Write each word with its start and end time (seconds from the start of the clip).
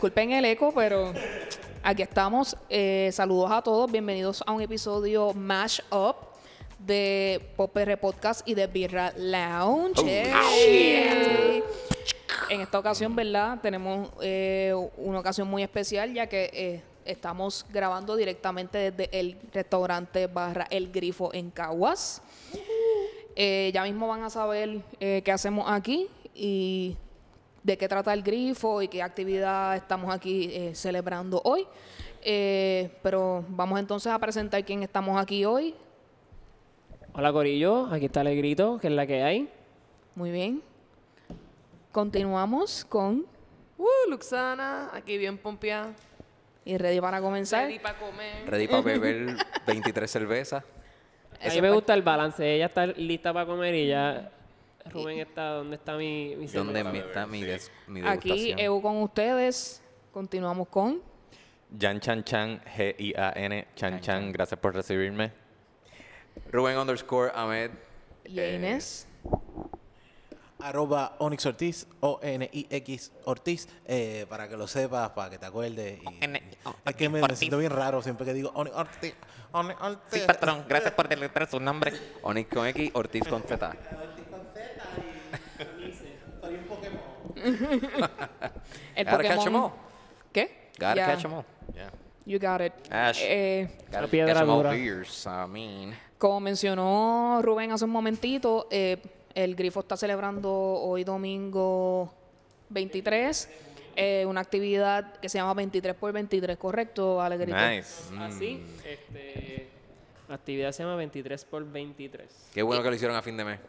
Disculpen 0.00 0.32
el 0.32 0.46
eco, 0.46 0.72
pero 0.74 1.12
aquí 1.82 2.00
estamos. 2.00 2.56
Eh, 2.70 3.10
saludos 3.12 3.50
a 3.52 3.60
todos. 3.60 3.92
Bienvenidos 3.92 4.42
a 4.46 4.52
un 4.52 4.62
episodio 4.62 5.34
Mash 5.34 5.80
Up 5.90 6.16
de 6.78 7.52
Popr 7.54 7.98
Podcast 7.98 8.48
y 8.48 8.54
de 8.54 8.66
Birra 8.66 9.12
Lounge. 9.18 10.02
Hey. 10.06 11.62
En 12.48 12.62
esta 12.62 12.78
ocasión, 12.78 13.14
¿verdad? 13.14 13.58
Tenemos 13.60 14.08
eh, 14.22 14.72
una 14.96 15.20
ocasión 15.20 15.46
muy 15.46 15.62
especial 15.62 16.14
ya 16.14 16.26
que 16.26 16.48
eh, 16.54 16.82
estamos 17.04 17.66
grabando 17.68 18.16
directamente 18.16 18.90
desde 18.90 19.20
el 19.20 19.36
restaurante 19.52 20.28
barra 20.28 20.66
El 20.70 20.90
Grifo 20.90 21.28
en 21.34 21.50
Caguas. 21.50 22.22
Ya 23.36 23.84
mismo 23.84 24.08
van 24.08 24.22
a 24.22 24.30
saber 24.30 24.80
qué 24.98 25.30
hacemos 25.30 25.66
aquí 25.70 26.08
y 26.34 26.96
de 27.62 27.76
qué 27.76 27.88
trata 27.88 28.12
el 28.12 28.22
grifo 28.22 28.80
y 28.82 28.88
qué 28.88 29.02
actividad 29.02 29.76
estamos 29.76 30.12
aquí 30.14 30.50
eh, 30.52 30.74
celebrando 30.74 31.40
hoy. 31.44 31.66
Eh, 32.22 32.90
pero 33.02 33.44
vamos 33.48 33.78
entonces 33.80 34.12
a 34.12 34.18
presentar 34.18 34.64
quién 34.64 34.82
estamos 34.82 35.20
aquí 35.20 35.44
hoy. 35.44 35.74
Hola 37.12 37.32
Corillo, 37.32 37.86
aquí 37.86 38.06
está 38.06 38.20
el 38.22 38.36
grito, 38.36 38.78
que 38.80 38.86
es 38.86 38.92
la 38.92 39.06
que 39.06 39.22
hay. 39.22 39.48
Muy 40.14 40.30
bien. 40.30 40.62
Continuamos 41.92 42.84
con 42.84 43.26
Uh, 43.78 44.10
Luxana, 44.10 44.90
aquí 44.92 45.16
bien 45.16 45.38
pompeada. 45.38 45.94
y 46.66 46.76
ready 46.76 47.00
para 47.00 47.18
comenzar. 47.22 47.64
Ready 47.64 47.78
para 47.78 47.98
comer. 47.98 48.44
Ready 48.46 48.68
para 48.68 48.82
beber 48.82 49.36
23 49.66 50.10
cervezas. 50.10 50.62
A 51.42 51.48
mí 51.48 51.62
me 51.62 51.70
gusta 51.70 51.94
el 51.94 52.02
balance. 52.02 52.46
Ella 52.56 52.66
está 52.66 52.86
lista 52.86 53.32
para 53.32 53.46
comer 53.46 53.74
y 53.74 53.88
ya 53.88 54.30
Rubén 54.92 55.18
está 55.20 55.54
donde 55.54 55.76
está 55.76 55.96
mi, 55.96 56.34
mi 56.36 56.46
¿Dónde 56.46 56.82
cerveza? 56.82 56.92
mi- 56.92 56.98
está 56.98 57.26
mi, 57.26 57.42
des- 57.42 57.70
mi 57.86 58.06
Aquí? 58.06 58.54
EU 58.58 58.80
con 58.82 58.96
ustedes. 59.02 59.82
Continuamos 60.12 60.68
con 60.68 61.00
Jan 61.78 62.00
Chan 62.00 62.24
Chan, 62.24 62.60
G-I-A-N, 62.76 63.68
Chan 63.76 64.00
Chan, 64.00 64.32
gracias 64.32 64.58
por 64.58 64.74
recibirme. 64.74 65.32
Rubén 66.50 66.76
underscore 66.78 67.30
Ahmed. 67.34 67.70
y 68.24 68.40
Inés. 68.40 69.06
Arroba 70.62 71.16
Onyx 71.20 71.46
Ortiz, 71.46 71.86
O-N-I-X 72.00 73.12
Ortiz, 73.24 73.66
eh, 73.86 74.26
para 74.28 74.46
que 74.46 74.58
lo 74.58 74.66
sepas, 74.66 75.08
para 75.10 75.30
que 75.30 75.38
te 75.38 75.46
acuerdes. 75.46 76.00
Y, 76.02 76.24
es 76.84 76.94
que 76.96 77.08
me, 77.08 77.22
me 77.22 77.34
siento 77.36 77.56
bien 77.56 77.72
raro 77.72 78.02
siempre 78.02 78.26
que 78.26 78.34
digo 78.34 78.50
Onyx 78.54 78.76
Ortiz. 78.76 79.14
Onyx 79.52 79.80
Ortiz. 79.80 80.20
Sí, 80.20 80.26
patrón, 80.26 80.64
gracias 80.68 80.92
por 80.92 81.08
deletrear 81.08 81.48
su 81.48 81.58
nombre. 81.60 81.92
Onyx 82.22 82.50
con 82.54 82.66
X, 82.66 82.90
Ortiz 82.92 83.26
con 83.26 83.42
Z. 83.42 83.74
El 88.94 89.04
Gotta 89.06 89.22
catch 89.22 89.46
'em 89.46 89.54
all. 89.56 89.70
¿Qué? 90.32 90.70
Gotta 90.78 90.94
Ya. 90.96 91.06
catch 91.06 91.24
'em 91.24 91.32
all. 91.34 91.44
Yeah. 91.74 91.90
You 92.26 92.38
got 92.38 92.60
it. 92.60 92.72
Ash. 92.92 93.20
Eh, 93.22 93.68
Gotta 93.90 94.06
piedra 94.06 94.34
catch 94.34 94.42
'em 94.42 94.50
all 94.50 94.56
dura. 94.58 94.70
beers, 94.70 95.26
I 95.26 95.48
mean. 95.48 95.94
Como 96.18 96.40
mencionó 96.40 97.40
Rubén 97.42 97.72
hace 97.72 97.84
un 97.84 97.90
momentito, 97.90 98.68
eh, 98.70 98.98
el 99.34 99.54
Grifo 99.54 99.80
está 99.80 99.96
celebrando 99.96 100.50
hoy 100.52 101.02
domingo 101.04 102.12
23 102.68 103.48
eh, 103.96 104.24
una 104.26 104.40
actividad 104.40 105.14
que 105.18 105.28
se 105.28 105.38
llama 105.38 105.54
23 105.54 105.94
por 105.94 106.12
23, 106.12 106.56
¿correcto, 106.56 107.20
Alegrito? 107.20 107.56
Nice. 107.58 108.14
Así, 108.18 108.62
este, 108.86 109.68
la 110.28 110.36
actividad 110.36 110.72
se 110.72 110.82
llama 110.84 110.94
23 110.96 111.44
por 111.44 111.64
23. 111.70 112.50
Qué 112.54 112.62
bueno 112.62 112.82
que 112.82 112.88
lo 112.90 112.94
hicieron 112.94 113.16
a 113.16 113.22
fin 113.22 113.36
de 113.36 113.44
mes. 113.44 113.60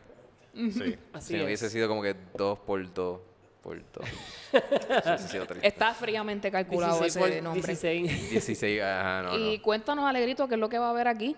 Sí. 0.53 0.95
Así 1.13 1.27
Si 1.27 1.33
no 1.33 1.39
es. 1.39 1.45
hubiese 1.45 1.69
sido 1.69 1.88
como 1.88 2.01
que 2.03 2.16
2 2.38 2.59
por 2.59 2.94
2 2.94 3.19
por 3.61 3.77
2. 3.94 4.09
hubiese 5.05 5.27
sido 5.27 5.45
triste. 5.45 5.67
Está 5.67 5.94
fríamente 5.94 6.51
calculado 6.51 6.99
16 6.99 7.16
ese 7.16 7.35
por 7.35 7.44
nombre. 7.44 7.67
16. 7.67 8.29
16, 8.31 8.81
ajá, 8.81 9.22
no, 9.23 9.38
y 9.38 9.57
no. 9.57 9.63
cuéntanos, 9.63 10.05
Alegrito, 10.05 10.47
qué 10.47 10.55
es 10.55 10.59
lo 10.59 10.69
que 10.69 10.79
va 10.79 10.88
a 10.88 10.91
haber 10.91 11.07
aquí. 11.07 11.35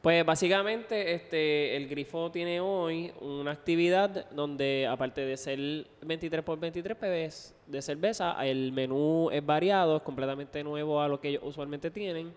Pues 0.00 0.24
básicamente 0.24 1.12
este, 1.12 1.76
el 1.76 1.88
Grifo 1.88 2.30
tiene 2.30 2.60
hoy 2.60 3.12
una 3.20 3.50
actividad 3.50 4.30
donde 4.30 4.86
aparte 4.88 5.22
de 5.22 5.36
ser 5.36 5.58
23 6.02 6.44
por 6.44 6.58
23 6.60 6.96
pbs 6.96 7.54
de 7.66 7.82
cerveza, 7.82 8.36
el 8.46 8.70
menú 8.70 9.28
es 9.32 9.44
variado, 9.44 9.96
es 9.96 10.02
completamente 10.02 10.62
nuevo 10.62 11.00
a 11.00 11.08
lo 11.08 11.20
que 11.20 11.30
ellos 11.30 11.42
usualmente 11.44 11.90
tienen 11.90 12.32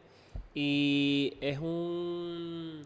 y 0.55 1.37
es 1.39 1.59
un, 1.59 2.81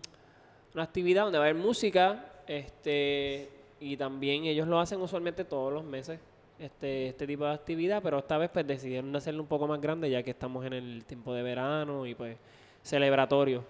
una 0.73 0.83
actividad 0.83 1.23
donde 1.23 1.39
va 1.39 1.45
a 1.45 1.49
haber 1.49 1.61
música 1.61 2.25
este, 2.45 3.49
y 3.79 3.97
también 3.97 4.45
ellos 4.45 4.67
lo 4.67 4.79
hacen 4.79 5.01
usualmente 5.01 5.45
todos 5.45 5.73
los 5.73 5.83
meses. 5.83 6.19
Este, 6.57 7.07
este 7.07 7.27
tipo 7.27 7.43
de 7.43 7.53
actividad, 7.53 8.01
pero 8.01 8.19
esta 8.19 8.37
vez 8.37 8.49
pues 8.49 8.65
decidieron 8.65 9.13
hacerlo 9.13 9.41
un 9.41 9.47
poco 9.47 9.67
más 9.67 9.81
grande 9.81 10.09
ya 10.09 10.23
que 10.23 10.31
estamos 10.31 10.65
en 10.65 10.71
el 10.71 11.03
tiempo 11.03 11.33
de 11.33 11.43
verano 11.43 12.05
y 12.05 12.15
pues 12.15 12.37
celebratorio. 12.81 13.63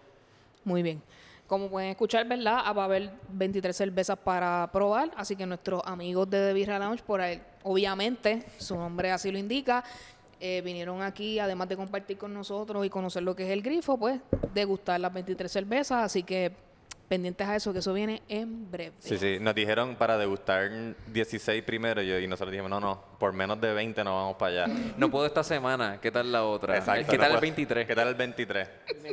Muy 0.63 0.83
bien. 0.83 1.01
Como 1.47 1.69
pueden 1.69 1.91
escuchar, 1.91 2.27
¿verdad? 2.27 2.59
Ah, 2.63 2.73
Va 2.73 2.83
a 2.83 2.85
haber 2.85 3.11
23 3.29 3.75
cervezas 3.75 4.17
para 4.17 4.67
probar, 4.71 5.11
así 5.15 5.35
que 5.35 5.45
nuestros 5.45 5.81
amigos 5.85 6.29
de 6.29 6.47
The 6.47 6.53
Birra 6.53 6.79
Lounge, 6.79 7.03
por 7.03 7.21
ahí, 7.21 7.39
obviamente, 7.63 8.43
su 8.57 8.75
nombre 8.75 9.11
así 9.11 9.31
lo 9.31 9.37
indica, 9.37 9.83
eh, 10.39 10.61
vinieron 10.65 11.03
aquí, 11.03 11.37
además 11.37 11.69
de 11.69 11.75
compartir 11.75 12.17
con 12.17 12.33
nosotros 12.33 12.83
y 12.83 12.89
conocer 12.89 13.21
lo 13.21 13.35
que 13.35 13.43
es 13.43 13.51
el 13.51 13.61
grifo, 13.61 13.95
pues, 13.97 14.19
degustar 14.55 14.99
las 14.99 15.13
23 15.13 15.51
cervezas, 15.51 16.03
así 16.03 16.23
que 16.23 16.51
pendientes 17.07 17.47
a 17.47 17.55
eso, 17.55 17.71
que 17.71 17.79
eso 17.79 17.93
viene 17.93 18.21
en 18.29 18.69
breve. 18.71 18.93
Sí, 18.99 19.17
sí. 19.17 19.37
Nos 19.39 19.53
dijeron 19.55 19.95
para 19.95 20.17
degustar 20.17 20.69
16 21.13 21.63
primero 21.63 22.01
y, 22.01 22.07
yo- 22.07 22.19
y 22.19 22.27
nosotros 22.27 22.51
dijimos, 22.51 22.69
no, 22.69 22.79
no, 22.79 23.01
por 23.19 23.31
menos 23.33 23.59
de 23.61 23.73
20 23.73 24.03
no 24.03 24.15
vamos 24.15 24.37
para 24.37 24.63
allá. 24.65 24.73
No 24.97 25.09
puedo 25.11 25.25
esta 25.25 25.43
semana. 25.43 25.99
¿Qué 26.01 26.11
tal 26.11 26.31
la 26.31 26.43
otra? 26.45 26.77
Exacto, 26.77 27.11
¿Qué 27.11 27.17
no 27.17 27.23
tal 27.23 27.31
el 27.31 27.37
puedo- 27.37 27.41
23? 27.41 27.87
¿Qué 27.87 27.95
tal 27.95 28.07
el 28.07 28.15
23? 28.15 28.69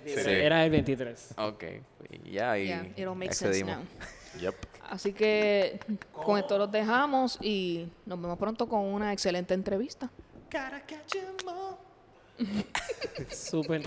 Sí. 0.07 0.31
Era 0.31 0.65
el 0.65 0.71
23. 0.71 1.35
Ok. 1.39 1.65
Y 2.25 2.33
ya, 2.33 2.59
y 2.59 2.67
Yeah, 2.67 2.87
it'll 2.97 3.15
make 3.15 3.35
sense 3.35 3.59
excedimos. 3.59 3.77
now. 3.77 4.41
Yep. 4.41 4.55
Así 4.91 5.13
que 5.13 5.79
con 6.13 6.39
esto 6.39 6.57
los 6.59 6.71
dejamos 6.73 7.39
y 7.41 7.89
nos 8.07 8.21
vemos 8.21 8.39
pronto 8.39 8.67
con 8.69 8.81
una 8.81 9.13
excelente 9.13 9.55
entrevista. 9.55 10.11
Gotta 10.51 10.81
catch 10.87 11.15
'em 11.17 11.49
all. 11.49 11.77
Súper 13.31 13.83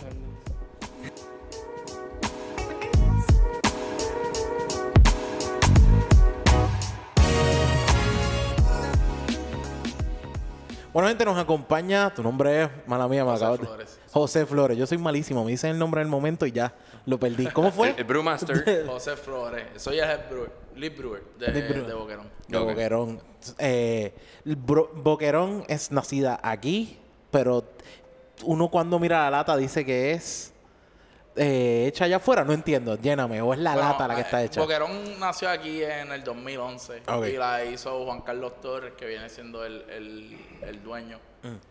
Bueno, 10.96 11.10
gente, 11.10 11.26
nos 11.26 11.38
acompaña. 11.38 12.10
Tu 12.14 12.24
nombre 12.24 12.64
es, 12.64 12.70
mala 12.88 13.06
mía, 13.10 13.26
me 13.26 13.32
José 13.32 13.44
acabas 13.44 13.60
de- 13.60 13.66
Flores. 13.68 14.00
José 14.14 14.46
Flores. 14.46 14.78
Yo 14.78 14.88
soy 14.88 14.98
malísimo. 14.98 15.44
Me 15.44 15.52
dicen 15.52 15.72
el 15.72 15.78
nombre 15.78 16.00
en 16.00 16.08
el 16.08 16.10
momento 16.10 16.46
y 16.46 16.54
ya 16.54 16.74
lo 17.06 17.20
perdí. 17.20 17.48
¿Cómo 17.48 17.70
fue? 17.70 17.90
El, 17.90 17.98
el 17.98 18.04
Brewmaster. 18.06 18.86
José 18.88 19.18
Flores. 19.18 19.66
Soy 19.76 20.00
el 20.00 20.10
head 20.10 20.30
brewer, 20.30 20.50
lead 20.78 20.96
brewer 20.98 21.22
de, 21.38 21.48
brewer. 21.52 21.86
de 21.88 21.94
Boquerón. 21.94 22.30
De. 22.48 22.58
Boquerón. 22.60 23.20
Eh, 23.60 24.14
Bro- 24.46 24.92
Boquerón 24.96 25.66
es 25.68 25.92
nacida 25.92 26.40
aquí, 26.42 26.98
pero 27.30 27.66
uno 28.46 28.70
cuando 28.70 28.98
mira 28.98 29.24
la 29.26 29.32
lata 29.40 29.58
dice 29.58 29.84
que 29.84 30.14
es 30.14 30.54
eh, 31.36 31.86
hecha 31.88 32.06
allá 32.06 32.18
afuera. 32.18 32.44
No 32.44 32.54
entiendo. 32.54 32.96
Lléname. 32.98 33.42
¿O 33.42 33.54
es 33.54 33.60
la 33.60 33.74
Bueno, 33.74 33.90
lata 33.90 34.08
la 34.08 34.16
que 34.16 34.22
eh, 34.22 34.24
está 34.24 34.44
hecha? 34.44 34.62
Boquerón 34.62 35.20
nació 35.20 35.50
aquí 35.50 35.84
en 35.84 36.12
el 36.12 36.24
2011 36.24 37.04
Ok. 37.08 37.26
y 37.28 37.34
la 37.38 37.64
hizo 37.66 38.04
Juan 38.06 38.22
Carlos 38.22 38.60
Torres, 38.62 38.94
que 38.98 39.06
viene 39.06 39.30
siendo 39.30 39.64
el, 39.66 39.86
el, 39.90 40.38
el 40.64 40.84
dueño. 40.84 41.20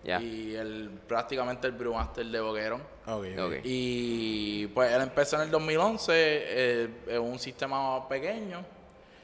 Ya. 0.05 0.21
Y 0.21 0.55
el, 0.55 0.89
prácticamente 1.09 1.67
el 1.67 1.73
brewmaster 1.73 2.25
de 2.25 2.41
Boquerón. 2.41 2.81
Ok, 3.07 3.25
ok. 3.37 3.45
Ok. 3.47 3.55
Y 3.65 4.69
pues 4.69 4.93
él 4.93 5.03
empezó 5.03 5.35
en 5.37 5.43
el 5.43 5.51
2011 5.51 6.13
eh, 6.15 6.89
en 7.09 7.21
un 7.21 7.39
sistema 7.41 8.09
pequeño 8.09 8.65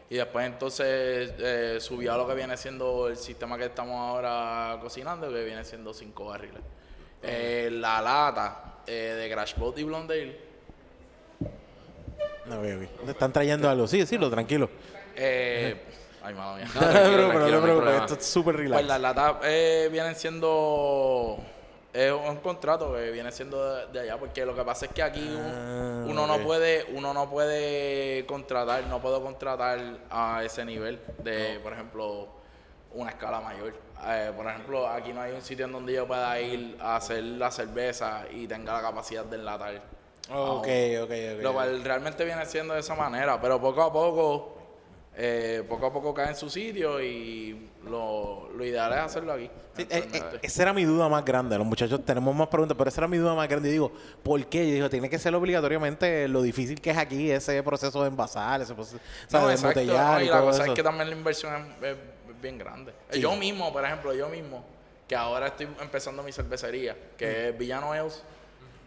y 0.08 0.16
después 0.16 0.44
entonces 0.44 1.32
eh, 1.38 1.76
subió 1.80 2.14
a 2.14 2.16
lo 2.16 2.26
que 2.26 2.34
viene 2.34 2.56
siendo 2.56 3.06
el 3.06 3.16
sistema 3.16 3.56
que 3.56 3.66
estamos 3.66 3.94
ahora 3.96 4.76
cocinando, 4.82 5.28
que 5.32 5.44
viene 5.44 5.64
siendo 5.64 5.94
cinco 5.94 6.24
barriles. 6.24 6.62
Eh, 7.22 7.68
la 7.70 8.00
lata 8.00 8.69
eh, 8.86 9.14
de 9.18 9.30
Crash 9.30 9.54
Boat 9.56 9.78
y 9.78 9.82
Blondale, 9.84 10.36
Ok, 12.46 12.56
ok. 12.56 13.04
Te 13.04 13.10
están 13.12 13.32
trayendo 13.32 13.68
algo. 13.68 13.86
Sí, 13.86 14.04
sí, 14.06 14.18
lo 14.18 14.28
tranquilo. 14.30 14.68
eh, 15.14 15.76
ay, 16.22 16.34
mala 16.34 16.56
mía. 16.56 16.66
No, 16.74 16.80
No, 16.80 16.90
tranquilo, 16.90 17.16
pero, 17.16 17.30
tranquilo, 17.30 17.60
pero, 17.60 17.74
no 17.74 17.80
pero, 17.84 17.96
esto 17.98 18.14
es 18.14 18.26
súper 18.26 18.56
relax. 18.56 18.74
Pues 18.80 18.86
las 18.88 19.00
latas 19.00 19.36
eh, 19.44 19.88
vienen 19.92 20.14
siendo 20.16 21.38
es 21.92 22.12
un 22.12 22.36
contrato 22.36 22.94
que 22.94 23.10
viene 23.10 23.30
siendo 23.32 23.74
de, 23.74 23.86
de 23.88 24.00
allá 24.00 24.16
porque 24.16 24.44
lo 24.46 24.54
que 24.54 24.62
pasa 24.62 24.86
es 24.86 24.92
que 24.92 25.02
aquí 25.02 25.28
Ah, 25.38 26.04
uno 26.06 26.24
no 26.26 26.38
puede 26.38 26.86
uno 26.94 27.12
no 27.12 27.28
puede 27.28 28.24
contratar 28.26 28.84
no 28.86 29.00
puedo 29.02 29.20
contratar 29.22 29.80
a 30.08 30.42
ese 30.44 30.64
nivel 30.64 31.00
de 31.24 31.58
por 31.64 31.72
ejemplo 31.72 32.28
una 32.94 33.10
escala 33.10 33.40
mayor 33.40 33.74
Eh, 34.06 34.32
por 34.34 34.46
ejemplo 34.46 34.88
aquí 34.88 35.12
no 35.12 35.20
hay 35.20 35.32
un 35.32 35.42
sitio 35.42 35.66
en 35.66 35.72
donde 35.72 35.92
yo 35.92 36.06
pueda 36.06 36.40
ir 36.40 36.76
a 36.80 36.96
hacer 36.96 37.22
la 37.22 37.50
cerveza 37.50 38.22
y 38.32 38.46
tenga 38.46 38.72
la 38.72 38.80
capacidad 38.80 39.24
de 39.24 39.36
enlatar 39.36 39.82
Ok, 40.32 40.66
ok, 41.02 41.10
ok. 41.36 41.42
lo 41.42 41.52
cual 41.52 41.82
realmente 41.84 42.24
viene 42.24 42.44
siendo 42.46 42.72
de 42.74 42.80
esa 42.80 42.94
manera 42.94 43.38
pero 43.40 43.60
poco 43.60 43.82
a 43.82 43.92
poco 43.92 44.56
eh, 45.16 45.64
poco 45.68 45.86
a 45.86 45.92
poco 45.92 46.14
cae 46.14 46.28
en 46.28 46.36
su 46.36 46.48
sitio 46.48 46.98
y 47.02 47.68
lo, 47.84 48.48
lo 48.56 48.64
ideal 48.64 48.92
es 48.92 48.98
hacerlo 49.00 49.32
aquí. 49.32 49.50
Sí, 49.76 49.82
eh, 49.90 50.08
eh, 50.12 50.22
esa 50.40 50.62
era 50.62 50.72
mi 50.72 50.84
duda 50.84 51.08
más 51.08 51.24
grande. 51.24 51.58
Los 51.58 51.66
muchachos 51.66 52.02
tenemos 52.06 52.34
más 52.34 52.46
preguntas, 52.46 52.76
pero 52.78 52.88
esa 52.88 53.00
era 53.02 53.08
mi 53.08 53.18
duda 53.18 53.34
más 53.34 53.48
grande. 53.48 53.68
Y 53.68 53.72
digo, 53.72 53.90
¿por 54.22 54.46
qué? 54.46 54.66
Yo 54.68 54.74
digo, 54.74 54.88
tiene 54.88 55.10
que 55.10 55.18
ser 55.18 55.34
obligatoriamente 55.34 56.28
lo 56.28 56.40
difícil 56.42 56.80
que 56.80 56.90
es 56.90 56.96
aquí 56.96 57.30
ese 57.30 57.60
proceso 57.62 58.00
de 58.02 58.08
envasar, 58.08 58.62
ese 58.62 58.72
proceso 58.72 58.98
No, 59.32 59.48
de 59.48 59.54
embotellar 59.56 60.14
no, 60.14 60.20
y 60.20 60.24
y 60.24 60.28
la 60.28 60.36
todo 60.36 60.44
cosa 60.46 60.62
eso. 60.62 60.72
es 60.72 60.76
que 60.76 60.82
también 60.82 61.10
la 61.10 61.16
inversión 61.16 61.54
es 61.82 61.96
bien 62.40 62.58
grande. 62.58 62.92
Sí. 63.10 63.20
Yo 63.20 63.34
mismo, 63.36 63.72
por 63.72 63.84
ejemplo, 63.84 64.14
yo 64.14 64.28
mismo, 64.28 64.64
que 65.06 65.16
ahora 65.16 65.48
estoy 65.48 65.68
empezando 65.80 66.22
mi 66.22 66.32
cervecería, 66.32 66.96
que 67.16 67.48
es 67.48 67.58
Villano 67.58 67.92
Ales, 67.92 68.22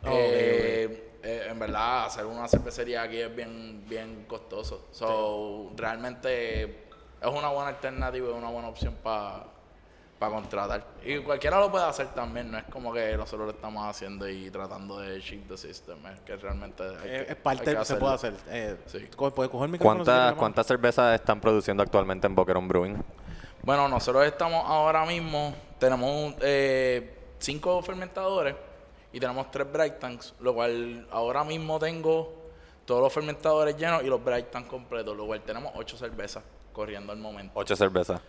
Oh, 0.06 0.10
eh, 0.12 1.12
eh, 1.24 1.48
en 1.50 1.58
verdad, 1.58 2.06
hacer 2.08 2.26
una 2.26 2.48
cervecería 2.48 3.04
aquí 3.04 3.20
es 3.20 3.34
bien, 3.34 3.86
bien 3.88 4.26
costoso. 4.28 4.88
So, 4.92 5.72
realmente 5.78 6.64
es 7.22 7.28
una 7.28 7.50
buena 7.50 7.70
alternativa, 7.70 8.30
es 8.30 8.36
una 8.36 8.50
buena 8.50 8.68
opción 8.68 8.96
para 9.02 9.46
contratar. 10.20 10.86
Y 11.06 11.20
cualquiera 11.20 11.60
lo 11.60 11.72
puede 11.72 11.86
hacer 11.86 12.08
también, 12.08 12.52
no 12.52 12.58
es 12.58 12.66
como 12.66 12.94
que 12.94 13.16
nosotros 13.16 13.48
lo 13.48 13.54
estamos 13.54 13.86
haciendo 13.86 14.28
y 14.28 14.50
tratando 14.50 15.00
de 15.00 15.22
cheat 15.22 15.48
the 15.48 15.58
system, 15.58 15.98
es 16.08 16.20
que 16.22 16.36
realmente 16.36 16.84
hay 16.84 16.96
que, 16.96 17.16
Eh, 17.16 17.26
es 17.30 17.36
parte, 17.38 17.70
hay 17.70 17.78
que 17.78 17.86
se 17.86 17.96
puede 17.96 18.14
hacer. 18.14 18.34
Eh, 18.48 18.78
¿Cuántas? 19.80 20.34
¿Cuántas 20.34 20.68
cervezas 20.68 21.16
están 21.16 21.40
produciendo 21.40 21.82
actualmente 21.84 22.28
en 22.28 22.36
Boquerón 22.36 22.68
Brewing? 22.68 23.04
Bueno, 23.65 23.88
nosotros 23.88 24.25
estamos 24.25 24.62
ahora 24.68 25.06
mismo, 25.06 25.56
tenemos 25.80 26.36
eh, 26.42 27.15
cinco 27.39 27.81
fermentadores 27.81 28.56
y 29.13 29.21
tenemos 29.21 29.50
tres 29.51 29.71
bright 29.71 30.00
tanks, 30.00 30.33
lo 30.42 30.54
cual 30.54 31.07
ahora 31.10 31.45
mismo 31.45 31.80
tengo 31.80 32.51
todos 32.83 33.01
los 33.01 33.13
fermentadores 33.13 33.77
llenos 33.77 34.04
y 34.04 34.07
los 34.07 34.21
bright 34.21 34.51
tanks 34.51 34.68
completos, 34.68 35.15
lo 35.15 35.25
cual 35.25 35.39
tenemos 35.44 35.71
ocho 35.75 35.95
cervezas 35.95 36.44
corriendo 36.74 37.13
al 37.13 37.19
momento. 37.19 37.54
Ocho 37.57 37.74
cervezas. 37.77 38.19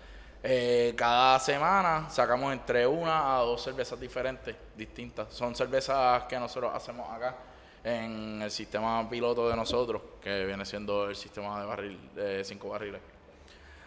Eh, 0.41 0.95
cada 0.97 1.41
semana 1.41 2.09
sacamos 2.11 2.53
entre 2.53 2.87
una 2.87 3.37
a 3.37 3.41
dos 3.41 3.61
cervezas 3.61 3.99
diferentes, 3.99 4.55
distintas. 4.77 5.35
Son 5.35 5.53
cervezas 5.57 6.23
que 6.29 6.39
nosotros 6.39 6.71
hacemos 6.73 7.11
acá 7.11 7.35
en 7.83 8.41
el 8.41 8.53
sistema 8.53 9.11
piloto 9.11 9.49
de 9.49 9.57
nosotros, 9.57 10.01
que 10.23 10.45
viene 10.45 10.65
siendo 10.65 11.09
el 11.09 11.17
sistema 11.17 11.59
de 11.59 11.67
barril, 11.67 12.15
de 12.15 12.45
cinco 12.45 12.69
barriles. 12.69 13.01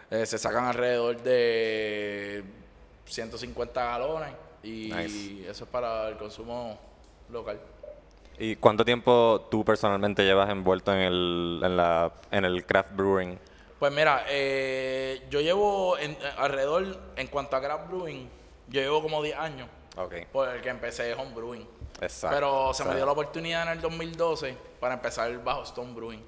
Eh, 0.09 0.25
se 0.25 0.38
sacan 0.38 0.65
alrededor 0.65 1.18
de 1.21 2.44
150 3.06 3.83
galones 3.86 4.33
y 4.63 4.92
Nice. 4.94 5.50
eso 5.50 5.63
es 5.65 5.69
para 5.69 6.07
el 6.09 6.18
consumo 6.18 6.77
local. 7.30 7.59
¿Y 8.39 8.56
cuánto 8.56 8.86
tiempo 8.86 9.48
tú 9.51 9.65
personalmente 9.65 10.24
llevas 10.24 10.50
envuelto 10.50 10.94
en 10.94 11.00
el, 11.00 11.62
en 11.63 11.75
la, 11.77 12.12
en 12.31 12.45
el 12.45 12.65
craft 12.65 12.92
brewing? 12.95 13.38
Pues 13.80 13.92
mira, 13.92 14.25
eh, 14.30 15.24
yo 15.30 15.42
llevo 15.42 15.98
en- 15.98 16.18
alrededor, 16.38 16.98
en 17.15 17.27
cuanto 17.27 17.56
a 17.56 17.62
craft 17.62 17.89
brewing, 17.89 18.30
yo 18.69 18.81
llevo 18.81 19.01
como 19.01 19.21
10 19.21 19.38
años. 19.38 19.68
Ok. 19.98 20.13
Porque 20.31 20.69
empecé 20.69 21.13
home 21.15 21.33
brewing. 21.33 21.68
Exacto. 22.00 22.36
Pero 22.36 22.74
se 22.74 22.86
me 22.86 22.95
dio 22.95 23.06
la 23.06 23.12
oportunidad 23.12 23.63
en 23.63 23.69
el 23.69 23.81
2012 23.81 24.56
para 24.80 24.94
empezar 24.94 25.44
bajo 25.44 25.63
Stone 25.63 25.94
Brewing. 25.94 26.24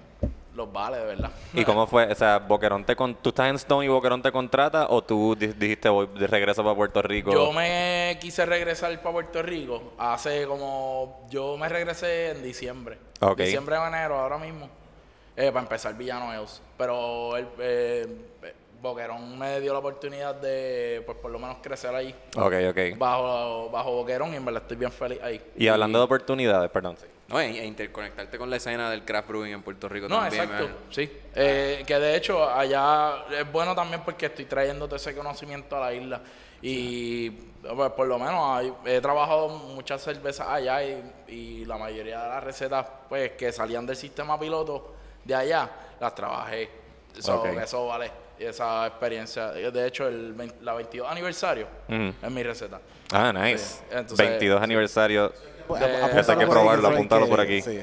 los 0.54 0.70
vale, 0.72 0.98
de 0.98 1.04
verdad. 1.04 1.30
¿Y 1.54 1.64
cómo 1.64 1.86
fue? 1.86 2.06
O 2.10 2.14
sea, 2.14 2.38
Boquerón 2.38 2.84
te 2.84 2.94
con... 2.94 3.14
¿tú 3.14 3.30
estás 3.30 3.48
en 3.48 3.56
Stone 3.56 3.86
y 3.86 3.88
Boquerón 3.88 4.20
te 4.22 4.30
contrata 4.30 4.86
o 4.90 5.02
tú 5.02 5.34
di- 5.34 5.46
dijiste 5.48 5.88
voy 5.88 6.08
de 6.18 6.26
regreso 6.26 6.62
para 6.62 6.74
Puerto 6.76 7.00
Rico? 7.02 7.32
Yo 7.32 7.52
me 7.52 8.18
quise 8.20 8.44
regresar 8.44 8.96
para 9.00 9.12
Puerto 9.12 9.42
Rico 9.42 9.94
hace 9.98 10.46
como. 10.46 11.26
Yo 11.30 11.56
me 11.56 11.68
regresé 11.68 12.30
en 12.32 12.42
diciembre. 12.42 12.98
Diciembre 13.36 13.76
o 13.78 13.86
enero, 13.86 14.18
ahora 14.18 14.38
mismo. 14.38 14.68
eh, 15.36 15.50
para 15.50 15.62
empezar 15.62 15.96
Villano 15.96 16.32
Hills. 16.34 16.60
Pero 16.76 17.36
el, 17.36 17.46
eh, 17.58 18.06
Boquerón 18.82 19.38
me 19.38 19.60
dio 19.60 19.72
la 19.72 19.78
oportunidad 19.78 20.34
de, 20.34 21.02
pues 21.06 21.16
por 21.18 21.30
lo 21.30 21.38
menos 21.38 21.58
crecer 21.62 21.94
ahí. 21.94 22.12
Ok, 22.36 22.52
ok. 22.70 22.98
Bajo, 22.98 23.70
bajo 23.70 23.92
Boquerón 23.92 24.32
y 24.32 24.36
en 24.36 24.44
verdad 24.44 24.62
estoy 24.62 24.76
bien 24.76 24.90
feliz 24.90 25.20
ahí. 25.22 25.40
Y 25.56 25.68
hablando 25.68 25.98
de 26.00 26.04
oportunidades, 26.04 26.68
perdón. 26.70 26.96
sí. 27.00 27.06
No, 27.28 27.40
e, 27.40 27.46
e 27.60 27.64
interconectarte 27.64 28.36
con 28.36 28.50
la 28.50 28.56
escena 28.56 28.90
del 28.90 29.04
craft 29.06 29.28
brewing 29.28 29.52
en 29.52 29.62
Puerto 29.62 29.88
Rico 29.88 30.06
No, 30.06 30.16
también. 30.18 30.42
exacto, 30.42 30.64
man. 30.66 30.76
sí. 30.90 31.10
Eh, 31.34 31.82
que 31.86 31.98
de 31.98 32.16
hecho 32.16 32.44
allá 32.46 33.24
es 33.30 33.50
bueno 33.50 33.74
también 33.74 34.02
porque 34.04 34.26
estoy 34.26 34.44
trayendo 34.44 34.84
todo 34.86 34.96
ese 34.96 35.14
conocimiento 35.14 35.76
a 35.76 35.80
la 35.80 35.94
isla. 35.94 36.20
Y 36.60 37.30
pues, 37.30 37.90
por 37.92 38.06
lo 38.06 38.18
menos 38.18 38.34
hay- 38.58 38.74
he 38.84 39.00
trabajado 39.00 39.48
muchas 39.48 40.02
cervezas 40.02 40.46
allá 40.48 40.82
y, 40.84 41.02
y 41.28 41.64
la 41.64 41.78
mayoría 41.78 42.20
de 42.22 42.28
las 42.28 42.44
recetas 42.44 42.86
pues 43.08 43.30
que 43.32 43.50
salían 43.52 43.86
del 43.86 43.96
sistema 43.96 44.38
piloto 44.38 44.92
de 45.24 45.34
allá, 45.34 45.70
las 46.00 46.14
trabajé. 46.14 46.68
So, 47.18 47.40
Ok. 47.40 47.46
Eso 47.62 47.86
vale, 47.86 48.10
esa 48.38 48.86
experiencia. 48.86 49.48
De 49.52 49.86
hecho, 49.86 50.06
el 50.08 50.32
20 50.32 50.56
la 50.62 50.74
22 50.74 51.10
aniversario 51.10 51.66
Ujú. 51.88 52.12
es 52.22 52.30
mi 52.30 52.42
receta. 52.42 52.80
Ah, 53.12 53.32
nice. 53.32 53.58
Sí, 53.58 53.80
entonces- 53.90 54.18
22 54.28 54.62
aniversario. 54.62 55.32
Pues, 55.66 55.80
de- 55.80 56.02
ap- 56.02 56.16
Eso 56.18 56.32
hay 56.32 56.38
que 56.38 56.46
probarlo, 56.46 56.88
apúntalo 56.88 57.28
por 57.28 57.40
aquí. 57.40 57.62
sí. 57.62 57.78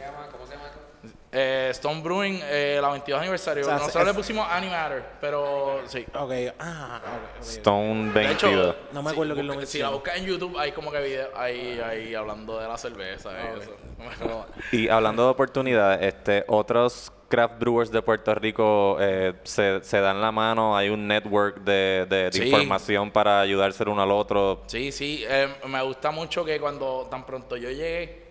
Eh, 1.32 1.68
Stone 1.72 2.02
Brewing, 2.02 2.40
eh, 2.44 2.80
la 2.82 2.90
22 2.90 3.20
aniversario. 3.22 3.62
O 3.64 3.66
sea, 3.66 3.76
Nosotros 3.76 4.02
es- 4.02 4.08
le 4.08 4.14
pusimos 4.16 4.48
Animatter, 4.50 5.04
pero 5.22 5.82
sí. 5.86 6.04
Ok, 6.16 6.32
ah, 6.60 7.02
ok, 7.04 7.10
ok. 7.38 7.44
Stone 7.46 8.12
De 8.14 8.32
hecho, 8.32 8.48
22. 8.48 8.76
No 8.94 9.04
me 9.04 9.12
acuerdo 9.12 9.34
si, 9.34 9.36
quién 9.36 9.48
lo 9.48 9.54
busca- 9.54 9.66
Si 9.68 9.78
la 9.80 9.90
buscas 9.90 10.18
en 10.18 10.26
YouTube, 10.26 10.58
hay 10.58 10.72
como 10.72 10.92
que 10.92 11.00
videos 11.02 11.30
ahí, 11.36 11.80
ahí 11.86 12.16
hablando 12.16 12.60
de 12.60 12.68
la 12.68 12.78
cerveza 12.80 13.30
y 13.34 13.62
eso. 13.62 13.76
Y 14.72 14.90
hablando 14.90 15.24
de 15.26 15.30
oportunidades, 15.30 16.02
este, 16.02 16.46
otros 16.48 17.12
craft 17.28 17.60
brewers 17.60 17.92
de 17.92 18.02
Puerto 18.02 18.34
Rico 18.34 18.98
eh, 19.00 19.34
se, 19.44 19.84
se 19.84 20.00
dan 20.02 20.20
la 20.20 20.32
mano, 20.32 20.76
hay 20.76 20.90
un 20.90 21.08
network 21.08 21.58
de, 21.60 22.08
de- 22.10 22.24
de 22.24 22.32
Sí. 22.32 22.46
información 22.46 23.12
para 23.12 23.40
ayudarse 23.42 23.84
el 23.84 23.90
uno 23.90 24.02
al 24.02 24.10
otro. 24.12 24.64
Sí, 24.66 24.92
sí, 24.92 25.24
eh, 25.30 25.48
me 25.68 25.80
gusta 25.84 26.10
mucho 26.10 26.44
que 26.44 26.60
cuando 26.60 27.08
tan 27.12 27.24
pronto 27.28 27.56
yo 27.56 27.70
llegué, 27.70 28.29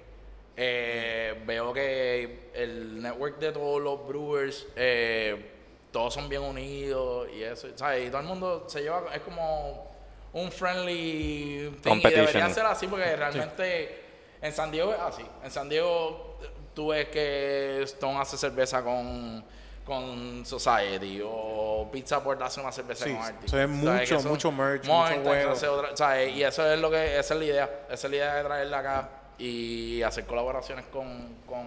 eh, 0.61 1.41
veo 1.47 1.73
que 1.73 2.51
el 2.53 3.01
network 3.01 3.39
de 3.39 3.53
todos 3.53 3.81
los 3.81 4.07
brewers, 4.09 4.67
eh, 4.75 5.53
todos 5.93 6.13
son 6.13 6.29
bien 6.29 6.43
unidos 6.43 7.29
y 7.33 7.45
eso, 7.45 7.69
¿sabes? 7.77 8.07
Y 8.07 8.11
todo 8.11 8.21
el 8.23 8.27
mundo 8.27 8.65
se 8.69 8.83
lleva, 8.83 9.05
es 9.15 9.21
como 9.23 9.89
un 10.33 10.51
friendly 10.51 11.79
thing 11.83 12.01
y 12.03 12.11
debería 12.11 12.51
ser 12.51 12.67
así 12.67 12.87
porque 12.89 13.15
realmente 13.17 14.03
en 14.43 14.53
San 14.53 14.71
Diego 14.73 14.93
es 14.93 14.99
así. 15.01 15.25
En 15.45 15.51
San 15.51 15.69
Diego 15.69 16.39
tú 16.75 16.89
ves 16.89 17.09
que 17.09 17.83
Stone 17.85 18.19
hace 18.21 18.37
cerveza 18.37 18.83
con 18.83 19.45
con 19.85 20.45
Society 20.45 21.23
o 21.25 21.89
Pizza 21.91 22.23
Port 22.23 22.43
hace 22.43 22.61
una 22.61 22.71
cerveza 22.71 23.07
Sí, 23.07 23.15
con 23.15 23.23
Artie. 23.23 23.49
¿Sabes? 23.49 23.69
mucho, 23.71 24.21
mucho 24.29 24.53
merch, 24.53 24.85
Mortex 24.87 25.19
mucho 25.19 25.31
huevo. 25.31 25.53
hace 25.53 25.67
otra- 25.69 25.97
¿sabes? 25.97 26.37
Y 26.37 26.43
eso 26.43 26.71
es 26.71 26.79
lo 26.79 26.91
que, 26.91 27.19
esa 27.19 27.33
es 27.33 27.41
la 27.41 27.47
idea. 27.47 27.71
Esa 27.91 28.07
es 28.07 28.11
la 28.11 28.17
idea 28.17 28.35
de 28.35 28.45
traerla 28.45 28.79
acá 28.81 29.09
y 29.39 30.03
hacer 30.03 30.27
colaboraciones 30.27 30.87
con, 30.87 31.37
con, 31.47 31.67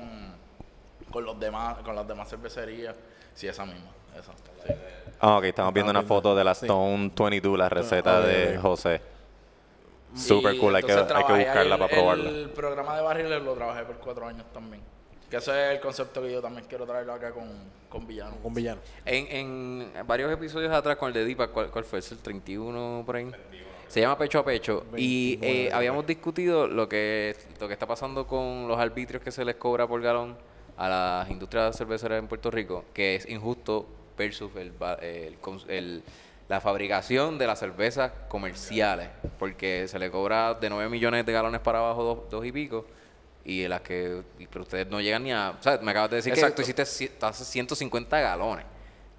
con 1.11 1.23
los 1.25 1.39
demás, 1.39 1.77
con 1.79 1.95
las 1.95 2.07
demás 2.07 2.29
cervecerías. 2.29 2.95
Sí, 3.33 3.47
esa 3.47 3.65
misma. 3.65 3.91
Esa, 4.17 4.33
sí. 4.33 4.73
Ah, 5.19 5.37
ok, 5.37 5.45
estamos 5.45 5.73
viendo 5.73 5.91
una 5.91 6.01
foto 6.03 6.35
de 6.35 6.43
la 6.43 6.53
sí. 6.53 6.65
Stone 6.65 7.11
22, 7.15 7.57
la 7.57 7.69
receta 7.69 8.21
de. 8.21 8.57
José. 8.57 9.01
Super 10.13 10.55
Y 10.55 10.57
cool, 10.59 10.75
hay 10.75 10.83
que, 10.83 10.91
hay 10.91 11.05
que 11.05 11.33
buscarla 11.33 11.77
para 11.77 11.93
probarla. 11.93 12.29
El 12.29 12.49
programa 12.49 12.97
de 12.97 13.01
barriles 13.01 13.41
lo 13.41 13.53
trabajé 13.53 13.83
por 13.85 13.95
cuatro 13.97 14.27
años 14.27 14.45
también. 14.53 14.81
Que 15.29 15.37
ese 15.37 15.51
es 15.51 15.75
el 15.75 15.79
concepto 15.79 16.21
que 16.21 16.29
yo 16.29 16.41
también 16.41 16.65
quiero 16.67 16.85
traerlo 16.85 17.13
acá 17.13 17.31
con, 17.31 17.47
con 17.87 18.05
Villano. 18.05 18.35
Un 18.43 18.53
villano. 18.53 18.81
En, 19.05 19.89
en 19.95 20.05
varios 20.05 20.29
episodios 20.29 20.73
atrás 20.73 20.97
con 20.97 21.07
el 21.07 21.13
de 21.13 21.23
Dipa, 21.23 21.47
¿cuál, 21.47 21.71
cuál 21.71 21.85
fue? 21.85 21.99
¿Es 21.99 22.11
el 22.11 22.17
31 22.17 23.03
por 23.05 23.15
ahí? 23.15 23.31
Se 23.91 24.00
llama 24.00 24.17
Pecho 24.17 24.39
a 24.39 24.45
Pecho. 24.45 24.86
Y 24.95 25.38
eh, 25.41 25.69
habíamos 25.74 26.07
discutido 26.07 26.65
lo 26.65 26.88
que, 26.88 27.36
lo 27.60 27.67
que 27.67 27.74
está 27.74 27.86
pasando 27.86 28.25
con 28.25 28.65
los 28.67 28.79
arbitrios 28.79 29.21
que 29.21 29.31
se 29.31 29.43
les 29.43 29.55
cobra 29.55 29.86
por 29.86 30.01
galón 30.01 30.38
a 30.77 30.88
las 30.88 31.29
industrias 31.29 31.77
cerveceras 31.77 32.17
en 32.19 32.27
Puerto 32.29 32.50
Rico, 32.50 32.86
que 32.93 33.15
es 33.15 33.27
injusto 33.27 33.86
versus 34.17 34.50
el, 34.55 34.71
el 35.01 35.36
el- 35.67 36.03
la 36.48 36.60
fabricación 36.62 37.38
de 37.38 37.48
las 37.48 37.60
cervezas 37.60 38.12
comerciales, 38.27 39.07
porque 39.39 39.88
se 39.88 39.98
le 40.00 40.10
cobra 40.12 40.53
de 40.53 40.69
9 40.69 40.89
millones 40.89 41.25
de 41.25 41.31
galones 41.31 41.60
para 41.62 41.79
abajo, 41.79 42.03
dos, 42.03 42.29
dos 42.29 42.45
y 42.45 42.51
pico, 42.51 42.86
y 43.45 43.67
las 43.69 43.81
que, 43.81 44.21
pero 44.51 44.63
ustedes 44.63 44.88
no 44.88 45.00
llegan 45.01 45.24
ni 45.24 45.31
a, 45.31 45.55
o 45.57 45.63
sea, 45.63 45.77
me 45.81 45.91
acabas 45.91 46.10
de 46.12 46.15
decir 46.17 46.33
que 46.33 46.39
Exacto. 46.39 46.57
tú 46.57 46.62
hiciste 46.63 46.83
ci- 46.83 47.12
tú 47.17 47.25
haces 47.25 47.45
150 47.48 48.19
galones. 48.19 48.65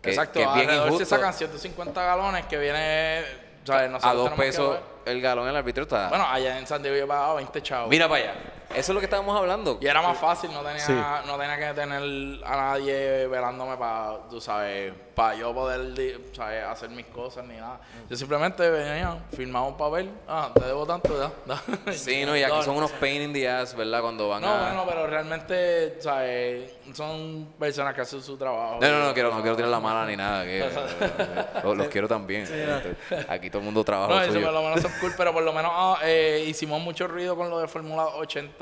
que- 0.02 0.10
Exacto, 0.10 0.40
que 0.40 0.42
es 0.44 0.54
bien 0.54 0.60
alrededor 0.68 0.88
se 0.88 0.94
injusto. 0.94 1.14
sacan 1.16 1.32
150 1.32 2.02
galones 2.04 2.44
que 2.46 2.58
viene, 2.58 3.22
a 3.68 4.14
dos 4.14 4.30
pesos 4.32 4.78
el 5.04 5.20
galón 5.20 5.48
el 5.48 5.56
arbitrio 5.56 5.82
está... 5.82 6.08
Bueno, 6.08 6.26
allá 6.26 6.58
en 6.58 6.66
San 6.66 6.82
Diego 6.82 6.96
yo 6.96 7.06
pagaba 7.08 7.34
20 7.34 7.62
chavos. 7.62 7.90
mira 7.90 8.08
para 8.08 8.22
allá. 8.22 8.34
Eso 8.74 8.92
es 8.92 8.94
lo 8.94 9.00
que 9.00 9.06
estábamos 9.06 9.36
hablando. 9.38 9.78
Y 9.80 9.86
era 9.86 10.02
más 10.02 10.18
fácil, 10.18 10.52
no 10.52 10.60
tenía, 10.60 10.80
Sí. 10.80 10.92
no 11.26 11.36
tenía 11.38 11.58
que 11.58 11.74
tener 11.74 12.02
a 12.44 12.56
nadie 12.56 13.26
velándome 13.26 13.76
para, 13.76 14.18
tú 14.30 14.40
sabes, 14.40 14.92
para 15.14 15.34
yo 15.34 15.52
poder 15.54 16.20
¿sabes? 16.34 16.64
hacer 16.64 16.88
mis 16.90 17.06
cosas 17.06 17.44
ni 17.44 17.56
nada. 17.56 17.80
Yo 18.08 18.16
simplemente 18.16 18.68
venía, 18.70 19.16
firmaba 19.34 19.66
un 19.66 19.76
papel, 19.76 20.10
ah, 20.26 20.50
te 20.54 20.64
debo 20.64 20.86
tanto, 20.86 21.10
ya. 21.18 21.30
da. 21.46 21.92
Sí, 21.92 22.24
no, 22.24 22.36
y 22.36 22.42
aquí 22.42 22.62
son 22.62 22.76
unos 22.76 22.90
pain 22.92 23.22
in 23.22 23.32
the 23.32 23.48
ass, 23.48 23.74
¿verdad? 23.74 24.00
Cuando 24.00 24.28
van 24.28 24.42
No, 24.42 24.48
a... 24.48 24.60
bueno, 24.68 24.84
pero 24.88 25.06
realmente, 25.06 26.00
¿sabes? 26.00 26.72
Son 26.94 27.48
personas 27.58 27.94
que 27.94 28.00
hacen 28.00 28.22
su 28.22 28.36
trabajo. 28.36 28.78
No, 28.80 28.88
no, 28.88 29.06
no 29.08 29.14
quiero, 29.14 29.30
no 29.34 29.40
quiero 29.42 29.56
tirar 29.56 29.70
la 29.70 29.80
mala 29.80 30.06
ni 30.06 30.16
nada. 30.16 30.44
Que, 30.44 30.68
los, 31.64 31.76
los 31.76 31.88
quiero 31.88 32.08
también. 32.08 32.46
Aquí 33.28 33.50
todo 33.50 33.58
el 33.60 33.64
mundo 33.66 33.84
trabaja 33.84 34.12
No, 34.12 34.22
eso 34.22 34.40
por 34.40 34.52
lo 34.52 34.62
menos 34.62 34.80
son 34.80 34.92
cool, 35.00 35.12
pero 35.16 35.32
por 35.32 35.42
lo 35.42 35.52
menos 35.52 35.70
ah, 35.74 35.98
eh, 36.02 36.44
hicimos 36.46 36.80
mucho 36.80 37.06
ruido 37.06 37.36
con 37.36 37.50
lo 37.50 37.58
de 37.60 37.68
Fórmula 37.68 38.06
80. 38.06 38.61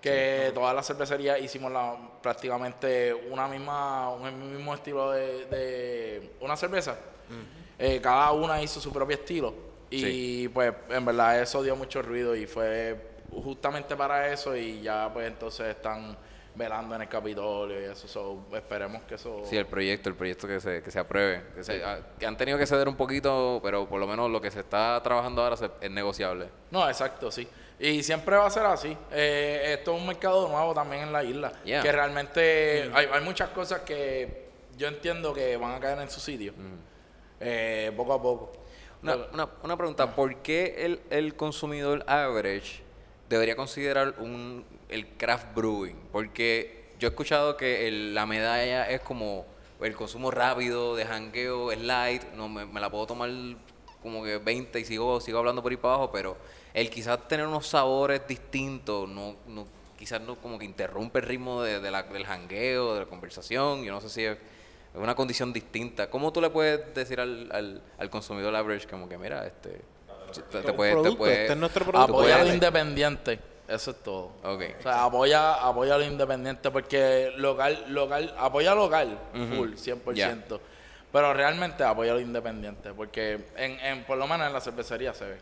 Que 0.00 0.52
todas 0.54 0.74
las 0.74 0.86
cervecerías 0.86 1.40
hicimos 1.40 1.72
la, 1.72 1.96
prácticamente 2.22 3.12
una 3.14 3.48
misma, 3.48 4.10
un 4.10 4.52
mismo 4.56 4.74
estilo 4.74 5.10
de, 5.10 5.46
de 5.46 6.32
una 6.40 6.56
cerveza. 6.56 6.96
Eh, 7.78 8.00
cada 8.00 8.30
una 8.32 8.62
hizo 8.62 8.80
su 8.80 8.92
propio 8.92 9.16
estilo. 9.16 9.52
Y 9.90 10.00
Sí. 10.00 10.50
pues 10.52 10.72
en 10.90 11.04
verdad 11.04 11.40
eso 11.40 11.62
dio 11.62 11.74
mucho 11.76 12.02
ruido 12.02 12.34
y 12.36 12.46
fue 12.46 12.96
justamente 13.32 13.96
para 13.96 14.32
eso 14.32 14.56
y 14.56 14.80
ya 14.82 15.10
pues 15.12 15.26
entonces 15.28 15.68
están 15.68 16.16
velando 16.54 16.94
en 16.94 17.02
el 17.02 17.08
Capitolio 17.08 17.80
y 17.80 17.84
eso. 17.84 18.08
so, 18.08 18.46
esperemos 18.54 19.02
que 19.02 19.16
eso... 19.16 19.42
Sí, 19.44 19.56
el 19.56 19.66
proyecto, 19.66 20.08
el 20.08 20.14
proyecto 20.14 20.46
que 20.48 20.58
se, 20.60 20.82
que 20.82 20.90
se 20.90 20.98
apruebe. 20.98 21.42
Que, 21.54 21.62
se- 21.64 21.84
ah, 21.84 21.98
que 22.18 22.26
han 22.26 22.36
tenido 22.36 22.56
que 22.58 22.66
ceder 22.66 22.88
un 22.88 22.96
poquito, 22.96 23.60
pero 23.62 23.86
por 23.88 24.00
lo 24.00 24.06
menos 24.06 24.30
lo 24.30 24.40
que 24.40 24.50
se 24.50 24.60
está 24.60 25.00
trabajando 25.02 25.42
ahora 25.42 25.56
se- 25.56 25.70
es 25.80 25.90
negociable. 25.90 26.48
No, 26.70 26.88
exacto, 26.88 27.30
sí. 27.30 27.46
Y 27.78 28.02
siempre 28.02 28.36
va 28.36 28.46
a 28.46 28.50
ser 28.50 28.64
así. 28.64 28.96
Eh, 29.12 29.74
esto 29.78 29.94
es 29.94 30.00
un 30.00 30.06
mercado 30.06 30.48
nuevo 30.48 30.72
también 30.72 31.02
en 31.02 31.12
la 31.12 31.22
isla. 31.22 31.52
Yeah. 31.64 31.82
Que 31.82 31.92
realmente 31.92 32.90
hay, 32.94 33.06
hay 33.12 33.20
muchas 33.22 33.50
cosas 33.50 33.80
que 33.80 34.46
yo 34.78 34.88
entiendo 34.88 35.34
que 35.34 35.56
van 35.56 35.74
a 35.74 35.80
caer 35.80 35.98
en 36.00 36.10
su 36.10 36.20
sitio. 36.20 36.54
Eh, 37.40 37.92
poco 37.96 38.12
a 38.14 38.22
poco. 38.22 38.52
Una, 39.02 39.16
una, 39.32 39.48
una 39.62 39.76
pregunta, 39.76 40.14
¿por 40.14 40.36
qué 40.36 40.74
el, 40.86 41.00
el 41.10 41.36
consumidor 41.36 42.02
average 42.08 42.80
debería 43.28 43.54
considerar 43.54 44.14
un, 44.18 44.64
el 44.88 45.06
craft 45.16 45.54
brewing? 45.54 45.96
Porque 46.10 46.86
yo 46.98 47.08
he 47.08 47.10
escuchado 47.10 47.56
que 47.58 47.88
el- 47.88 48.14
la 48.14 48.24
medalla 48.24 48.88
es 48.88 49.00
como 49.02 49.44
el 49.82 49.94
consumo 49.94 50.30
rápido, 50.30 50.96
de 50.96 51.04
jangueo, 51.04 51.70
es 51.72 51.78
light, 51.80 52.22
no 52.34 52.48
me, 52.48 52.64
me 52.64 52.80
la 52.80 52.88
puedo 52.90 53.06
tomar 53.06 53.28
como 54.02 54.24
que 54.24 54.38
20 54.38 54.80
y 54.80 54.84
sigo, 54.86 55.20
sigo 55.20 55.38
hablando 55.38 55.62
por 55.62 55.70
ahí 55.70 55.76
para 55.76 55.94
abajo, 55.94 56.10
pero 56.10 56.36
el 56.76 56.90
quizás 56.90 57.26
tener 57.26 57.46
unos 57.46 57.66
sabores 57.66 58.22
distintos, 58.28 59.08
no, 59.08 59.34
no, 59.48 59.66
quizás 59.98 60.20
no 60.20 60.36
como 60.36 60.58
que 60.58 60.64
interrumpe 60.66 61.18
el 61.20 61.24
ritmo 61.26 61.62
de, 61.62 61.80
de 61.80 61.90
la- 61.90 62.02
del 62.04 62.24
jangueo, 62.26 62.94
de 62.94 63.00
la 63.00 63.06
conversación, 63.06 63.82
yo 63.82 63.92
no 63.92 64.00
sé 64.00 64.08
si 64.10 64.24
es 64.24 64.36
es 64.94 65.02
una 65.02 65.14
condición 65.14 65.52
distinta. 65.52 66.08
¿Cómo 66.08 66.32
tú 66.32 66.40
le 66.40 66.48
puedes 66.48 66.94
decir 66.94 67.20
al, 67.20 67.50
al, 67.52 67.82
al 67.98 68.08
consumidor 68.08 68.54
average 68.56 68.86
como 68.86 69.06
que, 69.08 69.18
mira, 69.18 69.46
este... 69.46 69.82
Te, 70.50 70.62
te 70.62 70.72
puede, 70.72 71.02
te 71.02 71.12
puede- 71.12 71.40
este 71.42 71.52
es 71.52 71.58
nuestro 71.58 71.84
tú 71.84 71.90
producto. 71.90 72.12
Apoya 72.14 72.34
a 72.34 72.38
lo 72.38 72.44
puedes- 72.44 72.54
independiente. 72.54 73.38
Eso 73.68 73.90
es 73.90 74.02
todo. 74.02 74.32
Ok. 74.42 74.62
O 74.78 74.82
sea, 74.82 75.04
apoya, 75.04 75.54
apoya 75.54 75.96
a 75.96 75.98
lo 75.98 76.04
independiente 76.06 76.70
porque 76.70 77.30
local, 77.36 77.84
local, 77.88 78.34
apoya 78.38 78.74
local, 78.74 79.18
full, 79.56 79.72
100%. 79.74 80.60
Pero 81.12 81.34
realmente 81.34 81.84
apoya 81.84 82.12
a 82.12 82.14
lo 82.14 82.20
independiente 82.20 82.94
porque 82.94 83.44
en, 83.56 83.78
en, 83.80 84.04
por 84.04 84.16
lo 84.16 84.26
menos 84.26 84.46
en 84.46 84.52
la 84.54 84.60
cervecería 84.62 85.12
se 85.12 85.24
ve. 85.26 85.38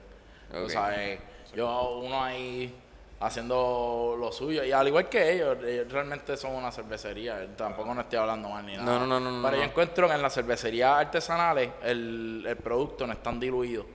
O 0.53 0.69
sea, 0.69 1.19
yo 1.55 2.01
uno 2.05 2.23
ahí 2.23 2.75
haciendo 3.21 4.17
lo 4.19 4.31
suyo 4.33 4.65
y 4.65 4.73
al 4.73 4.87
igual 4.89 5.09
que 5.09 5.33
ellos, 5.33 5.57
ellos 5.65 5.91
realmente 5.91 6.37
son 6.37 6.53
una 6.53 6.71
cervecería. 6.71 7.47
Tampoco 7.57 7.95
no 7.95 8.03
estoy 8.03 8.19
hablando 8.19 8.49
mal 8.51 8.67
ni 8.67 8.73
nada. 8.77 8.85
No, 8.85 9.07
no, 9.07 9.19
no, 9.21 9.31
no, 9.31 9.43
Pero 9.43 9.57
no. 9.57 9.63
yo 9.63 9.69
encuentro 9.69 10.09
que 10.09 10.15
en 10.15 10.23
las 10.23 10.35
cervecerías 10.35 10.99
artesanales 10.99 11.71
el, 11.83 12.45
el 12.47 12.57
producto 12.57 13.07
no 13.07 13.13
es 13.15 13.23
tan 13.23 13.41
diluido 13.41 13.87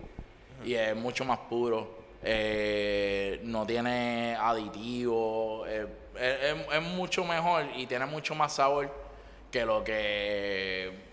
y 0.63 0.73
es 0.73 0.95
mucho 0.95 1.25
más 1.25 1.39
puro. 1.49 1.97
eh, 2.23 3.39
no 3.43 3.65
tiene 3.65 4.35
aditivos. 4.39 5.67
eh, 5.69 5.87
es, 6.15 6.43
es- 6.43 6.73
es 6.73 6.81
mucho 6.81 7.23
mejor 7.23 7.65
y 7.75 7.85
tiene 7.85 8.05
mucho 8.05 8.35
más 8.35 8.53
sabor 8.53 8.91
que 9.51 9.65
lo 9.65 9.83
que 9.83 11.08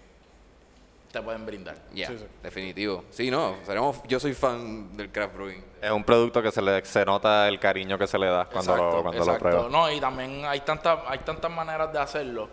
te 1.16 1.22
pueden 1.22 1.46
brindar. 1.46 1.76
Ya, 1.94 2.10
definitivo. 2.42 3.04
Sí, 3.10 3.30
no, 3.30 3.56
seremos, 3.64 4.02
yo 4.06 4.20
soy 4.20 4.34
fan 4.34 4.94
del 4.94 5.10
craft 5.10 5.34
brewing. 5.34 5.64
Es 5.80 5.90
un 5.90 6.04
producto 6.04 6.42
que 6.42 6.52
se 6.52 6.60
le 6.60 6.84
se 6.84 7.04
nota 7.06 7.48
el 7.48 7.58
cariño 7.58 7.96
que 7.96 8.06
se 8.06 8.18
le 8.18 8.26
da 8.26 8.44
cuando 8.44 8.76
lo, 8.76 9.02
cuando 9.02 9.24
lo 9.24 9.38
pruebas. 9.38 9.70
No, 9.70 9.90
y 9.90 9.98
también 9.98 10.44
hay 10.44 10.60
tantas 10.60 10.98
hay 11.06 11.20
tantas 11.20 11.50
maneras 11.50 11.90
de 11.90 11.98
hacerlo. 11.98 12.48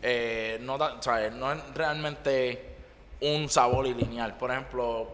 Eh, 0.00 0.58
no, 0.62 0.78
¿sabes? 1.02 1.30
no 1.32 1.52
es 1.52 1.58
realmente 1.74 2.76
un 3.20 3.50
sabor 3.50 3.86
y 3.86 3.92
lineal. 3.92 4.34
Por 4.38 4.50
ejemplo, 4.50 5.06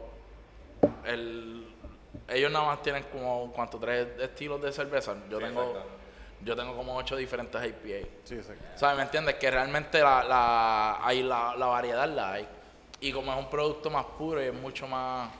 el, 1.04 1.66
ellos 2.28 2.52
nada 2.52 2.66
más 2.66 2.82
tienen 2.82 3.04
como 3.10 3.52
cuánto 3.52 3.78
tres 3.78 4.06
estilos 4.20 4.62
de 4.62 4.70
cerveza. 4.70 5.16
Yo 5.28 5.38
tengo 5.38 5.74
yo 6.44 6.54
tengo 6.54 6.76
como 6.76 6.96
ocho 6.96 7.16
diferentes 7.16 7.60
IPA. 7.60 8.08
¿Sabes? 8.76 8.96
¿Me 8.96 9.02
entiendes? 9.02 9.34
Que 9.34 9.50
realmente 9.50 9.98
la, 10.00 10.22
la, 10.22 11.04
hay 11.04 11.24
la, 11.24 11.56
la 11.56 11.66
variedad 11.66 12.08
la 12.08 12.32
hay. 12.34 12.48
Y 13.00 13.12
como 13.12 13.32
es 13.32 13.38
un 13.38 13.48
producto 13.50 13.90
más 13.90 14.04
puro 14.18 14.42
y 14.42 14.46
es 14.46 14.54
mucho 14.54 14.86
más 14.88 15.30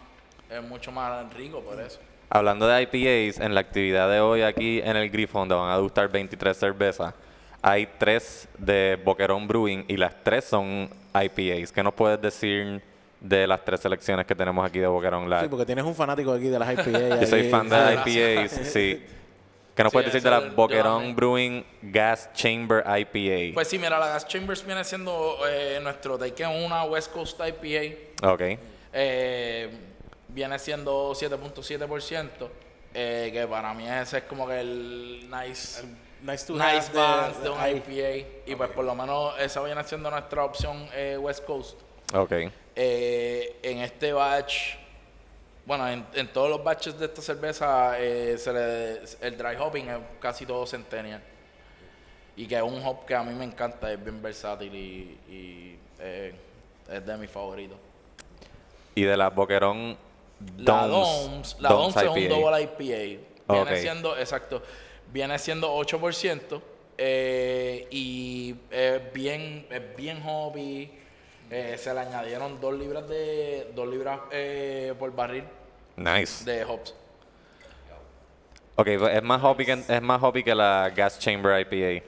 es 0.51 0.63
mucho 0.63 0.93
más 0.93 1.33
rico 1.35 1.61
por 1.61 1.81
eso. 1.81 1.99
Hablando 2.29 2.67
de 2.67 2.83
IPAs, 2.83 3.41
en 3.41 3.55
la 3.55 3.61
actividad 3.61 4.11
de 4.11 4.21
hoy 4.21 4.43
aquí 4.43 4.81
en 4.81 4.97
el 4.97 5.11
Grifo, 5.11 5.39
donde 5.39 5.55
van 5.55 5.71
a 5.71 5.77
degustar 5.77 6.09
23 6.09 6.57
cervezas, 6.57 7.15
hay 7.63 7.89
tres 7.99 8.49
de 8.59 9.01
Boquerón 9.05 9.49
Brewing 9.49 9.85
y 9.89 9.97
las 9.97 10.13
tres 10.23 10.45
son 10.45 10.89
IPAs. 11.15 11.73
¿Qué 11.73 11.83
nos 11.83 11.95
puedes 11.95 12.21
decir 12.21 12.83
de 13.21 13.47
las 13.47 13.65
tres 13.65 13.81
selecciones 13.81 14.27
que 14.27 14.35
tenemos 14.35 14.65
aquí 14.65 14.79
de 14.79 14.87
Boquerón? 14.87 15.29
La- 15.29 15.41
Sí, 15.43 15.49
porque 15.49 15.67
tienes 15.67 15.85
un 15.85 15.95
fanático 15.95 16.33
aquí 16.33 16.49
de 16.49 16.59
las 16.59 16.73
IPA. 16.75 17.21
yo 17.21 17.27
soy 17.27 17.51
fan 17.51 17.69
de 17.69 17.77
IPAs, 18.07 18.51
sí. 18.73 19.05
¿Qué 19.77 19.83
nos 19.85 19.91
Sí, 19.91 19.95
puedes 19.97 20.13
decir 20.13 20.23
de 20.25 20.31
la 20.31 20.41
Boquerón. 20.41 21.15
Brewing 21.15 21.65
Gas 21.83 22.31
Chamber 22.33 22.83
IPA? 22.87 23.55
Pues 23.55 23.69
sí, 23.69 23.79
mira, 23.79 23.99
la 23.99 24.07
Gas 24.09 24.27
Chambers 24.27 24.65
viene 24.65 24.83
siendo 24.85 25.39
eh, 25.49 25.79
nuestro 25.83 26.19
take 26.19 26.43
en 26.45 26.65
una 26.65 26.85
West 26.85 27.13
Coast 27.13 27.39
IPA. 27.39 28.27
ok. 28.33 28.43
Eh, 28.95 29.71
viene 30.29 30.59
siendo 30.59 31.13
7.7%. 31.13 32.49
eh, 32.95 33.29
que 33.31 33.47
para 33.47 33.75
mí 33.75 33.87
ese 33.87 34.19
es 34.19 34.23
como 34.25 34.49
que 34.49 34.61
el 34.61 35.29
nice, 35.31 35.83
Nice 36.23 36.47
to 36.47 36.55
nice 36.55 36.91
balance 36.95 37.41
de 37.43 37.51
un. 37.51 37.59
IPA. 37.61 38.27
Y 38.47 38.55
pues 38.57 38.71
por 38.71 38.87
lo 38.87 38.95
menos 38.95 39.35
esa 39.39 39.63
viene 39.63 39.85
siendo 39.85 40.11
nuestra 40.11 40.43
opción 40.45 40.89
eh, 40.95 41.19
West 41.21 41.45
Coast. 41.45 41.79
Ok. 42.15 42.33
Eh, 42.75 43.57
en 43.63 43.79
este 43.81 44.15
batch, 44.15 44.77
bueno, 45.67 45.89
en, 45.89 46.07
en 46.15 46.29
todos 46.33 46.49
los 46.49 46.63
batches 46.63 46.99
de 46.99 47.07
esta 47.07 47.21
cerveza, 47.21 47.99
eh, 47.99 48.39
se 48.39 48.53
le- 48.53 49.01
el 49.27 49.37
dry 49.37 49.57
hopping 49.59 49.89
es 49.89 49.99
casi 50.21 50.47
todo 50.47 50.65
centennial. 50.67 51.21
Y 52.37 52.47
que 52.47 52.57
es 52.57 52.63
un 52.63 52.81
hop 52.87 53.05
que 53.05 53.15
a 53.15 53.23
mí 53.23 53.35
me 53.35 53.45
encanta, 53.45 53.93
es 53.93 54.03
bien 54.03 54.23
versátil 54.23 54.75
y, 54.75 55.19
y, 55.29 55.79
eh, 55.99 56.35
es 56.91 57.05
de 57.05 57.17
mis 57.17 57.31
favoritos. 57.31 57.79
Y 58.95 59.03
de 59.03 59.17
la 59.17 59.29
Boquerón 59.31 59.97
La 60.59 60.87
Doms, 60.87 61.57
la 61.61 61.69
Doms 61.71 61.97
es 61.97 62.09
un 62.09 62.15
double 62.29 62.63
IPA. 62.63 63.23
Viene 63.49 63.71
siendo, 63.81 64.17
exacto, 64.19 64.63
viene 65.13 65.39
siendo 65.39 65.73
8% 65.75 66.61
eh, 66.99 67.87
y 67.91 68.55
es 68.71 69.13
bien, 69.13 69.67
es 69.71 69.97
bien 69.97 70.23
hobby. 70.23 70.91
Eh, 71.51 71.77
se 71.79 71.95
le 71.95 72.01
añadieron 72.01 72.61
dos 72.61 72.75
libras 72.75 73.09
de 73.09 73.71
dos 73.75 73.87
libras 73.89 74.19
eh, 74.33 74.95
por 74.99 75.15
barril 75.15 75.45
Nice. 75.97 76.45
de 76.45 76.65
hops. 76.65 76.95
Ok, 78.79 78.89
pues 78.99 79.15
es 79.17 79.23
más 79.23 79.43
hoppy 79.43 79.65
que, 79.65 79.73
es 79.73 80.03
más 80.03 80.23
hoppy 80.23 80.43
que 80.43 80.55
la 80.55 80.91
Gas 80.95 81.19
Chamber 81.19 81.59
IPA. 81.61 82.05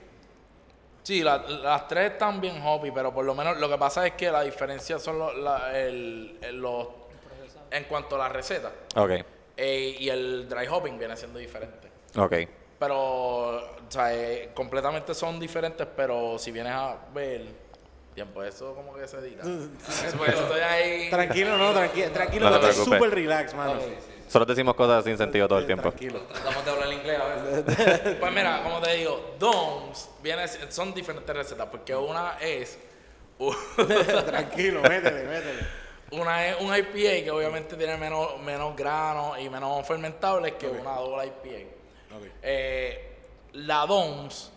Sí, 1.03 1.23
la- 1.23 1.39
las 1.39 1.89
tres 1.89 2.13
están 2.13 2.41
bien 2.41 2.61
hobby, 2.63 2.91
pero 2.91 3.15
por 3.15 3.25
lo 3.25 3.35
menos 3.35 3.57
lo 3.59 3.69
que 3.71 3.79
pasa 3.79 4.07
es 4.07 4.13
que 4.13 4.31
la 4.31 4.43
diferencia 4.43 4.99
son 4.99 5.19
los, 5.19 5.35
la- 5.39 5.79
el- 5.79 6.39
el- 6.43 6.57
los 6.61 6.89
en 7.71 7.85
cuanto 7.85 8.17
a 8.17 8.19
la 8.19 8.29
receta 8.29 8.73
Ok, 8.97 9.11
eh, 9.57 9.97
y 9.99 10.09
el 10.11 10.47
dry 10.49 10.67
hopping 10.67 10.99
viene 10.99 11.17
siendo 11.17 11.39
diferente. 11.39 11.89
ok. 12.17 12.35
Pero, 12.79 12.97
o 13.57 13.61
sea, 13.89 14.15
eh, 14.15 14.51
completamente 14.55 15.13
son 15.15 15.41
diferentes, 15.41 15.87
pero 15.97 16.39
si 16.39 16.53
vienes 16.53 16.73
a 16.75 16.97
ver, 17.15 17.47
tiempo. 18.19 18.43
Eso 18.43 18.75
como 18.75 18.95
que 18.95 19.07
se 19.07 19.19
edita. 19.19 19.45
Pues 20.19 20.35
estoy 20.35 20.61
ahí. 20.61 21.11
Tranquilo, 21.11 21.57
no, 21.57 21.73
tranquilo, 21.73 22.11
tranquilo, 22.11 22.51
No 22.51 22.61
te 22.61 22.71
estás 22.71 22.85
súper 22.85 23.11
relax, 23.11 23.55
mano. 23.55 23.79
Solo 24.29 24.45
decimos 24.45 24.75
cosas 24.75 25.05
sin 25.05 25.17
sentido 25.17 25.47
todo 25.49 25.61
el 25.61 25.67
tiempo. 25.67 25.91
Tranquilo. 25.91 26.21
Tratamos 26.33 26.65
de 26.65 26.71
hablar 26.71 26.93
inglés 26.93 27.19
a 27.21 27.27
veces. 27.29 28.17
Pues 28.21 28.33
mira, 28.33 28.63
como 28.63 28.81
te 28.81 28.95
digo, 28.97 29.35
DOMS 29.39 30.11
viene, 30.23 30.47
son 30.69 30.93
diferentes 30.93 31.35
recetas, 31.35 31.69
porque 31.71 31.95
una 31.95 32.37
es 32.41 32.79
Tranquilo, 34.27 34.83
métele, 34.83 35.23
métele. 35.25 35.63
una 36.11 36.49
es 36.49 36.61
un 36.61 36.75
IPA 36.77 37.25
que 37.25 37.31
obviamente 37.31 37.77
tiene 37.77 37.97
menos, 37.97 38.41
menos 38.41 38.75
grano 38.75 39.39
y 39.39 39.49
menos 39.49 39.87
fermentables 39.87 40.55
que 40.55 40.67
una 40.67 40.95
doble 40.97 41.27
IPA. 41.27 42.17
Ok. 42.17 42.25
Eh, 42.43 43.17
la 43.53 43.87
DOMS, 43.87 44.53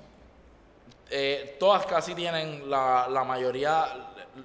eh, 1.12 1.58
todas 1.60 1.86
casi 1.86 2.16
tienen, 2.16 2.70
la, 2.70 3.08
la 3.10 3.24
mayoría, 3.24 3.86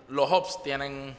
los 0.09 0.31
hops 0.31 0.63
tienen... 0.63 1.17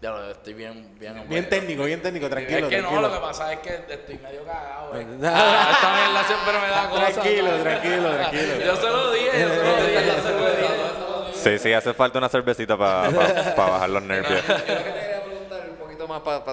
Ya 0.00 0.10
lo 0.10 0.30
estoy 0.30 0.54
bien, 0.54 0.96
bien, 0.96 1.28
Bien 1.28 1.48
técnico, 1.48 1.82
bien 1.82 2.00
técnico, 2.00 2.28
tranquilo. 2.30 2.68
Es 2.68 2.74
que 2.76 2.82
no, 2.82 3.00
lo 3.00 3.12
que 3.12 3.18
pasa 3.18 3.52
es 3.52 3.58
que 3.58 3.80
estoy 3.88 4.16
medio 4.18 4.44
cagado. 4.44 4.96
eh. 4.96 5.04
Ah, 5.24 5.70
esta 5.72 5.92
mierda 5.96 6.24
siempre 6.24 6.52
me 6.60 6.68
da 6.68 6.88
cosas. 6.88 7.14
Tranquilo, 7.14 7.50
tranquilo, 7.62 8.10
tranquilo. 8.14 8.64
Yo 8.64 8.76
se 8.76 8.82
lo 8.88 9.10
dije, 9.12 9.40
yo 9.40 9.48
se 9.48 9.56
lo 9.56 9.76
dije, 9.82 10.06
yo 10.06 10.22
se 10.22 10.30
lo 10.30 10.50
dije. 10.50 11.32
Sí, 11.34 11.58
sí, 11.58 11.72
hace 11.72 11.94
falta 11.94 12.18
una 12.18 12.28
cervecita 12.28 12.76
para 12.78 13.10
bajar 13.56 13.90
los 13.90 14.02
nervios. 14.04 14.40
Yo 14.46 14.52
lo 14.54 14.64
que 14.64 14.72
te 14.72 14.82
quería 14.84 15.24
preguntar 15.24 15.68
un 15.68 15.76
poquito 15.76 16.06
más 16.06 16.20
para 16.20 16.44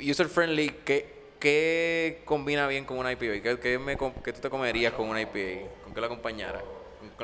user 0.00 0.28
friendly, 0.28 0.70
¿qué, 0.82 1.34
¿qué 1.38 2.22
combina 2.24 2.66
bien 2.66 2.86
con 2.86 2.96
una 2.96 3.12
IPA? 3.12 3.42
¿Qué, 3.42 3.58
qué, 3.60 3.78
me, 3.78 3.98
com- 3.98 4.14
qué 4.24 4.32
tú 4.32 4.40
te 4.40 4.48
comerías 4.48 4.94
con 4.94 5.06
una 5.06 5.20
IPA? 5.20 5.68
¿Con 5.84 5.92
qué 5.92 6.00
la 6.00 6.06
acompañara? 6.06 6.62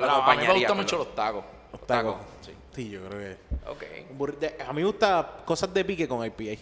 ¿Con 0.01 0.07
la 0.07 0.15
a 0.17 0.35
mí 0.37 0.47
me 0.47 0.53
gustan 0.55 0.77
mucho 0.77 0.97
los 0.99 1.15
tacos. 1.15 1.45
Los 1.73 1.87
tacos. 1.87 2.17
Sí. 2.43 2.53
Sí, 2.75 2.91
yo 2.91 3.01
creo 3.09 3.19
que. 3.19 3.37
Ok. 3.71 3.83
un 4.11 4.19
burri- 4.19 4.39
de- 4.39 4.57
A 4.63 4.73
mí 4.73 4.81
me 4.83 4.87
gusta 4.87 5.39
cosas 5.45 5.73
de 5.73 5.85
pique 5.85 6.07
con 6.07 6.25
IPA. 6.25 6.61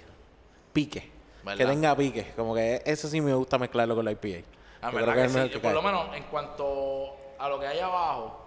Pique. 0.73 1.11
¿Verdad? 1.43 1.59
Que 1.59 1.67
tenga 1.67 1.97
pique. 1.97 2.33
Como 2.37 2.55
que 2.55 2.83
eso 2.85 3.09
sí 3.09 3.21
me 3.21 3.35
gusta 3.35 3.59
mezclarlo 3.59 3.95
con 3.97 4.05
la 4.05 4.12
IPA. 4.12 4.45
Ah, 4.81 4.91
Yo 4.91 4.97
verdad 4.99 5.12
creo 5.12 5.14
que 5.14 5.21
es 5.21 5.25
el 5.26 5.31
sí. 5.31 5.37
mejor 5.38 5.50
que 5.50 5.59
Por 5.59 5.73
lo 5.73 5.83
cae. 5.83 5.93
menos 5.93 6.17
en 6.17 6.23
cuanto 6.25 7.17
a 7.38 7.49
lo 7.49 7.59
que 7.61 7.67
hay 7.67 7.81
abajo, 7.81 8.41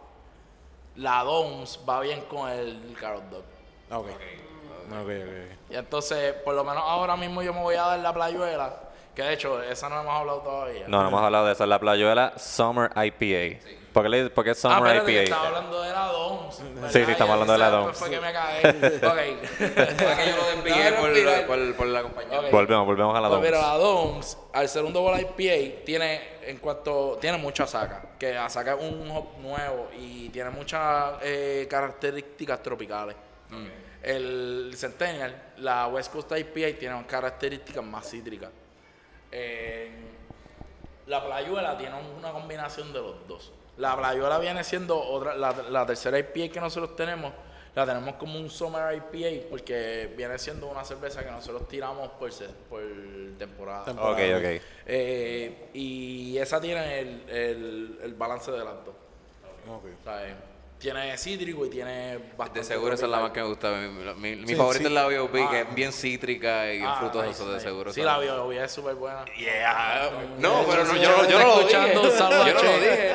la 0.95 1.23
DOMS 1.23 1.79
va 1.87 1.99
bien 2.01 2.21
con 2.29 2.49
el 2.49 2.95
Carrot 2.99 3.23
Dog. 3.29 3.43
Ok. 3.91 4.07
Ok, 4.07 4.11
ok, 4.91 5.09
ok. 5.09 5.71
Y 5.71 5.75
entonces, 5.75 6.33
por 6.45 6.55
lo 6.55 6.63
menos 6.63 6.83
ahora 6.85 7.15
mismo 7.17 7.41
yo 7.43 7.53
me 7.53 7.61
voy 7.61 7.75
a 7.75 7.81
dar 7.83 7.99
la 7.99 8.13
playuela, 8.13 8.73
que 9.13 9.21
de 9.23 9.33
hecho, 9.33 9.61
esa 9.61 9.89
no 9.89 9.99
hemos 10.01 10.13
hablado 10.13 10.39
todavía. 10.39 10.87
No, 10.87 11.01
no 11.01 11.09
hemos 11.09 11.21
hablado 11.21 11.45
de 11.47 11.51
eso. 11.53 11.65
La 11.65 11.79
playuela 11.79 12.33
Summer 12.37 12.89
IPA. 12.95 13.59
¿Por 13.97 14.03
qué, 14.03 14.09
le, 14.09 14.29
por 14.29 14.43
qué 14.43 14.51
Ah, 14.51 14.55
Summer 14.55 14.95
espérate, 14.97 15.05
que 15.05 15.11
IPA? 15.13 15.23
estaba 15.23 15.47
hablando 15.47 15.81
de 15.81 15.89
la 15.91 16.05
DOMS. 16.05 16.59
¿verdad? 16.75 16.89
Sí, 16.91 17.05
sí, 17.05 17.11
estamos 17.11 17.33
hablando 17.33 17.53
de 17.53 17.59
la 17.59 17.69
DOMS. 17.71 17.97
Fue 17.97 18.09
que 18.11 18.19
me 18.21 18.31
cagué. 18.31 18.61
Ok. 19.07 19.49
Fue 19.57 19.69
que 19.75 20.29
yo 20.29 20.35
lo 20.37 20.45
desvié 20.63 20.91
por, 20.93 21.09
respirar. 21.09 21.39
la- 21.41 21.47
por, 21.47 21.75
por 21.75 21.87
la 21.87 22.01
compañía. 22.03 22.41
Volvemos, 22.51 22.85
volvemos 22.85 23.17
a 23.17 23.21
la 23.21 23.29
Pues 23.29 23.41
mira, 23.41 23.57
DOMS. 23.57 23.71
la 23.71 23.77
DOMS, 23.77 24.37
al 24.53 24.69
ser 24.69 24.83
un 24.85 24.93
double 24.93 25.21
IPA, 25.21 25.83
tiene 25.83 26.37
en 26.43 26.57
cuanto 26.57 27.17
tiene 27.19 27.37
mucha 27.39 27.65
saca, 27.65 28.11
que 28.19 28.37
Asaca 28.37 28.75
es 28.75 28.81
un 28.83 29.09
hop 29.09 29.39
nuevo 29.39 29.89
y 29.97 30.29
tiene 30.29 30.49
muchas 30.51 31.15
eh, 31.23 31.67
características 31.69 32.61
tropicales. 32.61 33.15
El 34.03 34.73
Centennial, 34.77 35.53
la 35.57 35.87
West 35.87 36.13
Coast 36.13 36.31
IPA 36.31 36.77
tiene 36.79 37.05
características 37.07 37.83
más 37.83 38.07
cítricas. 38.09 38.49
Eh, 39.31 39.91
la 41.07 41.25
Playuela 41.25 41.77
tiene 41.77 41.95
una 42.17 42.31
combinación 42.31 42.93
de 42.93 42.99
los 42.99 43.27
dos. 43.27 43.51
La 43.77 43.95
Playuela 43.95 44.39
viene 44.39 44.63
siendo 44.63 44.99
otra, 44.99 45.35
la, 45.35 45.53
la 45.69 45.85
tercera 45.85 46.17
IPA 46.17 46.51
que 46.53 46.59
nosotros 46.59 46.95
tenemos, 46.95 47.31
la 47.75 47.85
tenemos 47.85 48.15
como 48.15 48.39
un 48.39 48.49
Summer 48.49 48.95
IPA 48.95 49.47
porque 49.49 50.13
viene 50.17 50.37
siendo 50.39 50.67
una 50.67 50.83
cerveza 50.83 51.23
que 51.23 51.29
nosotros 51.29 51.67
tiramos 51.67 52.09
por, 52.13 52.31
por 52.69 52.81
temporada. 53.37 53.91
Ok, 53.91 54.19
ok. 54.35 54.61
Eh, 54.87 55.69
y 55.73 56.37
esa 56.39 56.59
tiene 56.59 56.99
el, 56.99 57.29
el, 57.29 57.99
el 58.03 58.13
balance 58.15 58.51
de 58.51 58.57
las 58.65 58.83
dos. 58.83 58.95
Ok. 59.69 59.85
O 59.99 60.03
sea, 60.03 60.27
eh, 60.27 60.35
tiene 60.79 61.17
cítrico 61.17 61.65
y 61.65 61.69
tiene 61.69 62.17
bastante. 62.37 62.59
De 62.59 62.65
seguro 62.65 62.93
esa 62.93 63.05
es 63.05 63.11
la 63.11 63.19
más 63.19 63.31
que 63.31 63.41
me 63.41 63.47
gusta. 63.47 63.71
Mi, 63.71 64.13
mi- 64.13 64.35
mi 64.41 64.47
Sí, 64.47 64.55
favorita 64.55 64.79
sí. 64.83 64.85
es 64.87 64.91
la 64.91 65.07
que 65.09 65.57
Ah. 65.57 65.61
es 65.61 65.75
bien 65.75 65.91
cítrica 65.91 66.73
y 66.73 66.81
Ah, 66.83 66.97
frutosa, 66.99 67.27
nice, 67.27 67.43
de 67.45 67.59
seguro. 67.59 67.91
Sí, 67.93 68.01
esa- 68.01 68.11
la 68.13 68.19
biología 68.19 68.63
es 68.65 68.71
súper 68.71 68.95
buena. 68.95 69.25
Yeah. 69.37 70.11
No, 70.37 70.59
De 70.59 70.65
pero 70.69 70.83
no, 70.85 70.95
yo, 70.95 71.01
yo 71.01 71.09
está 71.23 71.39
no 71.39 71.39
lo 71.47 71.53
escuchando, 71.59 71.87
dije. 72.01 72.11
un 72.11 72.17
saludo 72.17 72.43
a 72.43 72.47
Yo 72.47 72.53
no 72.53 72.63
lo 72.63 72.79
dije. 72.79 73.13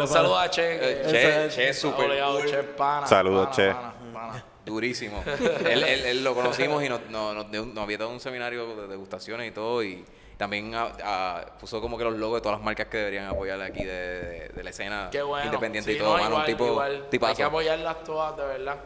Un 0.00 0.08
saludo 0.08 0.38
a 0.38 0.50
Che. 0.50 0.74
Eh, 0.74 1.02
que- 1.02 1.10
Che, 1.10 1.48
Che 1.54 1.68
es 1.68 1.78
súper 1.78 2.06
cool. 2.22 2.46
Che 2.50 2.62
pana. 2.64 3.06
Saludos, 3.06 3.46
pana, 3.46 3.56
Che. 3.56 3.72
pana, 3.72 3.94
pana. 4.12 4.44
Durísimo. 4.64 5.22
él, 5.26 5.82
él, 5.82 6.04
él 6.06 6.24
lo 6.24 6.34
conocimos 6.34 6.82
y 6.84 6.88
nos, 6.88 7.00
nos, 7.08 7.34
nos, 7.48 7.66
nos 7.66 7.78
había 7.78 7.98
dado 7.98 8.10
un 8.10 8.20
seminario 8.20 8.76
de 8.76 8.88
degustaciones 8.88 9.48
y 9.48 9.52
todo. 9.52 9.82
Y 9.82 10.04
también 10.40 10.74
ah, 10.74 10.90
ah, 11.04 11.44
puso 11.60 11.82
como 11.82 11.98
que 11.98 12.04
los 12.04 12.14
logos 12.14 12.38
de 12.38 12.40
todas 12.40 12.56
las 12.58 12.64
marcas 12.64 12.86
que 12.88 12.96
deberían 12.96 13.26
apoyar 13.26 13.60
aquí 13.60 13.84
de, 13.84 13.92
de- 13.92 14.48
de 14.48 14.64
la 14.64 14.70
escena 14.70 15.08
Qué 15.12 15.20
bueno. 15.20 15.44
independiente 15.44 15.90
Sí, 15.90 15.96
y 15.96 16.00
todo. 16.00 16.16
no, 16.16 16.22
mano, 16.22 16.28
igual, 16.30 16.40
un 16.40 16.46
tipo 16.46 16.66
igual. 16.66 17.08
Hay 17.28 17.34
que 17.36 17.42
apoyarlas 17.42 18.02
todas, 18.04 18.36
de 18.38 18.44
verdad. 18.44 18.76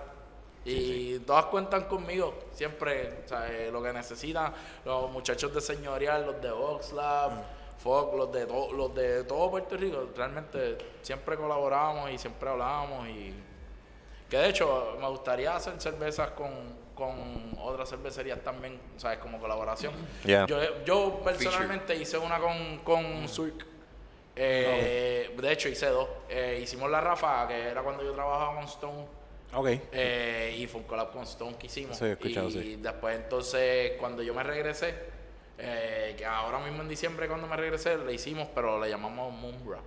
Y 0.65 1.19
todas 1.21 1.45
cuentan 1.47 1.85
conmigo, 1.85 2.35
siempre, 2.53 3.21
o 3.25 3.29
sea, 3.29 3.47
eh, 3.53 3.71
lo 3.71 3.81
que 3.83 3.93
necesitan, 3.93 4.53
los 4.85 5.11
muchachos 5.13 5.55
de 5.55 5.61
señorial, 5.61 6.27
los 6.27 6.41
de 6.43 6.51
Oxlab, 6.51 7.31
Fox, 7.79 8.17
los 8.17 8.33
de, 8.33 8.47
to- 8.47 8.73
los 8.73 8.93
de 8.95 9.23
todo 9.23 9.49
Puerto 9.51 9.77
Rico, 9.77 10.09
realmente 10.17 10.77
siempre 11.03 11.37
colaboramos 11.37 12.11
y 12.11 12.19
siempre 12.19 12.49
hablamos 12.51 13.07
y 13.09 13.33
que 14.29 14.39
de 14.39 14.49
hecho 14.49 14.97
me 15.01 15.09
gustaría 15.09 15.55
hacer 15.55 15.81
cervezas 15.81 16.31
con, 16.31 16.51
con 16.95 17.15
otras 17.61 17.89
cervecerías 17.91 18.41
también, 18.43 18.79
¿sabes? 18.97 19.19
Como 19.19 19.39
colaboración. 19.39 19.93
Yeah. 20.25 20.47
Yo, 20.47 20.59
yo 20.85 21.21
personalmente 21.25 21.95
hice 21.97 22.19
una 22.19 22.39
con, 22.39 22.79
con 22.85 23.29
Surk. 23.29 23.67
Eh, 24.37 25.35
De 25.37 25.53
hecho, 25.53 25.69
hice 25.69 25.87
dos. 25.87 26.09
Eh, 26.29 26.61
hicimos 26.63 26.91
la 26.91 27.01
Rafa, 27.01 27.47
que 27.49 27.69
era 27.69 27.83
cuando 27.83 28.03
yo 28.05 28.13
trabajaba 28.13 28.55
con 28.57 28.65
Stone. 28.65 29.07
Ok. 29.57 29.69
eh, 29.93 30.57
y 30.59 30.67
fue 30.67 30.81
un 30.81 30.87
collab 30.87 31.13
con 31.13 31.23
Stone 31.23 31.57
que 31.57 31.67
hicimos. 31.67 31.97
Sí, 31.97 32.07
escuchado, 32.07 32.49
y 32.49 32.53
sí. 32.53 32.77
después, 32.77 33.15
entonces, 33.17 33.93
cuando 34.01 34.23
yo 34.23 34.35
me 34.35 34.43
regresé, 34.43 34.95
eh, 35.59 36.15
que 36.19 36.27
ahora 36.27 36.59
mismo 36.59 36.83
en 36.83 36.89
diciembre, 36.89 37.29
cuando 37.29 37.47
me 37.47 37.57
regresé, 37.57 37.97
le 37.99 38.13
hicimos, 38.13 38.49
pero 38.55 38.81
le 38.81 38.89
llamamos 38.91 39.33
Moonra. 39.33 39.79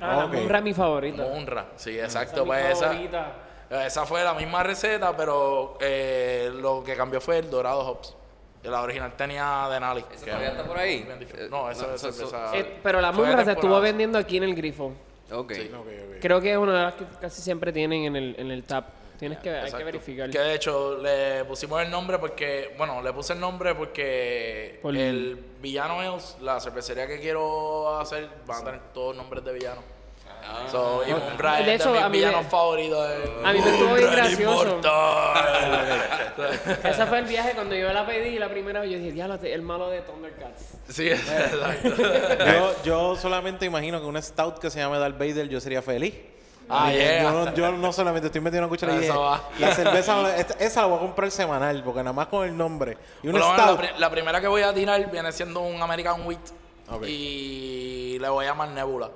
Ah. 0.00 0.28
Munra 0.32 0.58
es 0.58 0.64
mi 0.64 0.72
favorita. 0.72 1.22
Moonra, 1.24 1.66
sí, 1.76 1.98
Esa 1.98 2.04
exacto. 2.22 2.36
es 2.36 2.42
mi 2.42 2.46
Pues 2.48 2.66
esa, 2.70 2.86
favorita. 2.86 3.20
esa 3.20 3.43
fue 4.06 4.22
la 4.24 4.34
misma 4.34 4.62
receta, 4.62 5.16
pero 5.16 5.76
eh, 5.80 6.50
lo 6.54 6.82
que 6.84 6.94
cambió 6.96 7.20
fue 7.20 7.38
el 7.38 7.50
Dorado 7.50 7.80
Hops. 7.80 8.16
La 8.64 8.80
original 8.80 9.14
tenía 9.14 9.68
Denali. 9.70 10.04
¿Esa 10.10 10.24
todavía 10.24 10.46
es 10.48 10.52
está 10.54 10.64
por 10.66 10.78
ahí? 10.78 11.06
Eh, 11.08 11.48
No, 11.50 11.70
esa 11.70 11.86
no, 11.86 11.94
es 11.94 12.00
so- 12.00 12.12
cerveza. 12.12 12.56
Eh, 12.56 12.78
pero 12.82 13.00
la 13.00 13.12
Munra 13.12 13.44
se 13.44 13.52
estuvo 13.52 13.78
vendiendo 13.80 14.18
aquí 14.18 14.38
en 14.38 14.44
el 14.44 14.54
grifo. 14.54 14.92
Ok. 15.30 15.52
Sí. 15.52 15.70
Ok, 15.74 15.86
ok. 15.86 16.16
Creo 16.20 16.40
que 16.40 16.52
es 16.52 16.56
una 16.58 16.72
de 16.78 16.82
las 16.84 16.94
que 16.94 17.04
casi 17.20 17.42
siempre 17.42 17.72
tienen 17.72 18.04
en 18.04 18.16
el, 18.16 18.34
en 18.38 18.50
el 18.50 18.64
tap. 18.64 18.86
Tienes 19.18 19.38
que, 19.38 19.50
hay 19.50 19.70
que 19.72 19.84
verificar. 19.84 20.28
Que 20.30 20.38
de 20.38 20.54
hecho 20.54 20.96
le 20.98 21.44
pusimos 21.44 21.80
el 21.82 21.90
nombre 21.90 22.18
porque, 22.18 22.74
bueno, 22.76 23.00
le 23.02 23.12
puse 23.12 23.32
el 23.34 23.40
nombre 23.40 23.74
porque 23.74 24.78
Por- 24.82 24.96
el 24.96 25.36
Villano 25.60 26.00
Ales, 26.00 26.36
la 26.40 26.58
cervecería 26.58 27.06
que 27.06 27.20
quiero 27.20 27.98
hacer, 27.98 28.28
van 28.46 28.62
a 28.62 28.64
tener 28.64 28.80
todos 28.92 29.14
nombres 29.14 29.44
de 29.44 29.52
villanos. 29.52 29.84
So, 30.70 31.02
y 31.06 31.12
De 31.12 31.60
es 31.60 31.66
de, 31.66 31.74
hecho, 31.74 31.90
mis 31.92 32.00
a 32.02 32.08
mí 32.08 32.20
me- 32.20 32.44
favoritos. 32.44 33.08
de- 33.08 33.14
a 33.48 33.52
mí 33.52 33.60
me 33.60 33.70
estuvo 33.70 33.94
bien 33.94 34.10
gracioso. 34.10 34.80
Ese 36.84 37.06
fue 37.06 37.18
el 37.18 37.24
viaje 37.26 37.52
cuando 37.54 37.74
yo 37.74 37.92
la 37.92 38.06
pedí 38.06 38.38
la 38.38 38.48
primera 38.48 38.80
vez. 38.80 38.90
Yo 38.90 38.98
dije, 38.98 39.12
diablo, 39.12 39.38
el 39.42 39.62
malo 39.62 39.90
de 39.90 40.00
Thundercats. 40.02 40.62
sí, 40.88 41.08
exacto. 41.10 41.88
Yo, 42.44 42.74
yo 42.84 43.16
solamente 43.16 43.66
imagino 43.66 44.00
que 44.00 44.06
una 44.06 44.20
stout 44.22 44.58
que 44.58 44.70
se 44.70 44.78
llame 44.80 44.98
Darth 44.98 45.18
Vader 45.18 45.48
yo 45.48 45.60
sería 45.60 45.82
feliz. 45.82 46.14
Ah, 46.68 46.90
Y 46.92 46.96
yeah. 46.96 47.22
yo, 47.24 47.30
no, 47.30 47.54
yo 47.54 47.72
no 47.72 47.92
solamente 47.92 48.28
estoy 48.28 48.40
metiendo 48.40 48.66
una 48.66 48.70
cuchara 48.70 48.94
y 48.94 48.98
dije, 49.00 49.12
va. 49.12 49.50
la 49.58 49.74
cerveza, 49.74 50.34
esta- 50.36 50.54
esa 50.64 50.80
la 50.80 50.86
voy 50.86 50.96
a 50.96 51.00
comprar 51.00 51.30
semanal, 51.30 51.82
porque 51.84 52.00
nada 52.00 52.14
más 52.14 52.28
con 52.28 52.46
el 52.46 52.56
nombre. 52.56 52.96
Y 53.22 53.26
menos 53.26 53.42
stout. 53.52 53.80
la, 53.82 53.98
la 53.98 54.10
primera 54.10 54.40
que 54.40 54.48
voy 54.48 54.62
a 54.62 54.72
tirar 54.72 55.10
viene 55.10 55.30
siendo 55.32 55.60
un 55.60 55.80
American 55.82 56.26
Wheat. 56.26 56.40
Ok. 56.90 57.04
Y 57.06 58.18
le 58.18 58.28
voy 58.30 58.46
a 58.46 58.48
llamar 58.48 58.68
Nebula. 58.70 59.10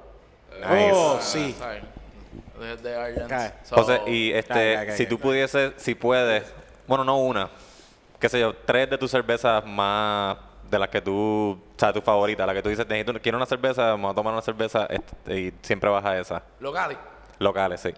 Oh, 0.66 1.18
sí. 1.20 1.54
¿sabes? 1.58 1.82
De, 2.58 2.76
de 2.76 2.96
Argents. 2.96 3.28
Cae. 3.28 3.52
So, 3.64 3.76
José, 3.76 4.00
y 4.06 4.32
este, 4.32 4.52
Cae, 4.52 4.74
cae, 4.74 4.86
cae, 4.86 4.96
si 4.96 5.06
tú 5.06 5.16
cae. 5.16 5.22
pudieses, 5.22 5.72
si 5.76 5.94
puedes, 5.94 6.44
bueno, 6.86 7.04
no 7.04 7.18
una, 7.18 7.50
qué 8.18 8.28
sé 8.28 8.40
yo, 8.40 8.54
tres 8.64 8.90
de 8.90 8.98
tus 8.98 9.10
cervezas 9.10 9.64
más 9.64 10.36
de 10.68 10.78
las 10.78 10.88
que 10.88 11.00
tú, 11.00 11.52
o 11.52 11.78
sea, 11.78 11.92
tu 11.92 12.00
favorita, 12.00 12.44
la 12.44 12.54
que 12.54 12.62
tú 12.62 12.68
dices, 12.68 12.86
necesito, 12.88 13.20
quiero 13.20 13.38
una 13.38 13.46
cerveza, 13.46 13.90
vamos 13.90 14.12
a 14.12 14.14
tomar 14.14 14.32
una 14.32 14.42
cerveza 14.42 14.86
este, 14.86 15.38
y 15.40 15.54
siempre 15.62 15.88
vas 15.88 16.04
a 16.04 16.18
esa. 16.18 16.42
Locales. 16.60 16.98
Locales, 17.38 17.80
sí. 17.80 17.94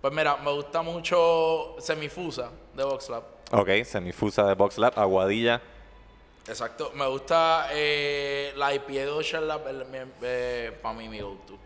Pues 0.00 0.12
mira, 0.12 0.36
me 0.36 0.52
gusta 0.52 0.82
mucho 0.82 1.76
Semifusa 1.78 2.50
de 2.74 2.84
Voxlab. 2.84 3.22
Ok, 3.52 3.68
semifusa 3.84 4.44
de 4.44 4.54
Box 4.54 4.78
Lab, 4.78 4.98
aguadilla. 4.98 5.60
Exacto. 6.46 6.92
Me 6.94 7.06
gusta 7.06 7.68
eh, 7.72 8.52
la 8.56 8.74
IPA 8.74 8.92
de 8.92 9.08
Ocean 9.08 9.48
Lab, 9.48 9.62
para 9.62 10.94
mí 10.94 11.08
mi 11.08 11.20
go-to. 11.20 11.56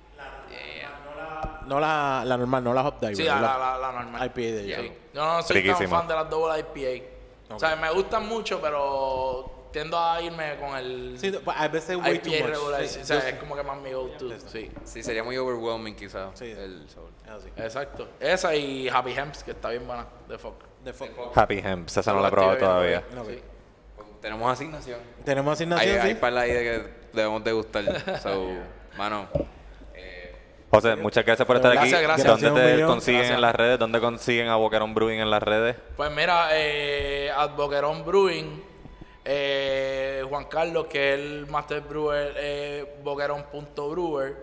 No 1.66 1.78
la, 1.80 2.22
la 2.24 2.36
normal, 2.38 2.64
no 2.64 2.72
la 2.72 2.86
Hop 2.88 2.98
Diver. 3.00 3.16
Sí, 3.16 3.24
la, 3.24 3.40
la, 3.40 3.58
la, 3.58 3.78
la 3.78 3.92
normal. 3.92 4.26
IPA 4.26 4.40
de. 4.40 4.76
Sí. 4.80 4.92
Yo 5.14 5.24
no 5.24 5.42
soy 5.42 5.56
Riquísima. 5.56 5.78
tan 5.78 5.88
fan 5.90 6.08
de 6.08 6.14
las 6.14 6.30
double 6.30 6.58
IPA. 6.60 7.54
O 7.54 7.58
sea, 7.58 7.76
me 7.76 7.90
gustan 7.90 8.26
mucho, 8.26 8.60
pero 8.60 9.68
tiendo 9.72 9.98
a 9.98 10.20
irme 10.22 10.56
con 10.56 10.76
el 10.78 11.18
Sí, 11.18 11.30
pues, 11.44 11.56
a 11.58 11.68
veces 11.68 11.96
way 11.96 12.18
too 12.20 12.30
IPA 12.30 12.40
much. 12.46 12.54
regular. 12.54 12.86
Sí, 12.86 13.00
o 13.00 13.04
sea, 13.04 13.28
es 13.28 13.34
como 13.38 13.54
que 13.54 13.62
más 13.62 13.78
mi 13.80 13.92
go-to. 13.92 14.30
Sí, 14.48 14.70
Sí, 14.84 15.02
sería 15.02 15.22
muy 15.22 15.36
overwhelming 15.36 15.94
quizás. 15.94 16.30
Sí. 16.38 16.46
el 16.46 16.88
sabor. 16.88 17.10
Exacto. 17.56 18.08
Esa 18.18 18.54
y 18.54 18.88
Happy 18.88 19.12
Hemps, 19.12 19.44
que 19.44 19.50
está 19.50 19.68
bien 19.70 19.86
buena, 19.86 20.06
de 20.26 20.38
fuck. 20.38 20.54
De 20.82 20.94
fo- 20.94 21.32
Happy 21.34 21.58
Hemps, 21.58 21.96
esa 21.98 22.12
no 22.14 22.20
la 22.20 22.28
he 22.28 22.30
probado 22.30 22.56
todavía. 22.56 22.98
eh. 22.98 23.42
Pues, 23.96 24.08
Tenemos 24.22 24.50
asignación. 24.50 25.00
Tenemos 25.24 25.50
Hay, 25.50 25.54
asignación, 25.66 26.00
hay 26.00 26.08
sí. 26.12 26.14
para 26.18 26.40
ahí 26.40 26.52
de 26.52 26.62
que 26.62 26.94
debemos 27.12 27.44
degustar. 27.44 28.20
So, 28.22 28.46
mano, 28.96 29.28
José, 30.70 30.96
muchas 30.96 31.24
gracias 31.24 31.46
por 31.46 31.56
estar 31.56 31.72
Gracias, 31.72 31.94
aquí. 31.94 32.02
gracias. 32.04 32.26
¿Dónde 32.26 32.50
Gracias 32.50 32.72
un 32.74 32.78
te 32.80 32.86
consiguen 32.86 33.18
Gracias. 33.20 33.34
en 33.36 33.40
las 33.40 33.54
redes? 33.54 33.78
¿Dónde 33.78 34.00
consiguen 34.00 34.48
a 34.48 34.56
Boquerón 34.56 34.94
Brewing 34.94 35.20
en 35.20 35.30
las 35.30 35.42
redes? 35.42 35.76
Pues 35.96 36.10
mira, 36.10 36.48
eh, 36.52 37.30
at 37.34 37.56
Boquerón 37.56 38.04
Brewing, 38.04 38.62
eh, 39.24 40.22
Juan 40.28 40.44
Carlos, 40.44 40.86
que 40.88 41.14
es 41.14 41.20
el 41.20 41.46
Master 41.46 41.80
Brewer, 41.80 42.34
eh, 42.36 42.96
Boquerón.brewer, 43.02 44.36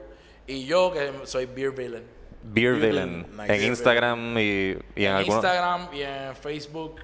y 0.47 0.65
yo, 0.65 0.91
que 0.91 1.11
soy 1.25 1.45
Beer 1.45 1.71
Villain. 1.71 2.03
Beer 2.43 2.73
Beer 2.73 2.87
Villain. 2.91 3.23
Villain, 3.27 3.37
nice. 3.37 3.55
En 3.55 3.63
Instagram 3.63 4.37
y, 4.37 4.41
y 4.41 4.77
en, 4.95 5.03
En 5.03 5.11
algunos... 5.13 5.43
Instagram 5.43 5.87
y 5.93 6.01
en 6.01 6.35
Facebook, 6.35 6.95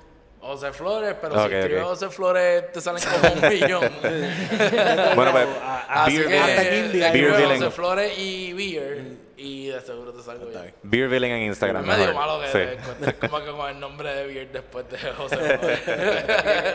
José 0.42 0.74
Flores, 0.74 1.16
pero 1.22 1.36
si 1.48 1.54
escribes 1.54 1.84
ok. 1.84 1.90
José 1.90 2.10
Flores 2.10 2.72
te 2.72 2.82
salen 2.82 3.04
como 3.04 3.34
un 3.34 3.50
millón. 3.50 3.92
Bueno, 5.16 5.32
pues, 5.32 5.48
Así 5.88 6.18
Beer 6.18 6.92
que 6.92 7.12
Beer 7.12 7.58
José. 7.60 7.72
Flores 7.72 8.18
y 8.18 8.54
Beer, 8.54 9.04
y 9.38 9.68
de 9.68 9.82
seguro 9.82 10.12
te 10.14 10.24
salgo 10.24 10.50
yo. 10.52 10.60
Beer 10.84 11.10
Villain 11.10 11.34
en 11.34 11.42
Es 11.44 11.48
Instagram. 11.50 11.86
medio 11.86 12.08
mejor. 12.08 12.16
malo 12.16 12.42
que 12.42 12.48
Sí. 12.48 13.14
como 13.28 13.44
que 13.44 13.52
con 13.52 13.70
el 13.70 13.80
nombre 13.80 14.14
de 14.14 14.26
Beer 14.28 14.52
después 14.52 14.90
de 14.90 14.98
José 15.18 15.38
Flores. 15.38 15.80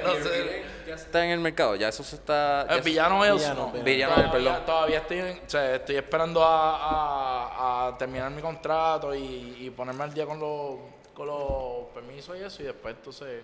no 0.04 0.14
sé. 0.14 0.62
ya 0.86 0.94
está 0.94 1.24
en 1.24 1.30
el 1.32 1.40
mercado. 1.40 1.74
Ya 1.76 1.88
eso 1.88 2.04
se 2.04 2.16
está. 2.16 2.62
El 2.70 2.82
se- 2.82 2.88
villano 2.88 3.24
ellos 3.24 3.38
Villano, 3.40 3.72
no. 3.74 3.82
Villano, 3.82 4.14
todavía, 4.14 4.32
perdón. 4.32 4.66
Todavía 4.66 4.98
estoy, 4.98 5.18
en- 5.18 5.38
o 5.44 5.50
sea, 5.50 5.74
estoy 5.74 5.96
esperando 5.96 6.44
a, 6.44 6.76
a- 6.76 7.88
a 7.88 7.98
terminar 7.98 8.30
mi 8.30 8.42
contrato 8.42 9.12
y, 9.14 9.56
y 9.60 9.70
ponerme 9.70 10.04
al 10.04 10.14
día 10.14 10.24
con 10.26 10.38
los, 10.38 10.78
con 11.14 11.26
los 11.26 11.86
permisos 11.94 12.36
y 12.38 12.44
eso. 12.44 12.62
Y 12.62 12.66
después 12.66 12.94
entonces, 12.96 13.42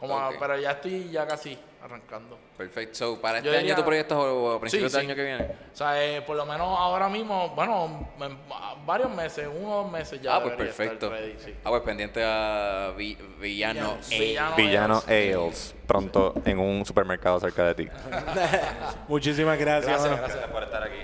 como 0.00 0.18
a- 0.18 0.30
Ok. 0.30 0.36
pero 0.40 0.58
ya 0.58 0.72
estoy 0.72 1.10
ya 1.10 1.26
casi 1.26 1.56
arrancando. 1.82 2.38
Perfecto. 2.58 2.94
So, 2.94 3.20
para 3.20 3.38
Yo 3.40 3.46
este 3.50 3.58
diría- 3.58 3.74
año 3.74 3.82
tu 3.82 3.86
proyecto 3.86 4.18
o 4.20 4.56
a 4.56 4.60
principios 4.60 4.90
Sí, 4.92 4.98
del 4.98 5.06
sí. 5.06 5.10
año 5.12 5.16
que 5.16 5.24
viene. 5.24 5.44
O 5.72 5.76
sea, 5.76 6.02
eh, 6.04 6.20
por 6.22 6.36
lo 6.36 6.44
menos 6.44 6.66
ahora 6.78 7.08
mismo, 7.08 7.50
bueno, 7.50 8.08
en 8.20 8.38
varios 8.86 9.10
meses, 9.10 9.48
uno 9.54 9.70
o 9.80 9.82
dos 9.84 9.92
meses 9.92 10.20
ya. 10.20 10.36
ah, 10.36 10.42
pues 10.42 10.56
perfecto. 10.56 11.08
ready, 11.10 11.36
sí. 11.38 11.54
Ah, 11.64 11.70
pues 11.70 11.82
pendiente 11.82 12.22
a 12.24 12.92
Vi- 12.96 13.16
Villano. 13.40 13.96
Villano. 14.10 14.52
A. 14.52 14.56
Villano. 14.56 14.56
Villano 14.56 15.02
Ales. 15.06 15.36
Ales. 15.36 15.74
Pronto 15.86 16.34
en 16.44 16.58
un 16.58 16.84
supermercado 16.84 17.40
cerca 17.40 17.64
de 17.66 17.74
ti. 17.74 17.88
Muchísimas 19.08 19.58
gracias. 19.58 20.02
Gracias, 20.02 20.18
gracias. 20.20 20.50
por 20.50 20.62
estar 20.62 20.82
aquí. 20.82 20.96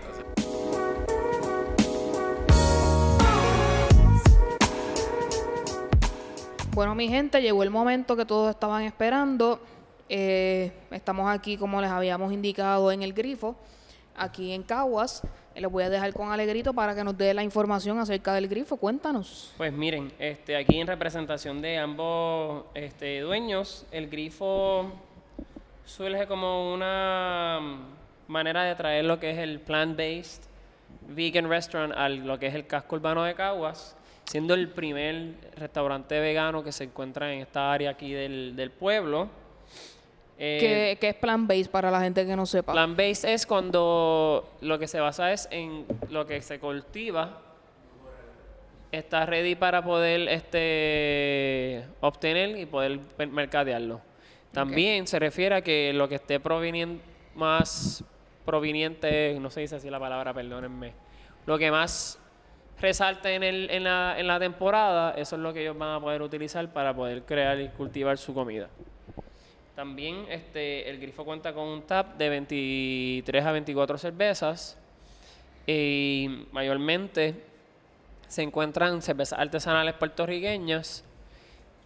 Bueno, 6.77 6.95
mi 6.95 7.09
gente, 7.09 7.41
llegó 7.41 7.63
el 7.63 7.71
momento 7.71 8.15
que 8.17 8.27
todos 8.27 8.51
estaban 8.51 8.83
esperando. 8.83 9.59
Eh, 10.11 10.71
estamos 10.91 11.27
aquí, 11.27 11.57
como 11.57 11.81
les 11.81 11.91
habíamos 11.91 12.35
indicado, 12.35 12.93
en 12.93 13.01
el 13.03 13.15
grifo, 13.15 13.57
aquí 14.15 14.53
en 14.53 14.63
Caguas. 14.63 15.23
Eh, 15.55 15.63
Les 15.63 15.73
voy 15.73 15.85
a 15.85 15.89
dejar 15.89 16.13
con 16.13 16.31
Alegrito 16.31 16.75
para 16.75 16.95
que 16.95 17.03
nos 17.03 17.17
dé 17.17 17.33
la 17.33 17.43
información 17.43 17.99
acerca 17.99 18.35
del 18.35 18.47
grifo. 18.47 18.77
Cuéntanos. 18.77 19.55
Pues 19.57 19.73
miren, 19.73 20.13
este, 20.19 20.55
aquí 20.55 20.79
en 20.79 20.87
representación 20.87 21.63
de 21.63 21.79
ambos 21.79 22.65
este, 22.75 23.21
dueños, 23.21 23.87
el 23.91 24.11
grifo 24.11 24.93
surge 25.87 26.27
como 26.27 26.75
una 26.75 27.59
mm, 27.59 28.31
manera 28.31 28.65
de 28.65 28.75
traer 28.75 29.07
lo 29.07 29.19
que 29.19 29.31
es 29.31 29.39
el 29.39 29.63
plant-based 29.63 30.43
vegan 31.09 31.49
restaurant 31.49 31.95
a 31.97 32.11
lo 32.11 32.39
que 32.39 32.49
es 32.49 32.55
el 32.55 32.67
casco 32.67 32.97
urbano 32.97 33.23
de 33.25 33.35
Caguas, 33.35 33.96
siendo 34.27 34.55
el 34.55 34.69
primer 34.69 35.35
restaurante 35.57 36.21
vegano 36.21 36.63
que 36.63 36.73
se 36.73 36.85
encuentra 36.85 37.33
en 37.33 37.41
esta 37.41 37.73
área 37.73 37.91
aquí 37.91 38.13
del, 38.13 38.55
del 38.55 38.71
pueblo. 38.71 39.29
Eh, 40.39 40.99
¿Qué, 41.01 41.09
es 41.09 41.15
Plan 41.15 41.47
Base 41.47 41.67
para 41.71 41.91
la 41.91 42.01
gente 42.03 42.27
que 42.27 42.37
no 42.37 42.45
sepa? 42.45 42.73
Plant 42.73 42.97
based 42.97 43.29
es 43.29 43.47
cuando 43.47 44.47
lo 44.61 44.79
que 44.79 44.87
se 44.87 45.01
basa 45.01 45.33
es 45.33 45.49
en 45.51 45.87
lo 46.11 46.27
que 46.27 46.43
se 46.43 46.59
cultiva 46.59 47.41
está 48.93 49.27
ready 49.27 49.55
para 49.55 49.83
poder 49.83 50.29
este 50.29 51.85
obtener 52.01 52.57
y 52.59 52.67
poder 52.67 53.01
mer- 53.19 53.29
mercadearlo. 53.29 54.01
También 54.53 55.07
se 55.07 55.19
refiere 55.19 55.55
a 55.55 55.61
que 55.63 55.93
lo 55.93 56.09
que 56.09 56.15
esté 56.17 56.41
proveniente 56.41 57.03
más 57.35 58.05
proveniente, 58.47 59.37
no 59.41 59.51
se 59.51 59.61
dice 59.61 59.77
así 59.77 59.91
la 59.91 60.01
palabra, 60.01 60.33
perdónenme. 60.33 60.93
Lo 61.45 61.59
que 61.59 61.71
más 61.71 62.19
resalte 62.81 63.35
en, 63.35 63.43
el, 63.43 63.71
en, 63.71 63.85
la, 63.85 64.17
en 64.19 64.27
la 64.27 64.39
temporada, 64.39 65.13
eso 65.13 65.37
es 65.37 65.43
lo 65.43 65.53
que 65.53 65.63
ellos 65.63 65.77
van 65.77 65.97
a 65.97 66.01
poder 66.01 66.23
utilizar 66.23 66.73
para 66.73 66.95
poder 66.95 67.23
crear 67.23 67.61
y 67.61 67.69
cultivar 67.69 68.19
su 68.19 68.35
comida. 68.35 68.69
También 69.75 70.27
este, 70.31 70.89
el 70.89 70.99
grifo 70.99 71.25
cuenta 71.25 71.53
con 71.53 71.65
un 71.69 71.83
tap 71.83 72.17
de 72.17 72.29
23 72.31 73.45
a 73.45 73.53
24 73.53 73.99
cervezas 73.99 74.79
y 75.67 76.47
mayormente 76.53 77.35
se 78.27 78.43
encuentran 78.43 79.03
cervezas 79.03 79.39
artesanales 79.39 79.95
puertorriqueñas 79.95 81.05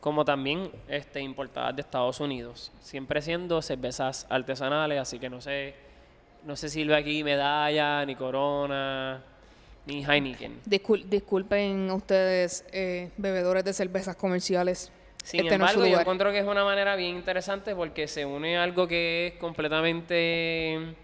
como 0.01 0.25
también 0.25 0.71
este, 0.89 1.21
importadas 1.21 1.77
de 1.77 1.83
Estados 1.83 2.21
Unidos, 2.21 2.73
siempre 2.81 3.21
siendo 3.21 3.61
cervezas 3.61 4.27
artesanales, 4.31 4.99
así 4.99 5.19
que 5.19 5.29
no 5.29 5.41
se, 5.41 5.75
no 6.45 6.57
se 6.57 6.71
sirve 6.71 6.97
aquí 6.97 7.23
medalla, 7.23 8.05
ni 8.07 8.15
corona, 8.15 9.23
ni 9.87 10.05
Heineken. 10.05 10.61
Discul- 10.67 11.05
disculpen 11.05 11.91
ustedes, 11.91 12.65
eh, 12.73 13.11
bebedores 13.17 13.65
de 13.65 13.73
cervezas 13.73 14.17
comerciales. 14.17 14.93
Sin 15.25 15.41
Este 15.41 15.59
no 15.59 15.67
embargo, 15.67 15.87
yo 15.87 16.01
encuentro 16.01 16.33
que 16.33 16.39
es 16.39 16.47
una 16.47 16.65
manera 16.65 16.97
bien 16.97 17.17
interesante 17.17 17.75
porque 17.75 18.09
se 18.09 18.25
une 18.25 18.57
algo 18.57 18.87
que 18.89 19.29
es 19.29 19.33
completamente 19.41 20.95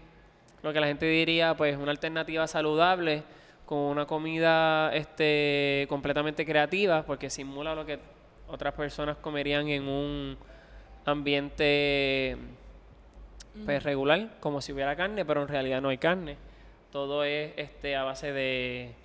lo 0.63 0.73
que 0.73 0.79
la 0.79 0.87
gente 0.87 1.05
diría, 1.05 1.55
pues 1.55 1.77
una 1.77 1.91
alternativa 1.91 2.47
saludable 2.47 3.23
con 3.65 3.77
una 3.77 4.05
comida 4.05 4.91
este 4.95 5.85
completamente 5.89 6.45
creativa 6.45 7.03
porque 7.03 7.29
simula 7.29 7.75
lo 7.75 7.85
que 7.85 7.99
otras 8.47 8.73
personas 8.73 9.17
comerían 9.17 9.67
en 9.67 9.87
un 9.87 10.37
ambiente 11.05 12.37
pues 13.65 13.83
regular, 13.83 14.29
como 14.39 14.61
si 14.61 14.71
hubiera 14.71 14.95
carne, 14.95 15.25
pero 15.25 15.41
en 15.41 15.47
realidad 15.47 15.81
no 15.81 15.89
hay 15.89 15.97
carne. 15.97 16.37
Todo 16.91 17.23
es 17.23 17.51
este 17.57 17.95
a 17.95 18.03
base 18.03 18.31
de 18.31 18.95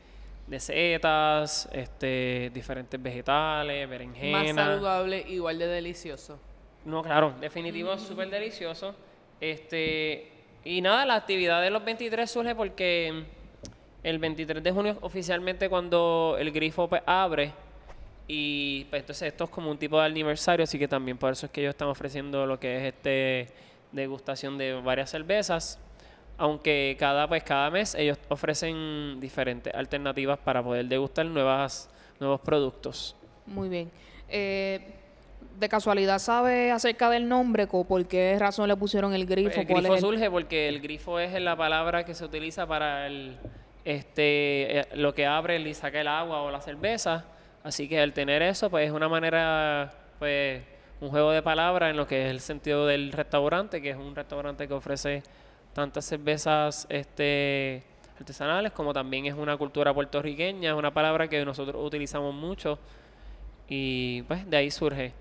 de 0.46 0.60
setas, 0.60 1.68
este, 1.72 2.50
diferentes 2.52 3.00
vegetales, 3.02 3.82
Más 3.82 3.90
berenjena. 3.90 4.54
saludable, 4.54 5.24
igual 5.28 5.58
de 5.58 5.66
delicioso. 5.66 6.38
No, 6.84 7.02
claro, 7.02 7.34
definitivo, 7.40 7.96
súper 7.96 8.28
delicioso. 8.28 8.94
Este, 9.40 10.30
y 10.64 10.80
nada, 10.80 11.06
la 11.06 11.14
actividad 11.14 11.62
de 11.62 11.70
los 11.70 11.84
23 11.84 12.30
surge 12.30 12.54
porque 12.54 13.24
el 14.02 14.18
23 14.18 14.62
de 14.62 14.72
junio 14.72 14.98
oficialmente 15.00 15.68
cuando 15.68 16.36
el 16.38 16.50
grifo 16.50 16.88
pues, 16.88 17.02
abre 17.06 17.52
y 18.26 18.84
pues 18.84 19.00
entonces 19.00 19.28
esto 19.28 19.44
es 19.44 19.50
como 19.50 19.70
un 19.70 19.78
tipo 19.78 19.98
de 19.98 20.06
aniversario, 20.06 20.64
así 20.64 20.78
que 20.78 20.88
también 20.88 21.18
por 21.18 21.32
eso 21.32 21.46
es 21.46 21.52
que 21.52 21.60
ellos 21.60 21.70
están 21.70 21.88
ofreciendo 21.88 22.46
lo 22.46 22.58
que 22.58 22.76
es 22.76 22.94
este 22.94 23.46
degustación 23.92 24.58
de 24.58 24.74
varias 24.74 25.10
cervezas, 25.10 25.78
aunque 26.42 26.96
cada 26.98 27.28
pues 27.28 27.44
cada 27.44 27.70
mes 27.70 27.94
ellos 27.94 28.18
ofrecen 28.28 29.20
diferentes 29.20 29.72
alternativas 29.72 30.36
para 30.40 30.60
poder 30.60 30.86
degustar 30.86 31.24
nuevas 31.24 31.88
nuevos 32.18 32.40
productos. 32.40 33.14
Muy 33.46 33.68
bien. 33.68 33.88
Eh, 34.28 34.80
de 35.60 35.68
casualidad, 35.68 36.18
¿sabe 36.18 36.72
acerca 36.72 37.08
del 37.10 37.28
nombre? 37.28 37.68
co- 37.68 37.84
¿Por 37.84 38.04
qué 38.06 38.36
razón 38.40 38.66
le 38.66 38.76
pusieron 38.76 39.14
el 39.14 39.24
grifo? 39.24 39.60
El 39.60 39.66
¿Cuál 39.68 39.82
grifo 39.82 39.94
el- 39.94 40.00
surge 40.00 40.30
porque 40.32 40.68
el 40.68 40.80
grifo 40.80 41.20
es 41.20 41.40
la 41.40 41.54
palabra 41.54 42.04
que 42.04 42.12
se 42.14 42.24
utiliza 42.24 42.66
para 42.66 43.06
el, 43.06 43.36
este, 43.84 44.80
eh, 44.80 44.86
lo 44.94 45.14
que 45.14 45.26
abre 45.26 45.60
y 45.60 45.74
saca 45.74 46.00
el 46.00 46.08
agua 46.08 46.42
o 46.42 46.50
la 46.50 46.60
cerveza. 46.60 47.24
Así 47.62 47.88
que 47.88 48.00
al 48.00 48.12
tener 48.12 48.42
eso, 48.42 48.68
pues 48.68 48.86
es 48.88 48.92
una 48.92 49.08
manera, 49.08 49.92
pues, 50.18 50.60
un 51.00 51.10
juego 51.10 51.30
de 51.30 51.42
palabras 51.42 51.90
en 51.90 51.96
lo 51.96 52.06
que 52.08 52.24
es 52.24 52.30
el 52.32 52.40
sentido 52.40 52.86
del 52.86 53.12
restaurante, 53.12 53.80
que 53.80 53.90
es 53.90 53.96
un 53.96 54.14
restaurante 54.16 54.66
que 54.66 54.74
ofrece 54.74 55.22
tantas 55.74 56.04
cervezas 56.04 56.86
este, 56.88 57.82
artesanales 58.18 58.72
como 58.72 58.92
también 58.92 59.26
es 59.26 59.34
una 59.34 59.56
cultura 59.56 59.92
puertorriqueña, 59.94 60.70
es 60.70 60.76
una 60.76 60.92
palabra 60.92 61.28
que 61.28 61.44
nosotros 61.44 61.84
utilizamos 61.84 62.34
mucho 62.34 62.78
y 63.68 64.22
pues 64.22 64.48
de 64.48 64.56
ahí 64.56 64.70
surge. 64.70 65.12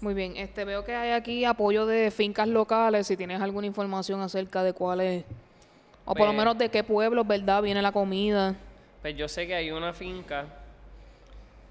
Muy 0.00 0.14
bien. 0.14 0.36
Este, 0.36 0.64
veo 0.64 0.84
que 0.84 0.94
hay 0.94 1.10
aquí 1.12 1.44
apoyo 1.44 1.86
de 1.86 2.10
fincas 2.10 2.48
locales. 2.48 3.06
Si 3.06 3.16
tienes 3.16 3.40
alguna 3.40 3.66
información 3.66 4.20
acerca 4.20 4.62
de 4.62 4.72
cuáles, 4.72 5.24
o 6.04 6.12
por 6.14 6.20
lo 6.20 6.26
Pues- 6.26 6.36
menos 6.38 6.58
de 6.58 6.68
qué 6.70 6.82
pueblos, 6.84 7.26
¿verdad? 7.26 7.62
Viene 7.62 7.82
la 7.82 7.92
comida. 7.92 8.54
Pues 9.02 9.16
yo 9.16 9.28
sé 9.28 9.46
que 9.46 9.54
hay 9.54 9.70
una 9.70 9.92
finca 9.92 10.46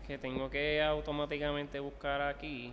que 0.08 0.18
tengo 0.18 0.50
que 0.50 0.82
automáticamente 0.82 1.80
buscar 1.80 2.22
aquí. 2.22 2.72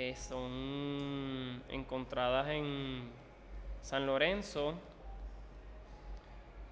Eh, 0.00 0.14
son 0.14 1.60
encontradas 1.70 2.46
en 2.50 3.02
San 3.82 4.06
Lorenzo. 4.06 4.74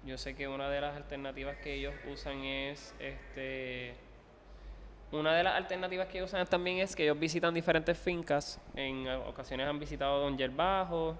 Yo 0.05 0.17
sé 0.17 0.33
que 0.33 0.47
una 0.47 0.69
de 0.69 0.79
las 0.79 0.95
alternativas 0.95 1.57
que 1.57 1.73
ellos 1.73 1.93
usan 2.09 2.45
es 2.45 2.95
este. 3.01 3.95
Una 5.11 5.35
de 5.35 5.43
las 5.43 5.55
alternativas 5.55 6.07
que 6.07 6.23
usan 6.23 6.47
también 6.47 6.77
es 6.77 6.95
que 6.95 7.03
ellos 7.03 7.19
visitan 7.19 7.53
diferentes 7.53 7.99
fincas. 7.99 8.61
En 8.75 9.05
ocasiones 9.09 9.67
han 9.67 9.77
visitado 9.77 10.21
Don 10.21 10.37
Yerbajo. 10.37 11.17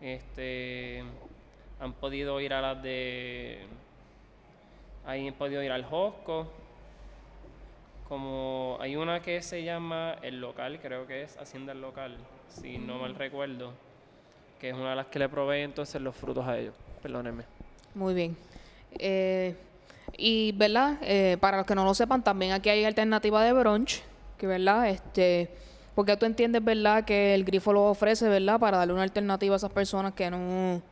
Este. 0.00 1.04
Han 1.78 1.92
podido 1.92 2.40
ir 2.40 2.52
a 2.52 2.60
las 2.60 2.82
de. 2.82 3.60
Ahí 5.06 5.28
han 5.28 5.34
podido 5.34 5.62
ir 5.62 5.70
al 5.70 5.84
Josco. 5.84 6.48
Como 8.12 8.76
hay 8.78 8.94
una 8.94 9.22
que 9.22 9.40
se 9.40 9.64
llama 9.64 10.16
El 10.20 10.38
Local, 10.38 10.78
creo 10.82 11.06
que 11.06 11.22
es 11.22 11.38
Hacienda 11.38 11.72
El 11.72 11.80
Local, 11.80 12.18
si 12.46 12.76
no 12.76 12.98
mal 12.98 13.14
recuerdo. 13.14 13.72
Que 14.60 14.68
es 14.68 14.74
una 14.74 14.90
de 14.90 14.96
las 14.96 15.06
que 15.06 15.18
le 15.18 15.30
provee 15.30 15.62
entonces 15.62 15.98
los 16.02 16.14
frutos 16.14 16.46
a 16.46 16.58
ellos. 16.58 16.74
Perdónenme. 17.00 17.44
Muy 17.94 18.12
bien. 18.12 18.36
Eh, 18.98 19.56
y, 20.18 20.52
¿verdad? 20.52 20.98
Eh, 21.00 21.38
para 21.40 21.56
los 21.56 21.66
que 21.66 21.74
no 21.74 21.86
lo 21.86 21.94
sepan, 21.94 22.22
también 22.22 22.52
aquí 22.52 22.68
hay 22.68 22.84
alternativa 22.84 23.42
de 23.42 23.54
brunch, 23.54 24.02
que, 24.36 24.46
¿verdad? 24.46 24.90
Este, 24.90 25.48
porque 25.94 26.14
tú 26.18 26.26
entiendes, 26.26 26.62
¿verdad? 26.62 27.06
Que 27.06 27.34
el 27.34 27.46
grifo 27.46 27.72
lo 27.72 27.86
ofrece, 27.86 28.28
¿verdad? 28.28 28.60
Para 28.60 28.76
darle 28.76 28.92
una 28.92 29.04
alternativa 29.04 29.54
a 29.54 29.56
esas 29.56 29.72
personas 29.72 30.12
que 30.12 30.30
no... 30.30 30.82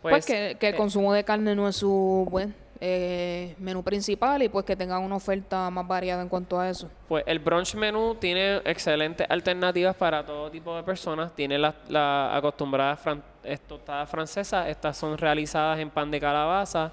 Pues, 0.00 0.26
que, 0.26 0.56
que 0.60 0.68
el 0.68 0.74
eh, 0.74 0.76
consumo 0.76 1.12
de 1.12 1.24
carne 1.24 1.56
no 1.56 1.66
es 1.66 1.74
su 1.74 2.24
buen 2.30 2.54
eh, 2.82 3.54
menú 3.58 3.82
principal 3.82 4.42
y 4.42 4.48
pues 4.48 4.64
que 4.64 4.74
tengan 4.74 5.02
una 5.02 5.16
oferta 5.16 5.68
más 5.68 5.86
variada 5.86 6.22
en 6.22 6.28
cuanto 6.28 6.58
a 6.58 6.70
eso. 6.70 6.88
Pues 7.08 7.22
el 7.26 7.38
brunch 7.38 7.74
menú 7.74 8.14
tiene 8.14 8.56
excelentes 8.64 9.26
alternativas 9.28 9.94
para 9.94 10.24
todo 10.24 10.50
tipo 10.50 10.74
de 10.74 10.82
personas. 10.82 11.34
Tiene 11.34 11.58
las 11.58 11.74
la 11.88 12.34
acostumbradas 12.34 12.98
fran 13.00 13.22
tostadas 13.68 14.08
francesas. 14.08 14.68
Estas 14.68 14.96
son 14.96 15.18
realizadas 15.18 15.78
en 15.78 15.90
pan 15.90 16.10
de 16.10 16.20
calabaza. 16.20 16.92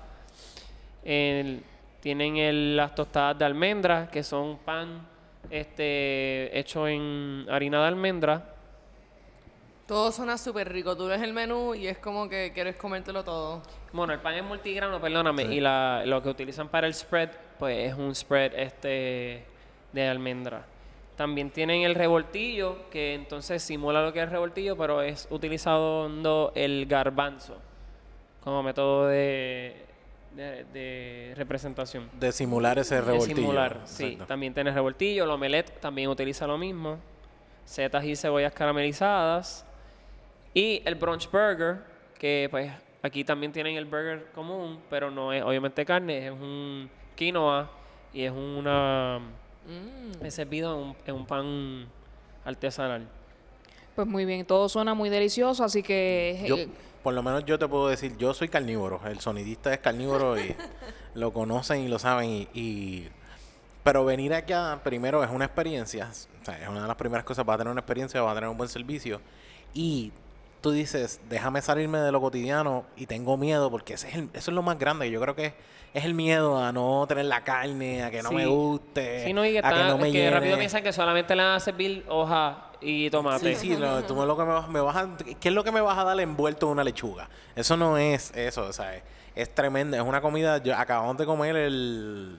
Tienen 1.03 2.75
las 2.75 2.93
tostadas 2.93 3.37
de 3.39 3.45
almendra, 3.45 4.09
que 4.09 4.23
son 4.23 4.57
pan 4.57 5.07
este, 5.49 6.57
hecho 6.57 6.87
en 6.87 7.45
harina 7.49 7.81
de 7.81 7.87
almendra. 7.87 8.56
Todo 9.87 10.11
suena 10.11 10.37
súper 10.37 10.69
rico. 10.71 10.97
Tú 10.97 11.07
ves 11.07 11.21
el 11.21 11.31
menú 11.33 11.73
y 11.73 11.87
es 11.87 11.97
como 11.97 12.27
que 12.27 12.51
quieres 12.53 12.75
comértelo 12.75 13.23
todo. 13.23 13.61
Bueno, 13.93 14.11
el 14.11 14.19
pan 14.19 14.33
es 14.35 14.43
multigrano, 14.43 14.99
perdóname. 14.99 15.43
Y 15.43 15.61
la, 15.61 16.03
lo 16.05 16.21
que 16.21 16.27
utilizan 16.29 16.67
para 16.67 16.87
el 16.87 16.93
spread, 16.93 17.29
pues 17.57 17.91
es 17.91 17.97
un 17.97 18.13
spread 18.13 18.53
este 18.55 19.45
de 19.93 20.07
almendra. 20.07 20.65
También 21.15 21.49
tienen 21.51 21.83
el 21.83 21.95
revoltillo, 21.95 22.89
que 22.91 23.15
entonces 23.15 23.63
simula 23.63 24.03
lo 24.03 24.11
que 24.11 24.19
es 24.19 24.25
el 24.25 24.31
revoltillo, 24.31 24.75
pero 24.77 25.01
es 25.01 25.25
utilizando 25.31 26.51
el 26.53 26.85
garbanzo 26.85 27.57
como 28.43 28.61
método 28.63 29.07
de, 29.07 29.85
de, 30.35 30.65
de 30.65 31.33
representación. 31.35 32.09
De 32.19 32.31
simular 32.33 32.77
ese 32.77 32.95
De 32.95 33.01
revoltillo. 33.01 33.35
simular, 33.37 33.81
sí. 33.85 34.03
Exacto. 34.03 34.25
También 34.27 34.53
tiene 34.53 34.71
revoltillo, 34.71 35.23
el 35.23 35.29
omelette 35.31 35.79
también 35.79 36.09
utiliza 36.09 36.45
lo 36.45 36.57
mismo. 36.57 36.97
Setas 37.65 38.03
y 38.05 38.15
cebollas 38.15 38.53
caramelizadas. 38.53 39.65
Y 40.57 40.81
el 40.85 40.95
brunch 40.95 41.29
burger, 41.29 41.83
que 42.17 42.47
pues 42.49 42.71
aquí 43.03 43.23
también 43.23 43.51
tienen 43.51 43.75
el 43.75 43.85
burger 43.85 44.31
común, 44.33 44.79
pero 44.89 45.11
no 45.11 45.31
es 45.31 45.43
obviamente 45.43 45.85
carne, 45.85 46.25
es 46.25 46.31
un 46.31 46.89
quinoa 47.15 47.69
y 48.11 48.23
es 48.23 48.31
una... 48.31 49.19
Es 50.23 50.33
servido 50.33 50.73
en 50.73 50.79
un, 50.87 50.95
en 51.05 51.13
un 51.15 51.25
pan 51.27 51.85
artesanal. 52.43 53.07
Pues 53.95 54.07
muy 54.07 54.25
bien, 54.25 54.45
todo 54.47 54.67
suena 54.67 54.95
muy 54.95 55.09
delicioso, 55.09 55.63
así 55.63 55.83
que... 55.83 56.43
Yo, 56.47 56.55
eh, 56.55 56.67
por 57.03 57.13
lo 57.13 57.21
menos 57.21 57.45
yo 57.45 57.59
te 57.59 57.67
puedo 57.67 57.87
decir, 57.89 58.17
yo 58.17 58.33
soy 58.33 58.47
carnívoro. 58.47 58.99
El 59.05 59.19
sonidista 59.19 59.71
es 59.71 59.77
carnívoro 59.77 60.39
y 60.39 60.55
lo 61.13 61.31
conocen 61.33 61.81
y 61.81 61.87
lo 61.87 61.99
saben. 61.99 62.29
Y, 62.31 62.47
y- 62.55 63.09
pero 63.83 64.03
venir 64.05 64.33
acá 64.33 64.79
primero 64.83 65.23
es 65.23 65.29
una 65.29 65.45
experiencia. 65.45 66.09
O 66.41 66.45
sea, 66.45 66.59
es 66.59 66.67
una 66.67 66.81
de 66.81 66.87
las 66.87 66.97
primeras 66.97 67.23
cosas. 67.25 67.45
Vas 67.45 67.55
a 67.55 67.57
tener 67.59 67.71
una 67.71 67.81
experiencia, 67.81 68.21
vas 68.21 68.31
a 68.31 68.35
tener 68.35 68.49
un 68.49 68.57
buen 68.57 68.69
servicio. 68.69 69.21
Y 69.73 70.11
tú 70.67 70.71
dices, 70.73 71.21
déjame 71.29 71.61
salirme 71.61 71.99
de 71.99 72.11
lo 72.11 72.19
cotidiano 72.19 72.83
y 72.97 73.05
tengo 73.05 73.37
miedo 73.37 73.71
porque 73.71 73.93
ese 73.93 74.09
es 74.09 74.15
el- 74.15 74.29
eso 74.33 74.51
es 74.51 74.55
lo 74.55 74.61
más 74.61 74.77
grande. 74.77 75.09
Yo 75.09 75.21
creo 75.21 75.33
que 75.35 75.53
es 75.93 76.03
el 76.05 76.13
miedo 76.13 76.61
a 76.61 76.71
no 76.73 77.05
tener 77.07 77.25
la 77.25 77.43
carne, 77.45 78.03
a 78.03 78.11
que 78.11 78.21
no 78.21 78.29
Sí. 78.29 78.35
me 78.35 78.45
guste, 78.47 79.23
Sí, 79.25 79.33
no, 79.33 79.45
y 79.45 79.53
que, 79.53 79.59
a 79.59 79.61
que 79.73 79.83
no 79.85 79.97
me 79.97 80.11
que 80.11 80.29
rápido 80.29 80.57
piensan 80.57 80.83
que 80.83 80.91
solamente 80.91 81.35
le 81.35 81.43
van 81.43 81.53
a 81.53 81.59
servir 81.61 82.03
hoja 82.09 82.65
y 82.81 83.09
tomate. 83.09 83.55
Sí, 83.55 83.69
sí, 83.69 83.77
no, 83.77 84.03
tú 84.03 84.13
me, 84.15 84.25
lo 84.25 84.35
que 84.37 84.43
me, 84.43 84.49
vas, 84.51 84.67
me 84.67 84.81
vas 84.81 84.95
a... 84.97 85.09
¿Qué 85.39 85.47
es 85.47 85.53
lo 85.55 85.63
que 85.63 85.71
me 85.71 85.79
vas 85.81 85.97
a 85.97 86.03
dar 86.03 86.19
envuelto 86.19 86.65
en 86.67 86.73
una 86.73 86.83
lechuga? 86.83 87.29
Eso 87.55 87.77
no 87.77 87.97
es 87.97 88.31
eso, 88.35 88.63
o 88.65 88.73
sea, 88.73 88.93
es, 88.95 89.03
es 89.35 89.55
tremendo. 89.55 89.95
Es 89.95 90.03
una 90.03 90.19
comida... 90.21 90.57
Yo, 90.57 90.75
acabamos 90.75 91.17
de 91.17 91.25
comer 91.25 91.55
el 91.55 92.37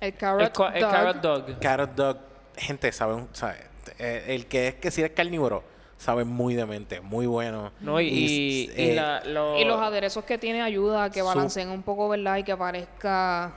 el 0.00 0.14
carrot, 0.16 0.42
El, 0.42 0.50
co- 0.52 0.68
el 0.68 0.80
dog, 0.82 0.90
carrot 0.90 1.16
dog. 1.22 1.58
carrot 1.60 1.94
dog. 1.94 2.16
Gente, 2.56 2.90
sabe, 2.92 3.14
un- 3.14 3.28
sabe 3.32 3.56
eh, 3.98 4.24
el 4.28 4.46
que 4.46 4.68
es 4.68 4.74
que 4.76 4.90
si 4.90 5.00
eres 5.02 5.14
carnívoro, 5.14 5.62
sabe 6.04 6.24
muy 6.24 6.54
demente, 6.54 7.00
muy 7.00 7.26
bueno. 7.26 7.72
No, 7.80 8.00
y, 8.00 8.06
y, 8.06 8.70
y 8.76 8.90
eh, 8.90 8.94
la- 8.94 9.22
lo- 9.24 9.58
Y 9.58 9.64
los 9.64 9.80
aderezos 9.80 10.24
que 10.24 10.38
tiene 10.38 10.60
ayuda 10.62 11.04
a 11.04 11.10
que 11.10 11.20
Su- 11.20 11.26
balanceen 11.26 11.68
un 11.70 11.82
poco, 11.82 12.08
¿verdad? 12.08 12.36
Y 12.38 12.42
que 12.44 12.56
parezca... 12.56 13.52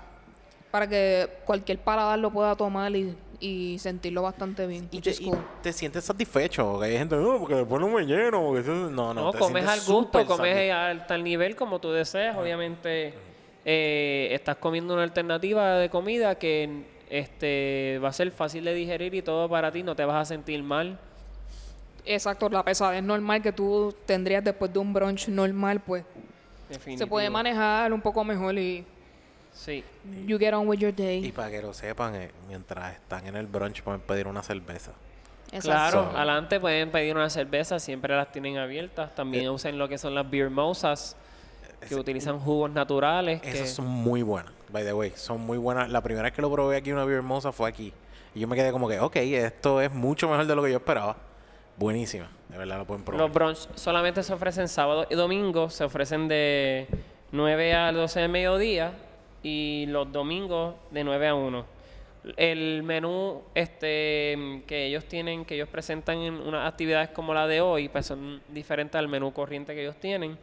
Para 0.71 0.85
que 0.87 1.29
cualquier 1.45 1.79
paladar 1.79 2.19
lo 2.19 2.29
pueda 2.29 2.53
tomar 2.55 2.93
y, 2.95 3.15
y 3.39 3.79
sentirlo 3.79 4.21
bastante 4.21 4.67
bien. 4.67 4.89
y 4.91 4.99
te, 4.99 5.11
y 5.11 5.73
sientes 5.73 6.03
satisfecho. 6.03 6.77
Que 6.79 6.85
hay 6.87 6.97
gente, 6.97 7.15
no, 7.15 7.39
porque 7.39 7.55
después 7.55 7.79
no 7.81 7.87
me 7.87 8.03
lleno. 8.03 8.41
Porque 8.43 8.59
eso-". 8.61 8.71
no, 8.71 9.13
no, 9.13 9.13
No, 9.13 9.31
te 9.31 9.37
comes 9.39 9.65
al 9.65 9.79
gusto, 9.81 10.25
comes 10.25 10.71
al 10.71 11.07
tal 11.07 11.23
nivel 11.23 11.55
como 11.55 11.79
tú 11.79 11.91
deseas. 11.91 12.35
Obviamente, 12.37 13.13
eh, 13.63 14.27
estás 14.31 14.57
comiendo 14.57 14.93
una 14.93 15.03
alternativa 15.03 15.77
de 15.77 15.89
comida 15.89 16.35
que 16.35 16.83
este 17.09 17.99
va 18.03 18.09
a 18.09 18.13
ser 18.13 18.31
fácil 18.31 18.65
de 18.65 18.73
digerir 18.73 19.15
y 19.15 19.21
todo 19.21 19.47
para 19.49 19.71
ti, 19.71 19.83
no 19.83 19.95
te 19.95 20.03
vas 20.03 20.17
a 20.21 20.25
sentir 20.25 20.61
mal. 20.63 20.99
Exacto, 22.07 22.49
la 22.49 22.63
pesadez 22.63 23.03
normal 23.03 23.41
que 23.41 23.51
tú 23.51 23.93
tendrías 24.05 24.43
después 24.43 24.71
de 24.71 24.79
un 24.79 24.93
brunch 24.93 25.27
normal, 25.27 25.79
pues 25.81 26.03
se 26.97 27.07
puede 27.07 27.29
manejar 27.29 27.91
un 27.93 28.01
poco 28.01 28.23
mejor 28.23 28.57
y 28.57 28.85
Sí. 29.53 29.83
you 30.25 30.37
get 30.37 30.53
on 30.53 30.67
with 30.67 30.77
your 30.77 30.93
Y 30.97 31.21
day. 31.21 31.31
para 31.31 31.49
que 31.49 31.61
lo 31.61 31.73
sepan, 31.73 32.15
eh, 32.15 32.31
mientras 32.47 32.93
están 32.93 33.25
en 33.27 33.35
el 33.35 33.47
brunch 33.47 33.81
pueden 33.81 34.01
pedir 34.01 34.27
una 34.27 34.43
cerveza. 34.43 34.91
Exacto. 35.51 35.69
Claro, 35.69 36.11
So- 36.11 36.17
adelante 36.17 36.59
pueden 36.59 36.91
pedir 36.91 37.15
una 37.15 37.29
cerveza, 37.29 37.79
siempre 37.79 38.15
las 38.15 38.31
tienen 38.31 38.57
abiertas. 38.57 39.15
También 39.15 39.45
Eh. 39.45 39.49
usen 39.49 39.77
lo 39.77 39.87
que 39.89 39.97
son 39.97 40.13
las 40.13 40.29
beer 40.29 40.49
mosas, 40.49 41.15
que 41.87 41.95
utilizan 41.95 42.39
jugos 42.39 42.69
naturales. 42.71 43.41
que- 43.41 43.51
Esas 43.51 43.69
son 43.71 43.87
muy 43.87 44.21
buenas, 44.21 44.51
by 44.69 44.83
the 44.83 44.93
way. 44.93 45.11
Son 45.15 45.39
muy 45.41 45.57
buenas. 45.57 45.89
La 45.89 46.01
primera 46.01 46.23
vez 46.23 46.33
que 46.33 46.41
lo 46.41 46.51
probé 46.51 46.77
aquí, 46.77 46.91
una 46.91 47.05
beer 47.05 47.17
hermosa, 47.17 47.51
fue 47.51 47.69
aquí. 47.69 47.93
Y 48.35 48.39
yo 48.41 48.47
me 48.47 48.55
quedé 48.55 48.71
como 48.71 48.87
que, 48.87 48.99
ok, 48.99 49.15
esto 49.15 49.81
es 49.81 49.91
mucho 49.91 50.27
mejor 50.29 50.45
de 50.45 50.55
lo 50.55 50.61
que 50.63 50.71
yo 50.71 50.77
esperaba. 50.77 51.15
Buenísima. 51.77 52.27
De 52.49 52.57
verdad 52.57 52.79
lo 52.79 52.85
pueden 52.85 53.03
probar. 53.03 53.21
Los 53.21 53.33
brunch 53.33 53.67
solamente 53.75 54.23
se 54.23 54.33
ofrecen 54.33 54.67
sábado 54.67 55.05
y 55.09 55.15
domingo, 55.15 55.69
se 55.69 55.83
ofrecen 55.83 56.27
de 56.27 56.87
9 57.31 57.73
a 57.73 57.91
12 57.91 58.21
de 58.21 58.27
mediodía 58.27 58.93
y 59.43 59.85
los 59.87 60.11
domingos 60.11 60.75
de 60.89 61.03
9 61.03 61.27
a 61.27 61.35
1. 61.35 61.65
El 62.35 62.81
menú 62.83 63.43
este 63.53 64.63
que 64.65 64.87
ellos 64.87 65.05
tienen, 65.05 65.45
que 65.45 65.53
ellos 65.55 65.69
presentan 65.69 66.17
en 66.17 66.33
unas 66.33 66.67
actividades 66.67 67.09
como 67.09 67.33
la 67.33 67.45
de 67.47 67.61
hoy, 67.61 67.89
pues 67.89 68.07
son 68.07 68.41
diferentes 68.49 68.97
al 68.97 69.07
menú 69.07 69.31
corriente 69.31 69.75
que 69.75 69.81
ellos 69.81 69.97
tienen, 69.97 70.37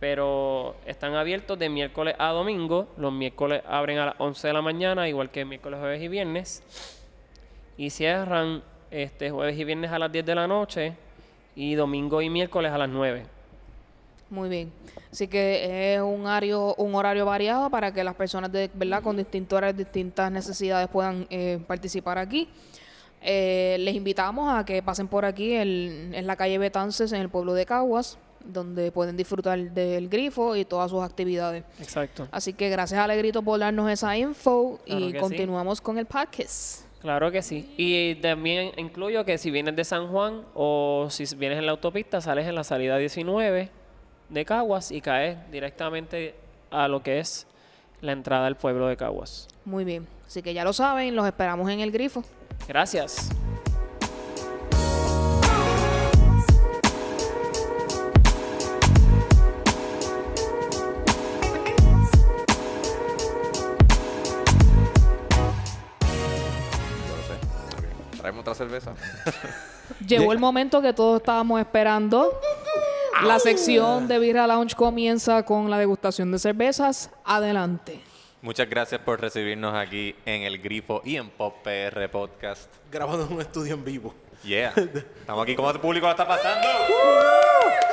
pero 0.00 0.74
están 0.84 1.14
abiertos 1.14 1.58
de 1.60 1.68
miércoles 1.68 2.16
a 2.18 2.30
domingo. 2.30 2.88
Los 2.96 3.12
miércoles 3.12 3.62
abren 3.68 3.98
a 3.98 4.06
las 4.06 4.14
11 4.18 4.48
de 4.48 4.52
la 4.52 4.62
mañana, 4.62 5.08
igual 5.08 5.30
que 5.30 5.44
miércoles, 5.44 5.78
jueves 5.78 6.02
y 6.02 6.08
viernes. 6.08 6.62
Y 7.78 7.90
cierran 7.90 8.62
este 8.92 9.30
jueves 9.30 9.58
y 9.58 9.64
viernes 9.64 9.90
a 9.90 9.98
las 9.98 10.12
10 10.12 10.24
de 10.24 10.34
la 10.34 10.46
noche 10.46 10.92
y 11.56 11.74
domingo 11.74 12.20
y 12.22 12.30
miércoles 12.30 12.70
a 12.70 12.78
las 12.78 12.88
9. 12.88 13.24
Muy 14.30 14.48
bien. 14.48 14.72
Así 15.10 15.28
que 15.28 15.94
es 15.94 16.00
un 16.00 16.26
horario, 16.26 16.74
un 16.76 16.94
horario 16.94 17.26
variado 17.26 17.68
para 17.68 17.92
que 17.92 18.02
las 18.02 18.14
personas 18.14 18.50
de 18.50 18.70
verdad 18.72 19.02
con 19.02 19.16
distintos 19.16 19.56
horarios, 19.56 19.78
distintas 19.78 20.32
necesidades 20.32 20.88
puedan 20.88 21.26
eh, 21.28 21.58
participar 21.66 22.18
aquí. 22.18 22.48
Eh, 23.20 23.76
les 23.80 23.94
invitamos 23.94 24.52
a 24.52 24.64
que 24.64 24.82
pasen 24.82 25.06
por 25.06 25.24
aquí 25.24 25.54
en 25.54 26.26
la 26.26 26.36
calle 26.36 26.58
Betances, 26.58 27.12
en 27.12 27.20
el 27.20 27.28
pueblo 27.28 27.54
de 27.54 27.66
Caguas, 27.66 28.18
donde 28.44 28.90
pueden 28.90 29.16
disfrutar 29.16 29.58
del 29.58 30.08
grifo 30.08 30.56
y 30.56 30.64
todas 30.64 30.90
sus 30.90 31.02
actividades. 31.02 31.64
Exacto. 31.78 32.26
Así 32.30 32.52
que 32.52 32.68
gracias 32.70 32.98
a 32.98 33.04
Alegrito 33.04 33.42
por 33.42 33.58
darnos 33.60 33.90
esa 33.90 34.16
info 34.16 34.80
Claro 34.84 35.00
y 35.04 35.12
sí. 35.12 35.18
continuamos 35.18 35.80
con 35.80 35.98
el 35.98 36.06
podcast. 36.06 36.81
Claro 37.02 37.32
que 37.32 37.42
sí. 37.42 37.74
Y 37.76 38.14
también 38.16 38.72
incluyo 38.76 39.24
que 39.24 39.36
si 39.36 39.50
vienes 39.50 39.74
de 39.74 39.84
San 39.84 40.06
Juan 40.06 40.42
o 40.54 41.08
si 41.10 41.24
vienes 41.34 41.58
en 41.58 41.66
la 41.66 41.72
autopista, 41.72 42.20
sales 42.20 42.46
en 42.46 42.54
la 42.54 42.62
salida 42.62 42.96
19 42.96 43.70
de 44.28 44.44
Caguas 44.44 44.92
y 44.92 45.00
caes 45.00 45.36
directamente 45.50 46.36
a 46.70 46.86
lo 46.86 47.02
que 47.02 47.18
es 47.18 47.48
la 48.00 48.12
entrada 48.12 48.46
al 48.46 48.56
pueblo 48.56 48.86
de 48.86 48.96
Caguas. 48.96 49.48
Muy 49.64 49.84
bien. 49.84 50.06
Así 50.26 50.42
que 50.42 50.54
ya 50.54 50.62
lo 50.62 50.72
saben, 50.72 51.16
los 51.16 51.26
esperamos 51.26 51.68
en 51.70 51.80
el 51.80 51.90
grifo. 51.90 52.22
Gracias. 52.68 53.30
Otra 68.52 68.66
cerveza. 68.66 68.92
Llegó 70.06 70.32
el 70.32 70.38
momento 70.38 70.80
que 70.80 70.92
todos 70.92 71.20
estábamos 71.20 71.60
esperando. 71.60 72.38
La 73.24 73.38
sección 73.38 74.08
de 74.08 74.18
Birra 74.18 74.46
Lounge 74.46 74.74
comienza 74.74 75.44
con 75.44 75.70
la 75.70 75.78
degustación 75.78 76.32
de 76.32 76.38
cervezas. 76.38 77.10
Adelante. 77.24 78.00
Muchas 78.40 78.68
gracias 78.68 79.00
por 79.00 79.20
recibirnos 79.20 79.74
aquí 79.74 80.16
en 80.26 80.42
El 80.42 80.58
Grifo 80.58 81.00
y 81.04 81.16
en 81.16 81.30
Pop 81.30 81.62
PR 81.62 82.08
Podcast. 82.10 82.72
Grabando 82.90 83.26
en 83.26 83.32
un 83.34 83.40
estudio 83.40 83.74
en 83.74 83.84
vivo. 83.84 84.14
Yeah. 84.42 84.72
Estamos 84.74 85.44
aquí 85.44 85.54
como 85.54 85.70
el 85.70 85.78
público 85.78 86.06
lo 86.06 86.10
está 86.10 86.26
pasando. 86.26 86.66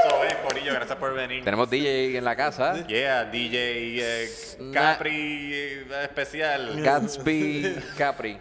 So, 0.10 0.16
hey, 0.24 0.36
Corillo, 0.48 0.74
gracias 0.74 0.98
por 0.98 1.14
venir. 1.14 1.44
Tenemos 1.44 1.70
DJ 1.70 2.18
en 2.18 2.24
la 2.26 2.36
casa. 2.36 2.88
Yeah, 2.88 3.26
DJ 3.26 4.00
eh, 4.24 4.30
Na- 4.62 4.72
Capri 4.94 5.54
eh, 5.54 5.86
especial. 6.04 6.82
Gatsby 6.82 7.76
Capri. 7.98 8.38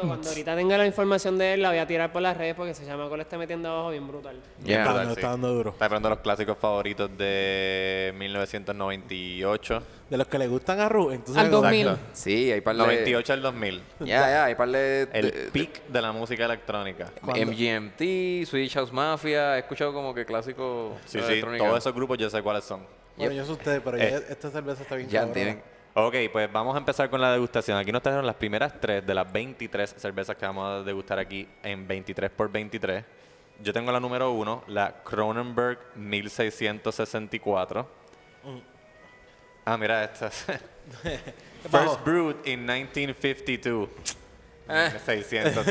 Cuando 0.00 0.28
ahorita 0.28 0.56
tenga 0.56 0.78
la 0.78 0.86
información 0.86 1.36
de 1.38 1.54
él, 1.54 1.62
la 1.62 1.70
voy 1.70 1.78
a 1.78 1.86
tirar 1.86 2.12
por 2.12 2.22
las 2.22 2.36
redes 2.36 2.54
porque 2.54 2.74
se 2.74 2.84
llama 2.84 3.08
le 3.16 3.22
está 3.22 3.36
metiendo 3.36 3.68
abajo 3.68 3.90
bien 3.90 4.06
brutal. 4.06 4.40
Yeah. 4.64 4.80
Está, 4.82 4.90
brutal, 4.92 4.96
dando- 4.96 5.14
sí. 5.14 5.20
está 5.20 5.30
dando 5.30 5.48
duro. 5.54 5.70
Está 5.70 5.88
poniendo 5.88 6.08
los 6.10 6.18
clásicos 6.20 6.58
favoritos 6.58 7.10
de 7.18 8.14
1998. 8.16 9.82
De 10.10 10.16
los 10.16 10.26
que 10.26 10.38
le 10.38 10.48
gustan 10.48 10.80
a 10.80 10.88
Rubén. 10.88 11.22
¿tú 11.22 11.32
sabes 11.32 11.46
Al 11.46 11.50
dónde? 11.52 11.68
2000. 11.68 11.86
Exacto. 11.88 12.10
Sí, 12.14 12.52
hay 12.52 12.60
par 12.60 12.76
de... 12.76 12.82
98 12.82 13.32
al 13.32 13.42
2000. 13.42 13.82
Ya, 14.00 14.06
ya, 14.06 14.44
hay 14.44 14.54
par 14.54 14.68
de... 14.70 15.08
El 15.12 15.30
de- 15.30 15.50
peak 15.52 15.86
de 15.88 16.02
la 16.02 16.12
música 16.12 16.44
electrónica. 16.44 17.12
¿Cuándo? 17.24 17.46
MGMT, 17.52 18.46
Swedish 18.46 18.74
House 18.74 18.92
Mafia, 18.92 19.56
he 19.56 19.60
escuchado 19.60 19.92
como 19.92 20.14
que 20.14 20.24
clásicos 20.24 20.94
Sí, 21.06 21.18
sí, 21.26 21.40
todos 21.58 21.78
esos 21.78 21.94
grupos 21.94 22.18
yo 22.18 22.28
sé 22.30 22.42
cuáles 22.42 22.64
son. 22.64 22.84
Bueno, 23.16 23.32
yo 23.32 23.44
sé 23.44 23.52
ustedes, 23.52 23.80
pero 23.84 23.98
ya 23.98 24.04
Eh. 24.04 24.24
esta 24.30 24.50
cerveza 24.50 24.82
está 24.82 24.94
bien 24.96 25.08
Ya 25.08 25.26
tienen... 25.32 25.62
Ok, 25.94 26.14
pues 26.32 26.50
vamos 26.52 26.74
a 26.76 26.78
empezar 26.78 27.10
con 27.10 27.20
la 27.20 27.32
degustación. 27.32 27.76
Aquí 27.76 27.90
nos 27.90 28.00
trajeron 28.02 28.24
las 28.26 28.36
primeras 28.36 28.80
tres 28.80 29.04
de 29.04 29.12
las 29.14 29.30
23 29.30 29.94
cervezas 29.96 30.36
que 30.36 30.46
vamos 30.46 30.66
a 30.80 30.82
degustar 30.84 31.18
aquí 31.18 31.48
en 31.62 31.86
23 31.88 32.30
por 32.30 32.50
23. 32.50 33.04
Yo 33.62 33.72
tengo 33.72 33.90
la 33.92 33.98
número 34.00 34.30
uno, 34.30 34.62
la 34.68 35.02
Cronenberg 35.02 35.78
1664. 35.96 37.86
Ah, 39.64 39.76
mira 39.76 40.04
esta. 40.04 40.30
First 41.70 42.04
brewed 42.04 42.36
in 42.46 42.60
1952. 42.64 43.88
Eh. 44.72 44.90
664. 45.04 45.64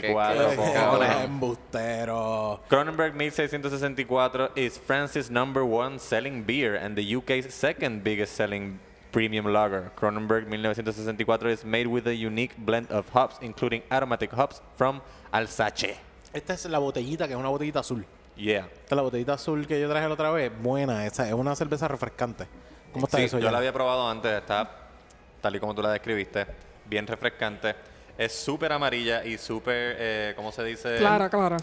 Qué- 0.00 0.50
qué- 0.50 0.56
cojones. 0.56 1.16
Qué 1.16 1.24
embustero. 1.24 2.60
Cronenberg 2.68 3.14
1664 3.14 4.52
is 4.56 4.78
France's 4.78 5.30
number 5.30 5.62
one 5.62 5.98
selling 5.98 6.42
beer 6.44 6.74
and 6.74 6.96
the 6.96 7.14
UK's 7.16 7.52
second 7.54 8.02
biggest 8.02 8.34
selling 8.34 8.80
premium 9.10 9.46
lager. 9.52 9.90
Cronenberg 9.96 10.46
1964 10.48 11.50
is 11.50 11.64
made 11.64 11.86
with 11.86 12.06
a 12.06 12.14
unique 12.14 12.54
blend 12.58 12.90
of 12.90 13.06
hops, 13.14 13.36
including 13.40 13.82
aromatic 13.90 14.32
hops 14.32 14.62
from 14.76 15.00
Alsace. 15.32 15.96
Esta 16.32 16.54
es 16.54 16.64
la 16.66 16.78
botellita, 16.78 17.26
que 17.26 17.34
es 17.34 17.38
una 17.38 17.48
botellita 17.48 17.80
azul. 17.80 18.04
Yeah. 18.36 18.66
Esta 18.66 18.94
es 18.94 18.96
la 18.96 19.02
botellita 19.02 19.32
azul 19.34 19.66
que 19.66 19.80
yo 19.80 19.88
traje 19.88 20.06
la 20.06 20.14
otra 20.14 20.30
vez. 20.30 20.52
Buena, 20.62 21.06
esa 21.06 21.26
es 21.26 21.34
una 21.34 21.54
cerveza 21.56 21.88
refrescante. 21.88 22.46
¿Cómo 22.92 23.06
está 23.06 23.18
Sí, 23.18 23.24
eso 23.24 23.38
yo 23.38 23.44
ya? 23.44 23.50
la 23.52 23.58
había 23.58 23.72
probado 23.72 24.08
antes, 24.08 24.30
está 24.32 24.70
tal 25.40 25.56
y 25.56 25.60
como 25.60 25.74
tú 25.74 25.82
la 25.82 25.92
describiste, 25.92 26.46
bien 26.86 27.06
refrescante. 27.06 27.74
Es 28.16 28.32
súper 28.32 28.72
amarilla 28.72 29.24
y 29.24 29.38
súper, 29.38 29.96
eh, 29.98 30.32
¿cómo 30.36 30.50
se 30.50 30.64
dice? 30.64 30.96
Clara, 30.96 31.28
clara. 31.28 31.56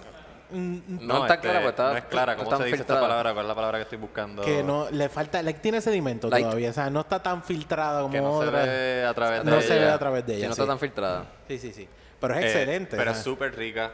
No, 0.52 1.24
está 1.24 1.40
clara, 1.40 1.60
pues 1.62 1.72
está- 1.72 1.92
No 1.92 1.98
es 1.98 2.04
clara, 2.06 2.36
no 2.36 2.44
¿cómo 2.44 2.58
se 2.58 2.64
dice 2.66 2.78
filtrada. 2.78 3.00
esta 3.02 3.08
palabra? 3.10 3.34
¿Cuál 3.34 3.46
es 3.46 3.48
la 3.48 3.56
palabra 3.56 3.78
que 3.80 3.84
estoy 3.84 3.98
buscando? 3.98 4.42
Que 4.44 4.64
no, 4.64 4.88
le 4.92 5.10
falta, 5.10 5.42
le 5.42 5.54
tiene 5.56 5.82
sedimento 5.82 6.30
todavía. 6.30 6.70
O 6.70 6.74
sea, 6.74 6.90
no 6.90 7.02
está 7.02 7.22
tan 7.22 7.44
filtrada 7.44 8.02
como 8.02 8.14
Que 8.14 8.22
no 8.22 8.42
se 8.42 8.48
otra. 8.48 8.64
ve 8.64 9.06
a 9.06 9.14
través 9.14 9.44
de 9.44 9.52
No 9.52 9.62
se 9.62 9.76
ella. 9.76 9.86
ve 9.86 9.92
a 9.92 10.00
través 10.00 10.26
de 10.26 10.36
ella. 10.36 10.48
no 10.50 10.56
sí. 10.56 10.62
está 10.62 10.72
tan 10.72 10.80
filtrada. 10.80 11.26
Sí, 11.48 11.58
sí, 11.58 11.74
sí. 11.74 11.88
Pero 12.20 12.34
es 12.36 12.44
Eh, 12.44 12.48
excelente. 12.48 12.96
pero 12.98 13.12
o 13.12 13.14
es 13.14 13.20
súper 13.22 13.56
rica. 13.56 13.92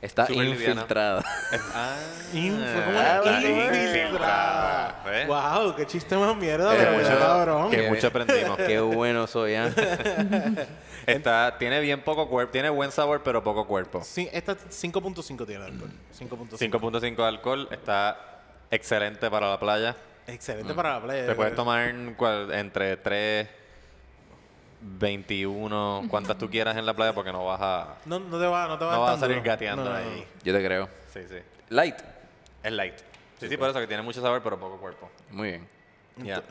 Está 0.00 0.30
infiltrada. 0.32 1.24
Ah, 1.74 1.96
una 2.32 2.40
infiltrada. 2.40 3.42
infiltrada. 3.42 5.02
¿ves? 5.04 5.26
Wow, 5.26 5.74
qué 5.74 5.86
chiste 5.86 6.16
más 6.16 6.36
mierda, 6.36 6.70
Que 6.70 6.76
pero 6.78 6.92
mucho- 6.92 7.18
cabrón. 7.18 7.70
que 7.70 7.88
mucho 7.90 8.06
aprendimos. 8.06 8.56
Qué 8.66 8.78
bueno 8.78 9.26
soy, 9.26 9.56
¿ah? 9.56 9.70
Está, 11.16 11.56
tiene 11.58 11.80
bien 11.80 12.02
poco 12.02 12.28
cuerpo, 12.28 12.52
tiene 12.52 12.70
buen 12.70 12.90
sabor, 12.92 13.22
pero 13.22 13.42
poco 13.42 13.66
cuerpo. 13.66 14.02
Sí, 14.04 14.28
esta 14.32 14.56
5.5 14.56 15.46
tiene 15.46 15.64
alcohol. 15.64 15.90
5.5. 16.12 16.58
5.5 16.58 17.16
de 17.16 17.24
alcohol, 17.24 17.68
está 17.70 18.40
excelente 18.70 19.30
para 19.30 19.48
la 19.50 19.58
playa. 19.58 19.96
Excelente 20.26 20.74
para 20.74 20.94
la 20.94 21.02
playa. 21.02 21.26
Te 21.26 21.34
puedes 21.34 21.54
tomar 21.54 21.92
cual- 22.16 22.52
entre 22.52 22.96
3, 22.98 23.48
21, 24.80 26.04
cuantas 26.08 26.36
tú 26.38 26.48
quieras 26.48 26.76
en 26.76 26.86
la 26.86 26.94
playa 26.94 27.12
porque 27.14 27.32
no 27.32 27.44
vas 27.44 27.60
a, 27.60 27.96
No, 28.04 28.18
no 28.20 28.38
te 28.38 28.46
va, 28.46 28.68
no 28.68 28.78
te 28.78 28.84
va 28.84 28.92
no 28.94 29.00
vas 29.00 29.10
a 29.10 29.12
tan 29.14 29.20
salir 29.20 29.36
duro. 29.38 29.48
gateando 29.50 29.84
No, 29.84 29.90
no, 29.90 29.96
ahí. 29.96 30.26
Yo 30.44 30.52
te 30.54 30.64
creo. 30.64 30.88
Sí, 31.12 31.20
sí. 31.28 31.36
Light. 31.70 31.96
Es 32.62 32.72
light. 32.72 32.94
Sí, 33.40 33.48
sí, 33.48 33.56
por 33.56 33.70
eso 33.70 33.78
que 33.80 33.86
tiene 33.86 34.02
mucho 34.02 34.20
sabor, 34.20 34.42
pero 34.42 34.58
poco 34.58 34.78
cuerpo. 34.78 35.10
Muy 35.30 35.48
bien. 35.48 35.68
Ya. 36.16 36.42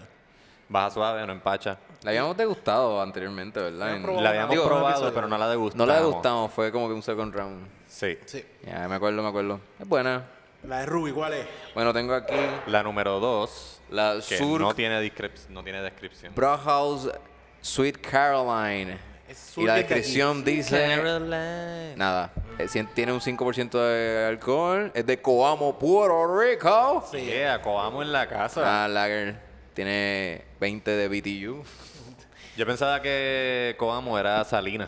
Baja 0.69 0.89
suave, 0.91 1.25
no 1.25 1.31
empacha. 1.33 1.77
La 2.03 2.11
habíamos 2.11 2.35
degustado 2.37 3.01
anteriormente, 3.01 3.59
¿verdad? 3.59 3.77
La 3.79 3.85
hemos 3.87 3.97
En- 3.97 4.03
probado 4.03 4.23
La 4.23 4.29
habíamos 4.29 4.51
Digo, 4.51 4.65
probado, 4.67 4.87
episodio. 4.89 5.13
pero 5.13 5.27
no 5.27 5.37
la 5.37 5.49
degustamos. 5.49 5.87
No 5.87 5.93
la 5.93 5.99
degustamos, 5.99 6.51
fue 6.51 6.71
como 6.71 6.87
que 6.87 6.93
un 6.93 7.03
second 7.03 7.33
round. 7.33 7.67
Sí. 7.87 8.17
Sí. 8.25 8.45
Ya, 8.65 8.87
me 8.87 8.95
acuerdo, 8.95 9.21
me 9.23 9.29
acuerdo. 9.29 9.59
Es 9.79 9.87
buena. 9.87 10.23
La 10.63 10.79
de 10.79 10.85
Ruby, 10.87 11.11
¿cuál 11.11 11.33
es? 11.33 11.45
Bueno, 11.73 11.93
tengo 11.93 12.13
aquí 12.13 12.33
La 12.65 12.83
número 12.83 13.19
2, 13.19 13.81
la 13.91 14.15
que 14.27 14.37
Sur 14.37 14.59
no 14.59 14.73
tiene, 14.75 15.01
descrip- 15.01 15.47
no 15.49 15.63
tiene 15.63 15.81
descripción. 15.81 16.33
Brauhaus 16.35 17.09
Sweet 17.61 17.99
Caroline. 18.01 18.97
Es 19.29 19.57
Y 19.57 19.65
la 19.65 19.75
descripción 19.75 20.43
dice... 20.43 20.97
Nada. 21.97 22.31
eh, 22.57 22.67
cien- 22.67 22.87
Tiene 22.93 23.11
un 23.13 23.19
5% 23.21 23.71
de 23.77 24.25
alcohol. 24.25 24.91
Es 24.93 25.05
de 25.05 25.21
Coamo, 25.21 25.77
Puerto 25.77 26.39
Rico. 26.39 27.05
Sí. 27.11 27.19
Yeah, 27.25 27.61
Coamo 27.61 28.01
en 28.01 28.11
la 28.11 28.27
casa. 28.27 28.85
Ah, 28.85 28.87
Lager. 28.87 29.46
Tiene 29.77 30.43
20 30.59 30.89
de 30.89 31.07
BTU. 31.07 31.63
Yo 32.57 32.65
pensaba 32.65 32.99
que 32.99 33.75
Coamo 33.77 34.17
era 34.17 34.43
Salina, 34.43 34.87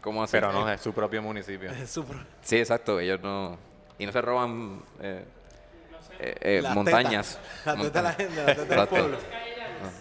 ¿Cómo 0.00 0.22
así? 0.22 0.30
pero 0.30 0.52
no, 0.52 0.70
es 0.70 0.80
su 0.80 0.92
propio 0.92 1.20
municipio. 1.22 1.72
Es 1.72 1.90
súper- 1.90 2.24
Sí, 2.40 2.58
exacto. 2.58 3.00
Ellos 3.00 3.20
no... 3.20 3.58
Y 3.98 4.06
no 4.06 4.12
se 4.12 4.20
roban 4.22 4.80
eh, 5.00 5.24
eh, 6.20 6.34
eh, 6.40 6.60
Las 6.62 6.72
montañas. 6.76 7.40
La 7.64 7.74
teta 7.74 7.98
de 7.98 8.02
la 8.04 8.12
gente, 8.12 8.36
la 8.36 8.46
teta 8.46 8.62
del 8.62 8.70
Exacto. 8.70 8.94
pueblo. 8.94 9.18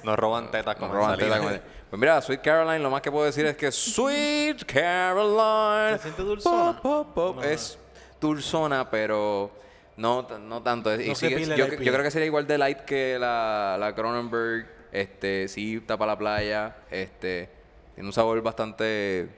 Nos 0.04 0.20
roban 0.20 0.52
tetas 0.52 0.76
No 0.76 0.80
como 0.82 0.94
roban 0.94 1.18
tela 1.18 1.40
como- 1.40 1.50
Pues 1.90 2.00
mira, 2.00 2.22
Sweet 2.22 2.42
Caroline, 2.44 2.78
lo 2.78 2.92
más 2.92 3.02
que 3.02 3.10
puedo 3.12 3.26
decir 3.26 3.44
es 3.48 3.58
que 3.58 3.72
Sweet 3.72 4.66
Caroline. 4.72 5.98
¿Se 5.98 6.04
siente 6.04 6.22
dulzona? 6.22 6.80
pop, 6.80 7.08
pop, 7.16 7.36
No. 7.38 7.44
Es 7.44 7.80
dulzona, 8.20 8.88
pero 8.88 9.50
no, 9.98 10.28
no 10.40 10.62
tanto. 10.64 10.94
Y 11.00 11.08
No 11.10 11.16
se 11.16 11.28
sigue- 11.28 11.38
pila 11.42 11.56
yo, 11.56 11.68
creo 11.68 12.04
que 12.04 12.12
sería 12.12 12.26
igual 12.26 12.48
de 12.48 12.58
light 12.58 12.80
que 12.80 13.18
la, 13.20 13.78
la 13.80 13.94
Cronenberg. 13.96 14.68
Este, 14.92 15.48
sí, 15.48 15.80
tapa 15.86 16.06
la 16.06 16.18
playa. 16.18 16.76
Este, 16.90 17.50
tiene 17.96 18.08
un 18.08 18.14
sabor 18.14 18.42
bastante 18.42 19.30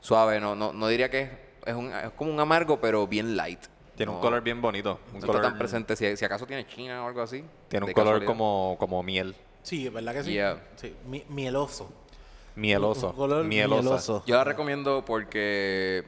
suave. 0.00 0.38
No, 0.40 0.54
no, 0.54 0.72
no 0.72 0.88
diría 0.88 1.08
que 1.10 1.22
es, 1.22 1.28
es, 1.66 1.74
un- 1.74 1.92
es 1.92 2.10
como 2.16 2.30
un 2.32 2.40
amargo, 2.40 2.80
pero 2.80 3.06
bien 3.06 3.36
light. 3.36 3.60
Tiene 3.96 4.10
un 4.12 4.20
color 4.20 4.42
bien 4.42 4.60
bonito. 4.60 4.98
Un 5.12 5.20
No 5.20 5.26
color 5.26 5.36
está 5.42 5.48
tan 5.50 5.58
presente. 5.58 5.96
Si, 5.96 6.16
si 6.16 6.24
acaso 6.24 6.46
tiene 6.46 6.66
china 6.66 7.04
o 7.04 7.08
algo 7.08 7.20
así. 7.22 7.44
Tiene 7.68 7.86
un 7.86 7.92
color 7.92 8.24
como, 8.24 8.76
como 8.78 9.02
miel. 9.02 9.34
Sí, 9.62 9.88
¿verdad 9.90 10.12
que 10.14 10.24
sí? 10.24 10.32
Yeah. 10.32 10.60
Sí, 10.76 10.94
mi- 11.06 11.24
mieloso. 11.28 11.92
Mieloso. 12.56 13.10
Un 13.10 13.16
color 13.16 13.44
mielosa. 13.44 13.82
mieloso. 13.82 14.24
Yo 14.26 14.34
la 14.36 14.44
recomiendo 14.44 15.04
porque... 15.04 16.04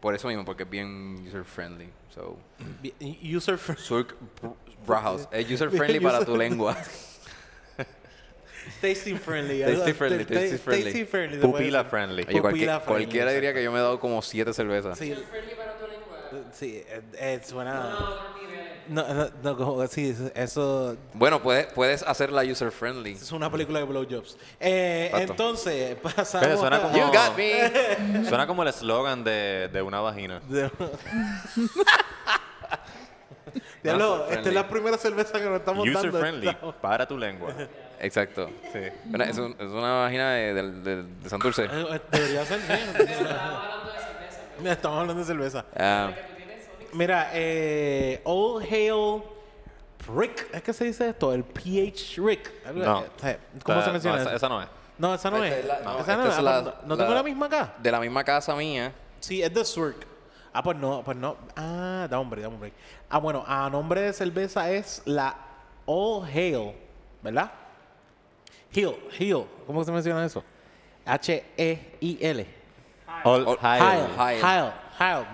Por 0.00 0.14
eso 0.14 0.28
mismo, 0.28 0.44
porque 0.44 0.62
es 0.64 0.70
bien 0.70 1.24
user 1.28 1.44
friendly. 1.44 1.88
So, 2.14 2.36
User 3.22 3.56
friendly. 3.56 3.82
Surk 3.84 4.16
Brauhaus. 4.86 5.26
Es 5.32 5.48
user 5.50 5.70
friendly 5.76 6.00
para 6.00 6.18
user- 6.20 6.26
tu 6.26 6.36
lengua. 6.36 6.76
Tasty 8.80 9.14
friendly. 9.16 9.60
Tasty 9.62 9.92
friendly, 9.92 10.24
ta- 10.24 10.34
tasty 10.34 10.56
friendly. 10.58 10.84
Tasty 10.84 11.04
friendly. 11.04 11.38
Pupila 11.38 11.84
friendly. 11.88 12.24
Oye, 12.28 12.40
cualquier- 12.40 12.68
Pupila 12.68 12.80
friendly, 12.80 13.04
cualquiera 13.06 13.32
diría 13.32 13.54
que 13.54 13.62
yo 13.62 13.72
me 13.72 13.78
he 13.78 13.82
dado 13.82 13.98
como 13.98 14.22
siete 14.22 14.52
cervezas. 14.52 14.98
Sí. 14.98 15.06
Sí, 15.06 15.12
eh, 15.12 15.24
eh, 16.60 17.40
suena. 17.44 17.94
No, 18.88 19.06
no, 19.14 19.28
no, 19.44 19.56
como 19.56 19.86
sí, 19.86 20.14
eso 20.34 20.96
Bueno, 21.14 21.40
puedes, 21.40 21.66
puedes 21.72 22.02
hacerla 22.02 22.42
user 22.42 22.70
friendly. 22.72 23.12
es 23.12 23.30
una 23.30 23.50
película 23.50 23.78
de 23.78 23.84
blowjobs. 23.84 24.36
Eh, 24.58 25.06
Exacto. 25.12 25.30
entonces, 25.32 25.96
pasamos. 26.02 26.46
Pero 26.46 26.58
suena 26.58 26.80
como- 26.82 26.96
You 26.96 27.04
got 27.06 27.36
me. 27.36 28.24
Suena 28.28 28.46
como 28.46 28.62
el 28.62 28.68
eslogan 28.68 29.22
de, 29.22 29.68
de 29.72 29.82
una 29.82 30.00
vagina. 30.00 30.40
Diablo, 33.82 34.24
User 34.24 34.36
esta 34.38 34.48
es 34.48 34.54
la 34.54 34.68
primera 34.68 34.96
cerveza 34.96 35.38
que 35.38 35.44
nos 35.46 35.58
estamos 35.58 35.82
User 35.86 35.94
dando. 36.12 36.18
friendly. 36.20 36.56
Para 36.80 37.06
tu 37.06 37.18
lengua. 37.18 37.52
Exacto. 38.00 38.48
Sí. 38.72 38.78
Mira, 39.04 39.26
es, 39.26 39.36
un- 39.38 39.54
es 39.58 39.68
una 39.70 39.92
vagina 40.02 40.32
de, 40.32 40.54
de, 40.54 40.70
de- 40.72 41.02
de 41.02 41.28
Santurce. 41.28 41.64
Eh, 41.64 41.68
eh, 41.92 42.00
Debería 42.10 42.44
ser 42.46 42.60
bien. 42.60 42.80
Estamos 44.64 45.00
hablando 45.00 45.20
de 45.22 45.26
cerveza. 45.26 45.64
Ah, 45.76 46.10
Mira, 46.92 47.30
eh, 47.32 48.20
Old 48.24 48.64
Hail 48.70 49.22
Rick, 50.14 50.48
¿es 50.52 50.62
que 50.62 50.72
se 50.72 50.84
dice 50.84 51.08
esto? 51.08 51.32
El 51.32 51.42
PH 51.44 52.20
Rick. 52.20 52.50
No. 52.74 53.04
eh, 53.22 53.38
¿Cómo 53.64 53.78
Esa- 53.78 53.86
se 53.86 53.92
menciona 53.92 54.16
no, 54.16 54.20
eso? 54.22 54.28
esa, 54.30 54.36
esa 54.36 54.48
no 54.48 54.62
es. 54.62 54.68
No, 54.98 55.14
esa 55.14 55.30
no 55.30 55.42
Esta 55.42 55.56
es. 55.58 55.62
es 55.64 55.68
la- 55.68 55.80
no, 55.80 55.98
esa 56.00 56.16
no 56.16 56.22
esta 56.22 56.26
es. 56.26 56.32
es 56.32 56.38
Ah, 56.38 56.42
la- 56.42 56.62
pues, 56.64 56.74
¿No 56.82 56.88
no 56.88 56.96
tengo 56.96 57.10
la- 57.10 57.16
la 57.16 57.22
misma 57.22 57.46
acá? 57.46 57.74
de 57.78 57.90
la 57.90 57.98
misma 58.00 58.24
casa 58.24 58.54
mía. 58.54 58.92
Sí, 59.20 59.42
es 59.42 59.52
de 59.54 59.64
Swirk. 59.64 60.06
Ah, 60.52 60.62
pues 60.62 60.76
no, 60.76 61.02
pues 61.02 61.16
no. 61.16 61.36
Ah, 61.56 62.06
da 62.10 62.18
un 62.18 62.28
break, 62.28 62.42
da 62.42 62.48
un 62.48 62.60
break. 62.60 62.74
Ah, 63.08 63.18
bueno, 63.18 63.42
a 63.46 63.70
nombre 63.70 64.02
de 64.02 64.12
cerveza 64.12 64.70
es 64.70 65.00
la 65.06 65.34
All 65.86 66.26
Hail, 66.26 66.72
¿verdad? 67.22 67.50
Hill, 68.74 68.96
Hill. 69.18 69.44
¿Cómo 69.66 69.82
se 69.82 69.90
menciona 69.92 70.24
eso? 70.26 70.44
H-E-I-L. 71.06 72.46
All 73.24 73.46
All- 73.46 73.58
Hail. 73.62 74.72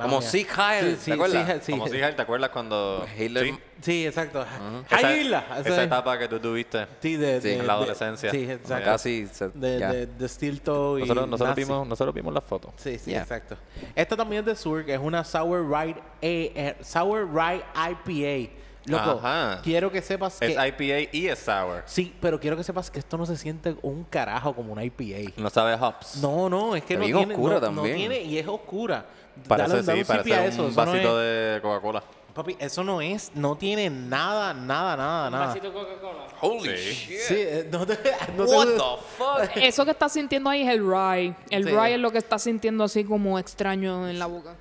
Como. 0.01 0.23
Sieg 0.23 0.47
Heil, 0.57 0.97
Sí, 0.97 1.11
¿te 1.11 1.13
acuerdas? 1.13 1.47
Sí, 1.47 1.61
sí, 1.65 1.73
Como 1.73 1.87
si 1.89 1.93
¿te 1.99 2.23
acuerdas 2.23 2.51
cuando... 2.51 3.07
Hitler- 3.19 3.45
Sí. 3.45 3.59
Sí, 3.83 4.07
exacto. 4.07 4.45
Hail, 4.91 5.27
esa 5.27 5.61
esa 5.61 5.69
es- 5.83 5.87
etapa 5.87 6.19
que 6.19 6.27
tú 6.27 6.41
tuviste 6.41 6.87
Sí, 7.01 7.17
de, 7.17 7.37
en 7.37 7.59
la 7.67 7.75
de- 7.75 7.79
adolescencia. 7.79 8.31
Sí, 8.31 8.51
exacto. 8.51 8.85
Casi. 8.85 9.29
De, 9.55 9.79
ya. 9.79 9.93
de, 9.93 10.07
de 10.07 10.29
Steel 10.29 10.61
Toe 10.63 11.01
y 11.01 11.03
Nosotros, 11.03 11.29
nosotros, 11.29 11.57
Nazi. 11.57 11.65
vimos, 11.71 11.87
nosotros 11.87 12.15
vimos 12.15 12.33
las 12.35 12.45
fotos. 12.45 12.73
Sí, 12.77 12.99
sí, 12.99 13.11
Yeah. 13.11 13.23
exacto. 13.23 13.57
Esta 13.95 14.17
también 14.17 14.41
es 14.41 14.47
de 14.47 14.57
Zurich, 14.57 14.89
es 14.89 14.99
una 14.99 15.23
Sour 15.23 15.69
Rye, 15.71 15.97
eh, 16.23 16.77
Sour 16.83 17.29
Rye 17.33 17.63
IPA. 17.75 18.53
Loco, 18.89 19.21
Ajá. 19.23 19.61
quiero 19.63 19.91
que 19.93 20.01
sepas 20.03 20.39
que... 20.39 20.47
Es 20.47 20.53
IPA 20.53 21.09
y 21.13 21.29
es 21.29 21.39
sour. 21.39 21.83
Sí, 21.87 22.15
pero 22.21 22.39
quiero 22.41 22.57
que 22.57 22.65
sepas 22.65 22.91
que 22.91 22.99
esto 22.99 23.17
no 23.19 23.27
se 23.27 23.37
siente 23.37 23.77
un 23.83 24.05
carajo 24.05 24.55
como 24.55 24.73
una 24.73 24.85
IPA. 24.85 25.33
No 25.37 25.51
sabe 25.51 25.75
hops. 25.75 26.17
No, 26.23 26.49
no, 26.49 26.75
es 26.77 26.83
que 26.85 26.95
Está 26.95 27.01
no 27.01 27.07
bien 27.07 27.19
tiene... 27.19 27.35
oscura 27.35 27.55
no, 27.57 27.61
también. 27.61 27.93
no 27.95 27.97
tiene 27.97 28.21
y 28.23 28.39
es 28.39 28.47
oscura. 28.47 29.07
Parece, 29.47 29.69
Dale- 29.71 29.83
dale 29.85 30.05
sí, 30.05 30.11
un 30.11 30.17
parece 30.17 30.35
a 30.35 30.41
un 30.41 30.45
eso, 30.47 30.69
eso 30.69 30.85
no 30.85 30.87
vasito 30.93 31.23
es- 31.23 31.55
de 31.55 31.61
Coca-Cola. 31.63 32.03
Papi, 32.35 32.57
eso 32.61 32.85
no 32.85 33.01
es... 33.01 33.33
No 33.35 33.57
tiene 33.57 33.91
nada, 33.91 34.55
nada, 34.55 34.97
nada, 34.97 35.27
Un 35.27 35.33
nada. 35.33 35.47
vasito 35.47 35.67
de 35.69 35.73
Coca-Cola. 35.73 36.27
Holy 36.41 36.77
Sí. 36.77 36.93
shit. 36.95 37.19
Sí, 37.21 37.35
eh, 37.37 37.69
no 37.71 37.85
te... 37.85 37.95
No 38.37 38.45
te- 38.47 38.53
What 38.53 38.67
the 38.67 39.05
fuck? 39.17 39.57
Eso 39.63 39.85
que 39.85 39.91
estás 39.91 40.13
sintiendo 40.13 40.49
ahí 40.49 40.63
es 40.63 40.69
el 40.69 40.87
rye. 40.87 41.35
El 41.51 41.65
Sí. 41.65 41.71
rye 41.71 41.95
es 41.95 42.01
lo 42.01 42.13
que 42.13 42.19
estás 42.19 42.43
sintiendo 42.43 42.85
así 42.85 43.03
como 43.05 43.39
extraño 43.41 44.09
en 44.09 44.19
la 44.21 44.27
boca. 44.27 44.55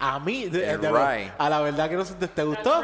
A 0.00 0.18
mí, 0.20 0.46
de- 0.46 0.70
a 1.38 1.48
la 1.50 1.60
verdad 1.60 1.88
que 1.90 1.96
no 1.96 2.04
te, 2.04 2.28
¿te 2.28 2.42
gustó. 2.44 2.82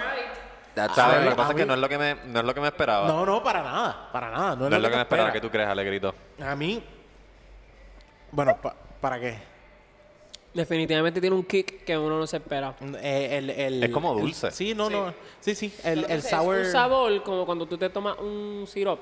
That's 0.74 0.94
¿Sabes? 0.96 1.18
right. 1.18 1.24
Lo 1.26 1.30
que 1.30 1.36
pasa 1.36 1.50
es 1.50 1.56
que 1.56 1.66
no 1.66 1.74
es 1.74 1.78
lo 1.80 1.88
que 1.88 1.98
me, 1.98 2.14
no 2.26 2.40
es 2.40 2.44
lo 2.46 2.52
que 2.54 2.60
me 2.60 2.66
esperaba. 2.66 3.06
No, 3.06 3.24
No, 3.24 3.34
no, 3.34 3.42
para 3.44 3.62
nada, 3.62 4.08
para 4.12 4.30
nada. 4.30 4.56
No 4.56 4.66
es, 4.66 4.72
es 4.72 4.82
lo 4.82 4.88
que 4.90 4.96
me 4.96 5.02
esperaba 5.02 5.32
que 5.32 5.40
tú 5.40 5.48
crees, 5.50 5.68
Alegrito. 5.68 6.12
A 6.44 6.56
mí, 6.56 6.82
bueno, 8.32 8.56
pa- 8.60 8.74
¿para 9.00 9.20
qué? 9.20 9.38
Definitivamente 10.52 11.20
tiene 11.20 11.34
un 11.34 11.44
kick 11.44 11.84
que 11.84 11.96
uno 11.98 12.18
no 12.18 12.26
se 12.26 12.36
espera. 12.38 12.74
Eh, 13.00 13.28
el, 13.38 13.50
el- 13.50 13.84
Es 13.84 13.90
como 13.90 14.14
el- 14.14 14.20
dulce. 14.20 14.50
sí, 14.50 14.74
no, 14.74 14.88
no. 14.90 15.12
Sí, 15.40 15.54
sí. 15.54 15.72
El, 15.84 16.04
el 16.08 16.22
sour. 16.22 16.56
Es 16.58 16.66
un 16.66 16.72
sabor 16.72 17.22
como 17.22 17.44
cuando 17.46 17.66
tú 17.66 17.76
te 17.78 17.88
tomas 17.90 18.18
un 18.18 18.64
sirop, 18.68 19.00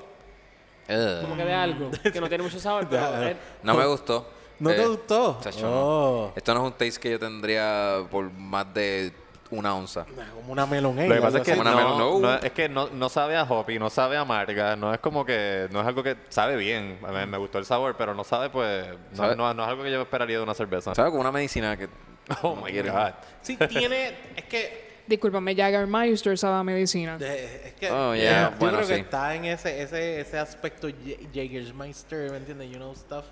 Ugh. 0.89 1.21
como 1.21 1.35
que 1.35 1.45
de 1.45 1.53
algo, 1.53 1.91
que 2.11 2.19
no 2.21 2.27
tiene 2.27 2.43
mucho 2.43 2.59
sabor, 2.59 2.87
pero 2.89 3.35
No 3.63 3.73
me 3.75 3.85
gustó. 3.85 4.27
¿No 4.63 4.69
te 4.71 4.81
Eh, 4.83 4.87
gustó? 4.87 5.39
chacho, 5.41 5.67
Oh. 5.69 6.27
no. 6.29 6.33
Esto 6.35 6.53
no 6.53 6.61
es 6.61 6.65
un 6.71 6.77
taste 6.77 6.99
que 6.99 7.11
yo 7.11 7.19
tendría 7.19 7.99
por 8.09 8.31
más 8.31 8.73
de 8.73 9.11
una 9.51 9.75
onza. 9.75 10.05
Como 10.35 10.51
una 10.51 10.65
melon 10.65 10.97
ale, 10.97 11.09
Lo 11.09 11.15
que 11.15 11.21
pasa 11.21 11.37
es 11.37 11.43
que 11.43 11.55
no, 11.55 11.63
melon, 11.63 11.97
no. 11.97 12.19
no, 12.19 12.33
es 12.35 12.51
que 12.53 12.67
no, 12.69 12.87
no 12.89 13.07
sabe 13.09 13.35
a 13.37 13.43
hoppy, 13.43 13.77
no 13.77 13.89
sabe 13.89 14.17
a 14.17 14.21
amarga, 14.21 14.75
no 14.75 14.91
es 14.93 14.99
como 14.99 15.23
que, 15.25 15.67
no 15.71 15.81
es 15.81 15.85
algo 15.87 16.01
que 16.01 16.15
sabe 16.29 16.55
bien. 16.55 16.97
A 17.05 17.11
mí 17.11 17.25
me 17.27 17.37
gustó 17.37 17.59
el 17.59 17.65
sabor, 17.65 17.95
pero 17.97 18.15
no 18.15 18.23
sabe, 18.23 18.49
pues, 18.49 18.87
no, 19.11 19.17
¿Sabe? 19.17 19.35
no- 19.35 19.53
no 19.53 19.63
es 19.63 19.69
algo 19.69 19.83
que 19.83 19.91
yo 19.91 20.01
esperaría 20.01 20.37
de 20.37 20.43
una 20.43 20.53
cerveza. 20.55 20.95
¿Sabes? 20.95 21.11
Como 21.11 21.21
una 21.21 21.31
medicina 21.31 21.77
que. 21.77 21.87
Oh 22.41 22.55
no 22.55 22.65
my 22.65 22.71
god. 22.81 23.11
Sí, 23.41 23.57
tiene. 23.57 24.15
Es 24.35 24.45
que. 24.45 24.93
Discúlpame, 25.05 25.53
Jaggermeister 25.53 26.37
sabe 26.37 26.55
a 26.59 26.63
medicina. 26.63 27.17
de- 27.17 27.67
es 27.67 27.73
que 27.73 27.91
Oh, 27.91 28.15
yeah, 28.15 28.51
yo 28.51 28.57
bueno, 28.57 28.77
creo 28.77 28.87
que 28.87 28.95
está 29.01 29.35
en 29.35 29.43
ese, 29.45 29.81
ese, 29.83 30.21
ese 30.21 30.39
aspecto 30.39 30.87
J- 30.87 31.17
Jägermeister, 31.33 32.31
¿me 32.31 32.37
entiendes? 32.37 32.71
You 32.71 32.77
know 32.77 32.95
stuff. 32.95 33.25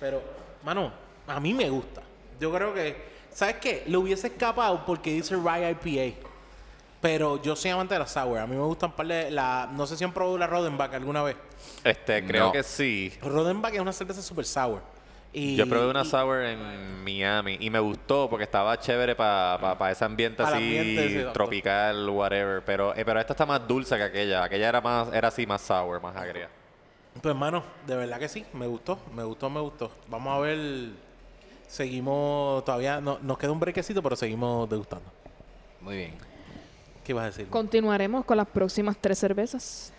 Pero, 0.00 0.22
mano, 0.62 0.92
a 1.26 1.40
mí 1.40 1.52
me 1.54 1.68
gusta. 1.70 2.02
Yo 2.40 2.52
creo 2.52 2.72
que, 2.74 2.96
¿sabes 3.30 3.56
qué? 3.56 3.84
Lo 3.86 4.00
hubiese 4.00 4.28
escapado 4.28 4.84
porque 4.86 5.12
dice 5.12 5.36
Rye 5.36 5.70
IPA. 5.82 6.16
Pero 7.00 7.40
yo 7.40 7.54
soy 7.54 7.70
amante 7.70 7.94
de 7.94 8.00
la 8.00 8.06
sour. 8.08 8.38
A 8.38 8.46
mí 8.46 8.56
me 8.56 8.62
gustan 8.62 8.90
par 8.90 9.06
de 9.06 9.30
la. 9.30 9.68
No 9.72 9.86
sé 9.86 9.96
si 9.96 10.02
han 10.02 10.12
probado 10.12 10.36
la 10.36 10.48
Rodenbach 10.48 10.92
alguna 10.94 11.22
vez. 11.22 11.36
Este, 11.84 12.26
creo 12.26 12.46
No. 12.46 12.52
que 12.52 12.64
sí. 12.64 13.12
Rodenbach 13.22 13.72
es 13.72 13.80
una 13.80 13.92
cerveza 13.92 14.20
super 14.20 14.44
sour. 14.44 14.80
Y, 15.32 15.54
Yo 15.54 15.68
probé 15.68 15.88
una 15.90 16.02
y- 16.02 16.06
sour 16.06 16.42
en 16.42 17.04
Miami 17.04 17.56
y 17.60 17.70
me 17.70 17.78
gustó 17.78 18.28
porque 18.28 18.44
estaba 18.44 18.80
chévere 18.80 19.14
para 19.14 19.90
ese 19.92 20.04
ambiente 20.04 20.42
Para 20.42 20.56
el 20.56 20.64
así 20.64 20.78
ambiente, 20.78 21.22
sí, 21.22 21.26
tropical, 21.32 22.08
whatever. 22.08 22.62
Pero, 22.64 22.92
eh, 22.96 23.04
pero 23.04 23.20
esta 23.20 23.34
está 23.34 23.46
más 23.46 23.68
dulce 23.68 23.96
que 23.96 24.02
aquella. 24.02 24.42
Aquella 24.42 24.68
era 24.70 24.80
más, 24.80 25.12
era 25.12 25.28
así 25.28 25.46
más 25.46 25.60
sour, 25.60 26.00
más 26.02 26.16
agria. 26.16 26.48
Pues, 27.22 27.32
hermano, 27.34 27.62
de 27.86 27.96
verdad 27.96 28.18
que 28.18 28.28
sí. 28.28 28.44
Me 28.52 28.66
gustó, 28.66 28.98
me 29.14 29.24
gustó, 29.24 29.50
me 29.50 29.60
gustó. 29.60 29.90
Vamos 30.08 30.34
a 30.36 30.38
ver. 30.40 30.90
Seguimos 31.66 32.64
todavía. 32.64 33.00
No, 33.00 33.18
nos 33.20 33.38
queda 33.38 33.52
un 33.52 33.60
brequecito, 33.60 34.02
pero 34.02 34.16
seguimos 34.16 34.68
degustando. 34.70 35.10
Muy 35.80 35.96
bien. 35.96 36.14
¿Qué 37.04 37.12
ibas 37.12 37.22
a 37.24 37.26
decir? 37.26 37.48
Continuaremos 37.48 38.24
con 38.24 38.36
las 38.36 38.46
próximas 38.46 38.96
tres 39.00 39.18
cervezas. 39.18 39.92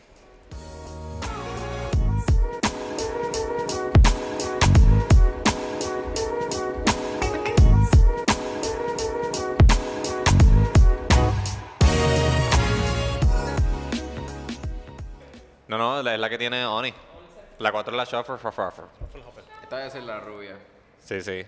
No, 15.68 15.78
no, 15.78 16.02
la- 16.02 16.16
es 16.16 16.20
la 16.20 16.30
que 16.30 16.38
tiene 16.38 16.66
Oni. 16.66 16.94
La 17.60 17.72
4 17.72 17.92
es 17.94 17.98
la 17.98 18.04
Shoffer. 18.06 18.38
Esta 19.64 19.78
debe 19.78 19.90
ser 19.92 20.04
la 20.04 20.20
rubia. 20.20 20.56
Sí, 21.04 21.22
sí. 21.22 21.46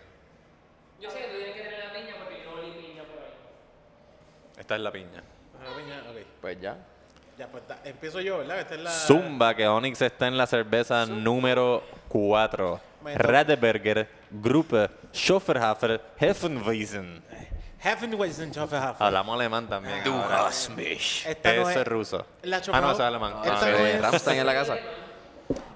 Yo 0.99 1.09
sé 1.09 1.17
que 1.17 1.25
tú 1.27 1.35
tienes 1.37 1.55
que 1.55 1.61
tener 1.63 1.85
la 1.85 1.93
piña 1.93 2.15
porque 2.19 2.43
yo 2.43 2.51
no 2.51 2.61
olí 2.61 2.71
piña 2.71 3.03
por 3.03 3.23
ahí. 3.23 3.31
Esta 4.59 4.75
es 4.75 4.81
la 4.81 4.91
piña. 4.91 5.23
Ah, 5.59 5.73
piña, 5.77 6.01
ok. 6.09 6.17
Pues 6.41 6.61
ya. 6.61 6.77
Ya, 7.37 7.47
pues 7.47 7.67
da- 7.67 7.79
empiezo 7.85 8.19
yo, 8.21 8.39
¿verdad? 8.39 8.59
Esta 8.59 8.75
es 8.75 8.81
la. 8.81 8.91
Zumba, 8.91 9.55
que 9.55 9.67
Onyx 9.67 10.01
está 10.01 10.27
en 10.27 10.37
la 10.37 10.45
cerveza 10.47 11.05
número 11.05 11.83
4. 12.09 12.79
Me 13.03 13.13
toca. 13.13 13.23
Radeberger, 13.27 14.07
Gruppe, 14.29 14.89
Schofferhafer, 15.13 16.01
Heffenwiesen. 16.19 17.23
Hefenweizen 17.83 18.53
Schofferhafer. 18.53 19.07
Hablamos 19.07 19.33
alemán 19.35 19.67
también. 19.67 20.03
ahora. 20.05 20.49
Esta 20.49 21.53
no 21.55 21.61
Ese 21.61 21.71
es 21.71 21.77
es 21.77 21.87
ruso. 21.87 22.27
La 22.43 22.57
Ah, 22.57 22.79
no, 22.81 22.91
ese 22.91 23.01
es 23.01 23.07
alemán. 23.07 23.33
Esta 23.43 23.57
Ah, 23.65 23.71
no 23.71 23.77
es- 23.77 24.01
Ramstein 24.01 24.39
en 24.39 24.45
la 24.45 24.53
casa. 24.53 24.77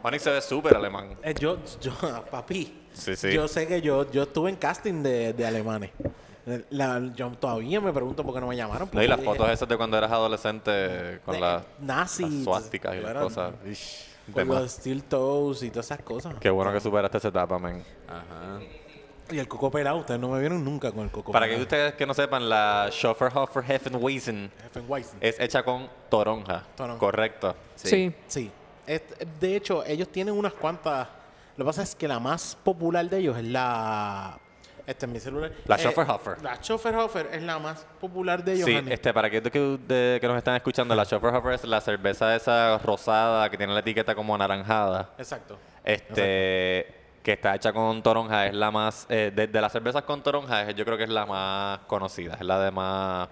Onyx 0.06 0.24
se 0.24 0.32
ve 0.32 0.41
súper 0.41 0.76
alemán. 0.76 1.16
Eh, 1.24 1.34
yo, 1.39 1.58
yo, 1.82 1.91
papi. 2.32 2.82
Sí, 2.93 3.16
sí. 3.16 3.32
Yo 3.34 3.47
sé 3.47 3.68
que 3.68 3.82
yo, 3.82 4.10
yo 4.12 4.24
estuve 4.24 4.49
en 4.49 4.56
casting 4.56 5.01
de, 5.03 5.34
de 5.34 5.45
alemanes. 5.45 5.91
La- 6.70 7.01
yo 7.16 7.32
todavía 7.32 7.82
me 7.82 7.91
pregunto 7.91 8.24
por 8.24 8.34
qué 8.36 8.39
no 8.39 8.47
me 8.47 8.56
llamaron. 8.56 8.88
No, 8.91 9.01
y 9.01 9.08
las 9.08 9.20
fotos 9.22 9.49
esas 9.49 9.68
de 9.68 9.78
cuando 9.78 9.97
eras 9.97 10.12
adolescente 10.12 11.20
con 11.26 11.34
de- 11.34 11.41
las 11.41 11.64
nazis, 11.80 12.30
las 12.32 12.43
suásticas 12.43 12.95
y 12.95 12.99
las 13.01 13.14
cosas. 13.16 13.53
Con 14.32 14.47
los 14.47 14.72
steel 14.72 15.03
toes 15.03 15.64
y 15.64 15.70
todas 15.72 15.86
esas 15.88 16.01
cosas. 16.01 16.36
Qué 16.39 16.49
bueno 16.49 16.72
que 16.72 16.80
superaste 16.80 17.18
esa 17.18 17.28
etapa, 17.30 17.58
man. 17.60 17.84
Ajá. 18.08 18.60
Y 19.32 19.39
el 19.39 19.47
coco 19.47 19.72
pelado, 19.72 19.97
ustedes 19.97 20.20
no 20.20 20.30
me 20.30 20.39
vieron 20.39 20.64
nunca 20.64 20.91
con 20.91 21.01
el 21.03 21.10
coco 21.10 21.32
Para 21.32 21.47
que 21.47 21.56
ustedes 21.60 21.95
que 21.95 22.06
no 22.06 22.14
sepan, 22.14 22.47
la 22.47 22.89
Schofferhofer 22.91 23.64
Heffenwiesen 23.68 24.51
Hefeweizen. 24.68 25.18
es 25.20 25.39
hecha 25.39 25.64
con 25.64 25.89
toronja. 26.10 26.64
Toronja. 26.76 26.99
Correcto. 26.99 27.56
Sí. 27.74 28.14
Sí. 28.28 28.51
De 29.40 29.56
hecho, 29.56 29.84
ellos 29.86 30.10
tienen 30.10 30.34
unas 30.36 30.54
cuantas. 30.54 31.08
Lo 31.58 31.64
que 31.66 31.70
pasa 31.70 31.84
es 31.84 31.96
que 31.96 32.08
la 32.08 32.20
más 32.20 32.58
popular 32.64 33.10
de 33.10 33.18
ellos 33.20 33.38
es 33.38 33.44
la. 33.46 34.38
Este 34.86 35.08
es 35.08 35.12
mi 35.12 35.20
celular. 35.20 35.52
La 35.66 35.76
Eh, 35.78 35.80
Schofferhofer. 35.80 36.42
La 36.44 36.58
Schofferhofer 36.62 37.30
es 37.34 37.42
la 37.42 37.58
más 37.58 37.86
popular 38.00 38.44
de 38.44 38.54
ellos. 38.54 38.66
Sí, 38.66 38.76
Andy. 38.76 38.94
este, 38.94 39.12
para 39.14 39.28
aquellos 39.30 39.50
que, 39.52 39.60
de- 39.60 40.20
que 40.22 40.28
nos 40.28 40.38
están 40.38 40.56
escuchando, 40.56 40.94
la 40.94 41.06
Schofferhofer 41.06 41.54
es 41.54 41.64
la 41.64 41.82
cerveza 41.82 42.36
esa 42.36 42.78
rosada 42.78 43.50
que 43.50 43.58
tiene 43.58 43.74
la 43.74 43.80
etiqueta 43.80 44.14
como 44.14 44.36
anaranjada. 44.36 45.10
Exacto. 45.18 45.58
Este, 45.84 46.94
que 47.24 47.34
está 47.34 47.56
hecha 47.56 47.74
con 47.74 48.04
toronja, 48.04 48.46
es 48.46 48.54
la 48.54 48.70
más, 48.70 49.08
eh, 49.10 49.32
de, 49.36 49.48
de 49.48 49.62
las 49.62 49.72
cervezas 49.72 50.04
con 50.04 50.22
toronja, 50.22 50.70
yo 50.72 50.86
creo 50.86 50.98
que 50.98 51.06
es 51.06 51.10
la 51.10 51.26
más 51.26 51.80
conocida, 51.88 52.36
es 52.36 52.42
la 52.46 52.60
de 52.60 52.70
más 52.70 53.30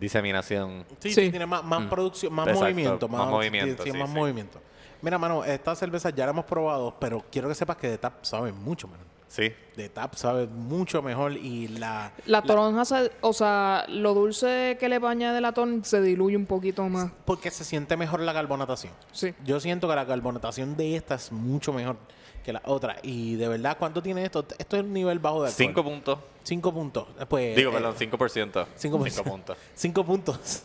diseminación. 0.00 0.84
Sí, 0.98 1.12
Sí. 1.12 1.30
tiene 1.30 1.46
más, 1.46 1.62
más 1.64 1.86
producción, 1.88 2.32
más 2.32 2.46
Exacto, 2.48 2.64
movimiento. 2.64 3.08
más 3.08 3.28
movimiento, 3.28 3.82
sí, 3.84 3.90
sí, 3.92 3.98
más 3.98 4.08
sí. 4.08 4.14
movimiento. 4.16 4.60
Mira, 5.02 5.18
mano, 5.18 5.44
esta 5.44 5.74
cerveza 5.76 6.10
ya 6.10 6.26
la 6.26 6.32
hemos 6.32 6.44
probado, 6.44 6.96
pero 7.00 7.24
quiero 7.30 7.48
que 7.48 7.54
sepas 7.54 7.76
que 7.76 7.88
de 7.88 7.98
tap 7.98 8.22
sabe 8.24 8.52
mucho, 8.52 8.88
mano. 8.88 9.04
Sí. 9.28 9.52
De 9.76 9.88
tap 9.88 10.14
sabe 10.16 10.46
mucho 10.48 11.00
mejor 11.02 11.32
y 11.36 11.68
la... 11.68 12.12
La 12.26 12.42
toronja, 12.42 12.84
se- 12.84 13.12
o 13.20 13.32
sea, 13.32 13.84
lo 13.88 14.12
dulce 14.12 14.76
que 14.80 14.88
le 14.88 14.96
añade 14.96 15.40
la 15.40 15.52
toronja 15.52 15.84
se 15.84 16.02
diluye 16.02 16.36
un 16.36 16.46
poquito 16.46 16.82
más. 16.88 17.12
Porque 17.24 17.50
se 17.52 17.62
siente 17.64 17.96
mejor 17.96 18.20
la 18.20 18.34
carbonatación. 18.34 18.92
Sí. 19.12 19.32
Yo 19.44 19.60
siento 19.60 19.88
que 19.88 19.94
la 19.94 20.04
carbonatación 20.06 20.76
de 20.76 20.96
esta 20.96 21.14
es 21.14 21.30
mucho 21.30 21.72
mejor 21.72 21.96
que 22.44 22.52
la 22.52 22.62
otra. 22.64 22.96
Y 23.02 23.36
de 23.36 23.48
verdad, 23.48 23.76
¿cuánto 23.78 24.02
tiene 24.02 24.24
esto? 24.24 24.44
Esto 24.58 24.76
es 24.76 24.82
un 24.82 24.92
nivel 24.92 25.18
bajo 25.18 25.42
de 25.42 25.48
alcohol. 25.48 25.66
Cinco 25.66 25.84
puntos. 25.84 26.18
Cinco 26.42 26.72
puntos. 26.72 27.06
Pues, 27.28 27.56
Digo, 27.56 27.70
eh, 27.70 27.74
perdón, 27.74 27.94
5%. 27.96 28.66
Cinco, 28.76 28.98
puntos. 28.98 29.14
Cinco 29.14 29.30
puntos. 29.30 29.56
Cinco 29.74 30.04
puntos. 30.04 30.62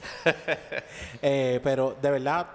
Eh, 1.22 1.60
pero 1.64 1.96
de 2.02 2.12
verdad, 2.12 2.48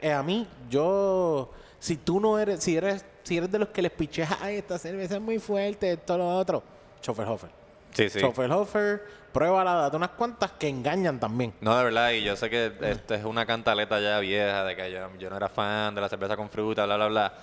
eh, 0.00 0.12
a 0.12 0.22
mí, 0.22 0.46
yo, 0.70 1.50
si 1.78 1.96
tú 1.96 2.20
no 2.20 2.38
eres, 2.38 2.62
si 2.62 2.76
eres, 2.76 3.04
si 3.22 3.36
eres 3.36 3.50
de 3.50 3.58
los 3.58 3.68
que 3.68 3.82
les 3.82 3.92
picheas 3.92 4.30
a 4.40 4.50
esta 4.50 4.78
cerveza 4.78 5.16
es 5.16 5.20
muy 5.20 5.38
fuerte, 5.38 5.96
todo 5.98 6.18
lo 6.18 6.36
otro, 6.36 6.62
Schofferhofer. 7.02 7.50
Sí, 7.92 8.08
sí. 8.10 8.20
Schofferhofer, 8.20 9.02
pruébala, 9.32 9.74
date 9.74 9.96
unas 9.96 10.10
cuantas 10.10 10.52
que 10.52 10.68
engañan 10.68 11.18
también. 11.18 11.52
No, 11.60 11.76
de 11.76 11.84
verdad, 11.84 12.10
y 12.10 12.22
yo 12.22 12.36
sé 12.36 12.48
que 12.50 12.72
esto 12.82 13.14
es 13.14 13.24
una 13.24 13.46
cantaleta 13.46 14.00
ya 14.00 14.18
vieja 14.20 14.64
de 14.64 14.76
que 14.76 14.90
yo, 14.90 15.08
yo 15.18 15.30
no 15.30 15.36
era 15.36 15.48
fan 15.48 15.94
de 15.94 16.00
la 16.00 16.08
cerveza 16.08 16.36
con 16.36 16.48
fruta, 16.48 16.84
bla, 16.86 16.96
bla, 16.96 17.08
bla. 17.08 17.34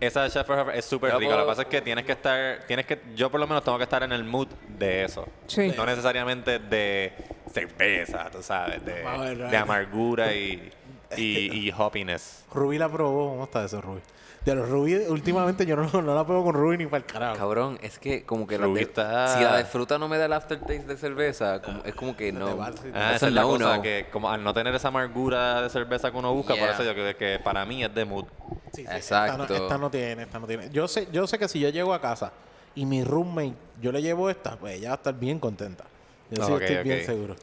Esa 0.00 0.22
de 0.22 0.30
Schefferhofer 0.30 0.74
es 0.76 0.84
súper 0.84 1.16
rica. 1.16 1.36
Lo 1.36 1.42
que 1.42 1.48
pasa 1.48 1.62
es 1.62 1.68
que 1.68 1.80
tienes 1.80 2.04
que 2.04 2.12
estar, 2.12 2.60
tienes 2.66 2.86
que, 2.86 3.00
yo 3.14 3.30
por 3.30 3.40
lo 3.40 3.46
menos 3.46 3.62
tengo 3.62 3.78
que 3.78 3.84
estar 3.84 4.02
en 4.02 4.12
el 4.12 4.24
mood 4.24 4.48
de 4.68 5.04
eso. 5.04 5.26
Sí. 5.46 5.72
No 5.76 5.86
necesariamente 5.86 6.58
de 6.58 7.12
cerveza, 7.52 8.30
tú 8.30 8.42
sabes, 8.42 8.84
ver, 8.84 9.50
de 9.50 9.56
amargura 9.56 10.32
y, 10.32 10.72
y, 11.16 11.68
y 11.68 11.72
hoppiness. 11.76 12.44
Rubí 12.52 12.78
la 12.78 12.88
probó, 12.88 13.30
¿cómo 13.30 13.44
está 13.44 13.64
eso, 13.64 13.80
Rubí? 13.80 14.00
De 14.44 14.54
los 14.54 14.68
Rubí, 14.70 14.94
últimamente 14.94 15.66
yo 15.66 15.76
no, 15.76 15.84
no 16.02 16.14
la 16.14 16.24
pruebo 16.24 16.44
con 16.44 16.54
Rubí 16.54 16.78
ni 16.78 16.86
para 16.86 16.98
el 16.98 17.04
carajo. 17.04 17.36
Cabrón, 17.36 17.78
es 17.82 17.98
que 17.98 18.24
como 18.24 18.46
que 18.46 18.56
la 18.58 18.64
Rubí 18.64 18.76
de- 18.76 18.82
está- 18.86 19.36
si 19.36 19.44
la 19.44 19.58
de 19.58 19.64
fruta 19.66 19.98
no 19.98 20.08
me 20.08 20.16
da 20.16 20.24
el 20.24 20.32
aftertaste 20.32 20.78
de 20.78 20.96
cerveza, 20.96 21.60
como- 21.60 21.84
es 21.84 21.94
como 21.94 22.16
que 22.16 22.32
no. 22.32 22.46
Ah, 22.94 23.12
esa 23.14 23.26
es 23.26 23.32
la 23.34 23.42
cosa, 23.42 23.82
que 23.82 24.06
como 24.10 24.30
al 24.30 24.42
no 24.42 24.54
tener 24.54 24.74
esa 24.74 24.88
amargura 24.88 25.60
de 25.60 25.68
cerveza 25.68 26.10
que 26.10 26.16
uno 26.16 26.32
busca, 26.32 26.54
por 26.54 26.62
Yeah. 26.62 26.72
eso 26.72 26.84
yo 26.84 26.92
creo 26.94 27.16
que 27.16 27.38
para 27.44 27.66
mí 27.66 27.84
es 27.84 27.94
de 27.94 28.04
mood. 28.06 28.24
Sí, 28.72 28.82
sí, 28.82 28.86
Exacto. 28.90 29.42
Esta 29.42 29.54
no, 29.58 29.62
esta 29.64 29.78
no 29.78 29.90
tiene, 29.90 30.22
esta 30.22 30.38
no 30.38 30.46
tiene. 30.46 30.70
Yo 30.70 30.88
sé, 30.88 31.08
yo 31.12 31.26
sé 31.26 31.38
que 31.38 31.46
si 31.46 31.60
yo 31.60 31.68
llego 31.68 31.92
a 31.92 32.00
casa 32.00 32.32
y 32.74 32.86
mi 32.86 33.04
roommate, 33.04 33.54
yo 33.82 33.92
le 33.92 34.00
llevo 34.00 34.30
esta, 34.30 34.56
pues 34.56 34.78
ella 34.78 34.88
va 34.88 34.94
a 34.94 34.96
estar 34.96 35.14
bien 35.18 35.38
contenta. 35.38 35.84
Yo 36.30 36.46
sí 36.46 36.52
estoy 36.52 36.82
bien 36.82 37.04
seguro. 37.04 37.36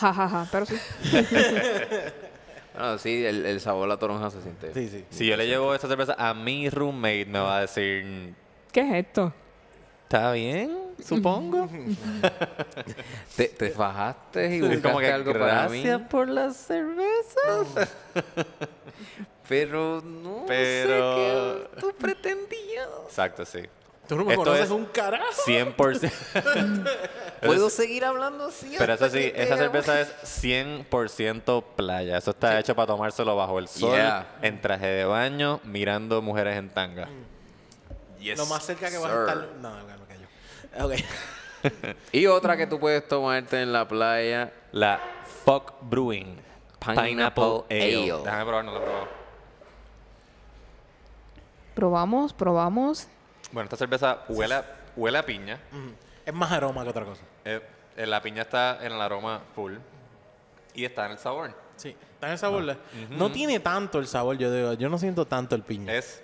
Ja, 0.00 0.12
ja, 0.12 0.28
ja. 0.28 0.48
Pero 0.50 0.66
sí. 0.66 0.74
Bueno, 2.74 2.98
sí, 2.98 3.24
el, 3.24 3.44
el 3.46 3.60
sabor 3.60 3.84
a 3.84 3.88
la 3.88 3.96
toronja 3.98 4.30
se 4.30 4.40
siente. 4.42 4.72
Sí, 4.74 4.88
sí. 4.88 5.04
Si 5.10 5.26
yo 5.26 5.36
le 5.36 5.46
llevo 5.46 5.74
esta 5.74 5.88
cerveza 5.88 6.14
a 6.18 6.32
mi 6.34 6.70
roommate, 6.70 7.26
me 7.26 7.38
va 7.38 7.58
a 7.58 7.60
decir, 7.62 8.34
¿Qué 8.72 8.80
es 8.80 9.06
esto? 9.06 9.32
¿está 10.04 10.32
bien? 10.32 10.78
Supongo. 11.02 11.68
Te, 13.36 13.48
te 13.48 13.70
fajaste 13.70 14.56
y 14.56 14.60
buscaste 14.60 14.82
como 14.82 14.98
que 15.00 15.10
algo 15.10 15.32
para 15.32 15.68
mí. 15.68 15.82
gracias 15.82 16.08
por 16.08 16.28
las 16.28 16.56
cervezas. 16.56 17.94
Pero 19.48 20.00
no 20.02 20.44
Pero- 20.46 21.58
sé 21.64 21.68
qué 21.74 21.80
tú 21.80 21.92
pretendías. 21.98 22.88
Exacto, 23.06 23.44
sí. 23.44 23.60
Tú 24.08 24.16
no 24.16 24.24
me 24.24 24.32
Esto 24.32 24.44
conoces 24.44 24.64
es 24.66 24.70
un 24.70 24.84
carajo. 24.86 25.42
100%. 25.46 26.12
¿Puedo 27.42 27.70
seguir 27.70 28.04
hablando 28.04 28.46
así? 28.46 28.74
Pero 28.76 28.92
eso 28.94 29.08
sí, 29.08 29.32
esa 29.34 29.56
cerveza 29.56 30.00
es 30.00 30.08
100% 30.42 31.64
playa. 31.76 32.18
Eso 32.18 32.30
está 32.32 32.58
hecho 32.58 32.74
para 32.74 32.86
tomárselo 32.86 33.34
bajo 33.36 33.58
el 33.58 33.68
sol, 33.68 33.92
Yeah. 33.94 34.26
en 34.42 34.60
traje 34.60 34.86
de 34.86 35.04
baño, 35.04 35.60
mirando 35.64 36.20
mujeres 36.22 36.56
en 36.56 36.68
tanga. 36.70 37.08
Yes, 38.20 38.38
Lo 38.38 38.46
más 38.46 38.64
cerca 38.64 38.90
que 38.90 38.98
vas 38.98 39.10
a 39.10 39.20
estar. 39.20 39.36
No, 39.60 39.70
no, 39.70 39.84
me 39.84 39.92
callo. 40.06 40.84
Ok. 40.86 40.94
Y 42.12 42.26
otra 42.26 42.56
que 42.56 42.66
tú 42.66 42.80
puedes 42.80 43.06
tomarte 43.06 43.62
en 43.62 43.72
la 43.72 43.86
playa. 43.86 44.52
La 44.72 45.00
Fuck 45.44 45.74
Brewing 45.82 46.40
Pineapple 46.80 47.08
Pineapple, 47.08 47.44
Ale. 47.70 48.12
Ale. 48.12 48.22
Déjame 48.24 48.44
probar, 48.44 48.64
no 48.64 48.72
la 48.72 48.78
he 48.78 48.82
probado. 48.82 49.08
Probamos, 51.74 52.32
probamos. 52.32 53.06
Bueno, 53.52 53.64
esta 53.64 53.76
cerveza 53.76 54.18
huele 54.28 54.54
a, 54.54 54.64
huele 54.96 55.18
a 55.18 55.24
piña. 55.26 55.58
Ujú. 55.70 55.92
Es 56.26 56.34
más 56.34 56.50
aroma 56.52 56.82
que 56.84 56.90
otra 56.90 57.04
cosa. 57.04 57.22
Eh, 57.44 57.60
eh, 57.96 58.06
la 58.06 58.20
piña 58.22 58.42
está 58.42 58.78
en 58.84 58.92
el 58.92 59.00
aroma 59.00 59.40
full. 59.54 59.74
Y 60.74 60.84
está 60.84 61.06
en 61.06 61.12
el 61.12 61.18
sabor. 61.18 61.54
Sí. 61.76 61.90
Está 62.14 62.26
en 62.28 62.32
el 62.32 62.38
sabor. 62.38 62.76
No 63.10 63.30
tiene 63.30 63.60
tanto 63.60 63.98
el 63.98 64.06
sabor, 64.06 64.38
yo 64.38 64.52
digo. 64.52 64.72
Yo 64.74 64.88
no 64.88 64.98
siento 64.98 65.26
tanto 65.26 65.54
el 65.54 65.62
piña. 65.62 65.92
Es, 65.92 66.22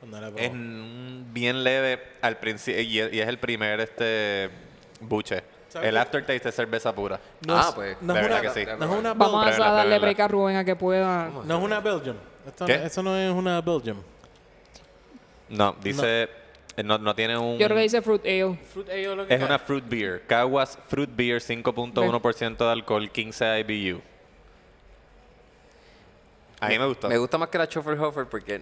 cuando 0.00 0.20
la 0.20 0.28
es 0.40 0.50
mm, 0.52 1.32
bien 1.32 1.62
leve 1.64 2.02
al 2.22 2.36
principio 2.38 2.80
y, 2.80 2.98
es- 3.00 3.12
y 3.12 3.20
es 3.20 3.28
el 3.28 3.38
primer 3.38 3.80
este 3.80 4.48
buche. 5.00 5.42
¿Sabes 5.68 5.88
El 5.88 5.94
qué? 5.96 5.98
aftertaste 6.00 6.48
es 6.50 6.54
cerveza 6.54 6.94
pura. 6.94 7.18
No 7.46 7.56
Ah, 7.56 7.66
es- 7.68 7.74
pues, 7.74 7.96
no 8.00 8.14
de 8.14 8.20
es 8.20 8.26
verdad 8.26 8.40
una, 8.42 8.52
que 8.54 8.60
sí. 8.60 8.66
No 8.78 8.84
es 8.84 8.98
una 9.00 9.14
Vamos 9.14 9.42
a. 9.42 9.48
Pruébala, 9.50 9.72
darle 9.72 9.82
pruébala. 9.96 9.98
break 9.98 10.20
a 10.20 10.28
Rubén 10.28 10.56
a 10.56 10.64
que 10.64 10.76
pueda. 10.76 11.28
No 11.44 11.58
es 11.58 11.64
una 11.64 11.80
Belgian. 11.80 12.16
Esto, 12.46 12.64
¿Qué? 12.66 12.78
No, 12.78 12.84
eso 12.84 13.02
no 13.02 13.16
es 13.16 13.30
una 13.32 13.60
Belgian. 13.60 13.96
No, 15.48 15.76
dice. 15.82 16.28
Eh, 16.76 16.82
No, 16.82 16.98
no 16.98 17.14
tiene 17.14 17.36
un. 17.38 17.58
Yo 17.58 17.66
creo 17.66 17.76
que 17.76 17.82
dice 17.82 18.02
fruit 18.02 18.22
ale. 18.24 18.58
Fruit 18.72 18.88
ale 18.88 19.16
lo 19.16 19.26
que 19.26 19.34
Es 19.34 19.38
cae. 19.40 19.46
una 19.46 19.58
fruit 19.58 19.84
beer. 19.88 20.22
Caguas 20.26 20.78
Fruit 20.88 21.10
Beer, 21.14 21.40
5.1% 21.40 22.56
de 22.56 22.70
alcohol, 22.70 23.10
15 23.10 23.60
IBU. 23.60 24.00
A 26.60 26.68
mí 26.68 26.78
me 26.78 26.86
gustó. 26.86 27.08
Me 27.08 27.18
gusta 27.18 27.36
más 27.38 27.48
que 27.48 27.58
la 27.58 27.66
Schofferhofer 27.66 28.26
porque 28.26 28.60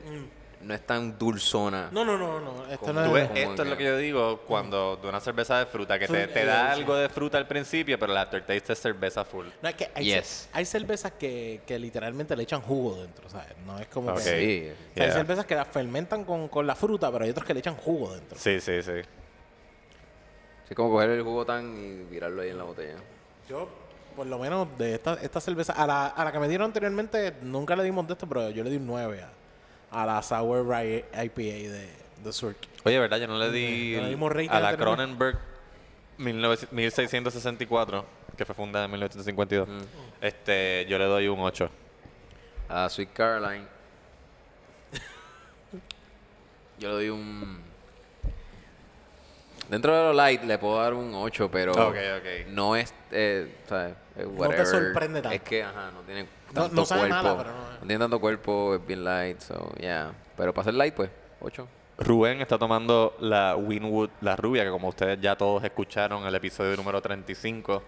no 0.62 0.74
es 0.74 0.86
tan 0.86 1.18
dulzona. 1.18 1.88
No, 1.92 2.04
no, 2.04 2.16
no, 2.16 2.40
no. 2.40 2.66
Esto 2.70 2.92
no 2.92 3.16
es. 3.16 3.30
esto 3.34 3.62
es 3.62 3.68
lo 3.68 3.76
que- 3.76 3.84
yo 3.84 3.96
digo 3.96 4.40
cuando 4.46 4.96
de 4.96 5.08
una 5.08 5.20
cerveza 5.20 5.58
de 5.58 5.66
fruta, 5.66 5.98
que 5.98 6.06
te, 6.06 6.44
da 6.44 6.74
sí. 6.74 6.80
algo 6.80 6.94
de 6.96 7.08
fruta 7.08 7.38
al 7.38 7.46
principio, 7.46 7.98
pero 7.98 8.12
el 8.12 8.18
aftertaste 8.18 8.72
es 8.72 8.80
cerveza 8.80 9.24
full. 9.24 9.46
No, 9.60 9.68
es 9.68 9.74
que 9.74 9.90
hay, 9.94 10.04
Yes. 10.06 10.48
hay 10.52 10.64
cervezas 10.64 11.12
que, 11.12 11.60
que 11.66 11.78
literalmente 11.78 12.36
le 12.36 12.42
echan 12.44 12.60
jugo 12.60 12.96
dentro, 13.02 13.28
¿sabes? 13.28 13.48
No 13.66 13.78
es 13.78 13.86
como 13.88 14.10
Ok. 14.10 14.18
que... 14.18 14.22
Sí. 14.22 14.70
O 14.70 14.74
sea, 14.74 14.92
Yeah. 14.94 15.04
Hay 15.06 15.12
cervezas 15.12 15.46
que 15.46 15.54
las 15.54 15.68
fermentan 15.68 16.24
con, 16.24 16.48
con 16.48 16.66
la 16.66 16.74
fruta, 16.74 17.10
pero 17.10 17.24
hay 17.24 17.30
otras 17.30 17.46
que 17.46 17.54
le 17.54 17.60
echan 17.60 17.76
jugo 17.76 18.14
dentro. 18.14 18.38
Sí, 18.38 18.60
sí, 18.60 18.82
sí. 18.82 19.00
Sí, 20.68 20.74
como 20.74 20.90
coger 20.90 21.10
el 21.10 21.22
jugo 21.22 21.44
tan 21.44 21.76
y 21.76 22.04
virarlo 22.10 22.42
ahí 22.42 22.50
en 22.50 22.58
la 22.58 22.64
botella. 22.64 22.96
Yo, 23.48 23.68
por 24.16 24.26
lo 24.26 24.38
menos, 24.38 24.68
de 24.78 24.94
esta, 24.94 25.14
esta 25.14 25.40
cerveza, 25.40 25.72
a 25.72 25.86
la, 25.86 26.06
a 26.08 26.24
la 26.24 26.32
que 26.32 26.38
me 26.38 26.48
dieron 26.48 26.66
anteriormente, 26.66 27.34
nunca 27.42 27.74
le 27.76 27.82
dimos 27.84 28.06
de 28.06 28.12
esto, 28.14 28.26
pero 28.28 28.50
yo 28.50 28.62
le 28.62 28.70
di 28.70 28.76
un 28.76 28.86
9 28.86 29.22
a, 29.22 29.30
a 29.92 30.06
la 30.06 30.22
Sour 30.22 30.66
Rye 30.66 31.04
IPA 31.12 31.42
de, 31.42 31.88
de 32.24 32.32
Surk. 32.32 32.56
Oye, 32.84 32.98
¿verdad? 32.98 33.18
Yo 33.18 33.28
no 33.28 33.38
le 33.38 33.50
di 33.52 33.96
No 33.96 34.28
le 34.28 34.48
a 34.48 34.60
la. 34.60 34.76
Cronenberg 34.76 35.38
19- 36.18 36.68
1664, 36.70 38.04
que 38.36 38.44
fue 38.44 38.54
fundada 38.54 38.86
en 38.86 38.90
1952. 38.90 39.68
Este, 40.20 40.86
yo 40.88 40.98
le 40.98 41.04
doy 41.04 41.28
un 41.28 41.40
8. 41.40 41.70
A 42.68 42.88
Sweet 42.88 43.12
Caroline. 43.12 43.66
Yo 46.78 46.88
le 46.88 46.94
doy 46.94 47.08
un. 47.10 47.60
Dentro 49.68 49.96
de 49.96 50.02
lo 50.02 50.12
light 50.12 50.42
le 50.42 50.58
puedo 50.58 50.80
dar 50.80 50.94
un 50.94 51.14
8, 51.14 51.50
pero. 51.50 51.72
Ok, 51.72 51.96
ok. 52.18 52.48
No 52.48 52.76
es. 52.76 52.92
Eh, 53.10 53.56
¿sabes? 53.68 53.94
Es 54.16 54.24
te 54.24 54.26
whatever. 54.26 54.66
sorprende 54.66 55.22
tanto. 55.22 55.34
Es 55.36 55.42
que, 55.42 55.62
ajá, 55.62 55.90
no 55.92 56.00
tiene 56.02 56.22
No- 56.22 56.62
tanto 56.62 56.74
no 56.76 56.84
sabe 56.84 57.00
cuerpo. 57.08 57.16
mala, 57.16 57.36
pero 57.38 57.50
no- 57.50 57.86
tiene 57.86 57.98
tanto 57.98 58.20
cuerpo, 58.20 58.74
es 58.74 58.86
bien 58.86 59.04
light, 59.04 59.40
so, 59.40 59.72
yeah. 59.80 60.12
Pero 60.36 60.52
para 60.52 60.64
ser 60.66 60.74
light, 60.74 60.94
pues, 60.94 61.10
8. 61.40 61.66
Rubén 61.98 62.40
está 62.40 62.58
tomando 62.58 63.14
la 63.20 63.54
Winwood, 63.56 64.10
la 64.20 64.34
rubia, 64.36 64.64
que 64.64 64.70
como 64.70 64.88
ustedes 64.88 65.20
ya 65.20 65.36
todos 65.36 65.62
escucharon 65.64 66.26
el 66.26 66.34
episodio 66.34 66.76
número 66.76 67.00
35 67.00 67.82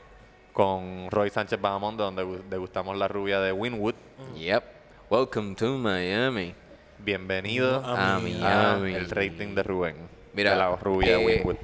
con 0.53 1.11
Roy 1.11 1.31
Sánchez 1.31 1.61
Bahamonde, 1.61 2.03
donde 2.05 2.23
gu- 2.25 2.43
degustamos 2.49 2.97
la 2.97 3.09
rubia 3.09 3.41
de 3.41 3.53
Winwood. 3.53 3.95
Yep. 4.37 4.65
Welcome 5.11 5.55
to 5.57 5.77
Miami. 5.79 6.55
Bienvenido 6.99 7.83
A 7.85 8.17
a 8.17 8.19
Miami. 8.21 8.95
el 8.95 9.11
rating 9.11 9.55
de 9.55 9.63
Rubén. 9.63 9.97
Mira, 10.33 10.53
de 10.53 10.57
la 10.57 10.77
rubia 10.77 11.19
eh, 11.21 11.27
Winwood. 11.27 11.57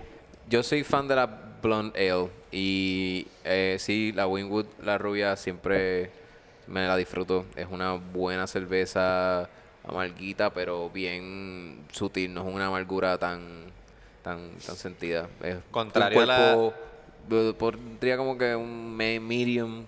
Yo 0.48 0.62
soy 0.62 0.82
fan 0.82 1.06
de 1.08 1.16
la 1.16 1.26
Blonde 1.62 1.98
Ale 2.10 2.28
y 2.52 3.26
eh, 3.44 3.76
sí, 3.78 4.12
la 4.12 4.26
Winwood, 4.26 4.66
la 4.82 4.98
rubia, 4.98 5.36
siempre 5.36 6.10
me 6.66 6.86
la 6.86 6.96
disfruto. 6.96 7.46
Es 7.56 7.66
una 7.70 7.92
buena 7.94 8.46
cerveza 8.46 9.48
amarguita, 9.86 10.50
pero 10.50 10.90
bien 10.90 11.84
sutil. 11.92 12.34
No 12.34 12.48
es 12.48 12.54
una 12.54 12.66
amargura 12.66 13.18
tan 13.18 13.66
tan 14.22 14.50
tan 14.66 14.76
sentida. 14.76 15.28
Es 15.42 15.56
Contrario 15.70 16.20
a 16.22 16.26
la- 16.26 16.72
Pondría 17.58 18.16
como 18.16 18.36
que 18.36 18.56
un 18.56 18.96
me- 18.96 19.20
medium, 19.20 19.84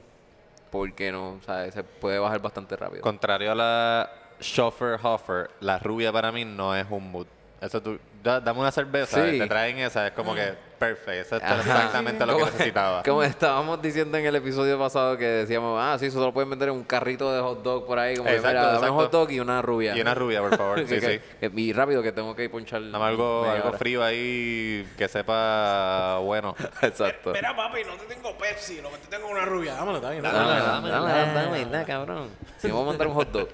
porque 0.71 1.11
no, 1.11 1.41
¿sabes? 1.45 1.75
Se 1.75 1.83
puede 1.83 2.19
bajar 2.19 2.41
bastante 2.41 2.77
rápido. 2.77 3.01
Contrario 3.03 3.53
a 3.53 3.55
la 3.55 4.11
Schoffer 4.41 4.99
Hoffer, 5.03 5.51
la 5.61 5.79
rubia 5.79 6.13
para 6.13 6.31
mí 6.31 6.45
no 6.45 6.77
es 6.77 6.87
un 6.91 7.11
mood. 7.11 7.27
Eso 7.61 7.81
tú, 7.83 7.99
da- 8.23 8.41
dame 8.41 8.61
una 8.61 8.71
cerveza, 8.71 9.25
Sí. 9.31 9.39
te 9.39 9.47
traen 9.47 9.79
esa, 9.79 10.07
es 10.09 10.13
como 10.13 10.35
que 10.35 10.55
Perfecto. 10.83 11.13
Eso 11.13 11.37
es 11.37 11.43
exactamente 11.43 12.27
lo 12.27 12.37
que 12.39 12.45
necesitaba. 12.47 13.03
Como 13.05 13.23
estábamos 13.23 13.81
diciendo 13.81 14.19
en 14.19 14.27
el 14.27 14.35
episodio 14.35 14.79
pasado 14.79 15.17
que 15.17 15.25
decíamos, 15.25 15.79
ah, 15.81 15.97
sí, 15.99 16.07
eso 16.07 16.19
lo 16.21 16.33
pueden 16.33 16.51
vender 16.51 16.71
en 16.71 16.75
un 16.75 16.83
carrito 16.85 17.33
de 17.33 17.41
hot 17.41 17.63
dog 17.63 17.87
por 17.87 17.99
ahí, 18.01 18.17
como 18.17 18.29
que, 18.29 18.35
Exacto, 18.37 18.59
mira, 18.59 18.63
dame 18.65 18.77
exacto. 18.79 18.95
un 18.95 18.99
hot 19.01 19.13
dog 19.13 19.31
y 19.31 19.39
una 19.41 19.63
rubia. 19.63 19.97
Y 19.97 20.01
una 20.01 20.15
rubia, 20.15 20.41
por 20.41 20.57
favor. 20.57 20.77
Que- 20.85 20.89
Sí, 20.89 21.01
que- 21.07 21.19
sí. 21.19 21.21
que- 21.41 21.61
y 21.61 21.73
rápido 21.73 22.03
que 22.03 22.11
tengo 22.11 22.35
que 22.35 22.45
ir 22.45 22.51
ponchar. 22.51 22.81
Más 22.81 23.01
algo, 23.01 23.45
algo 23.49 23.69
hora. 23.69 23.79
frío 23.79 24.03
ahí 24.03 24.87
que 24.99 25.07
sepa 25.09 26.19
bueno. 26.19 26.55
Exacto. 26.83 27.33
Mira, 27.33 27.55
papi, 27.55 27.85
no 27.85 27.95
te 27.95 28.07
tengo 28.15 28.37
Pepsi, 28.37 28.81
lo 28.83 28.91
que 28.91 28.99
te 28.99 29.07
tengo 29.07 29.27
es 29.29 29.33
una 29.33 29.45
rubia. 29.45 29.75
Dámelo, 29.75 29.99
está 29.99 30.11
bien. 30.11 30.23
Dame, 30.23 30.39
dame, 30.39 30.59
dame, 30.61 30.91
dame, 30.91 31.33
dame, 31.35 31.65
dame, 31.67 31.85
cabrón. 31.85 32.29
Si 32.59 32.69
vamos 32.69 32.83
a 32.83 32.87
mandar 32.89 33.07
un 33.07 33.15
hot 33.15 33.29
dog. 33.31 33.49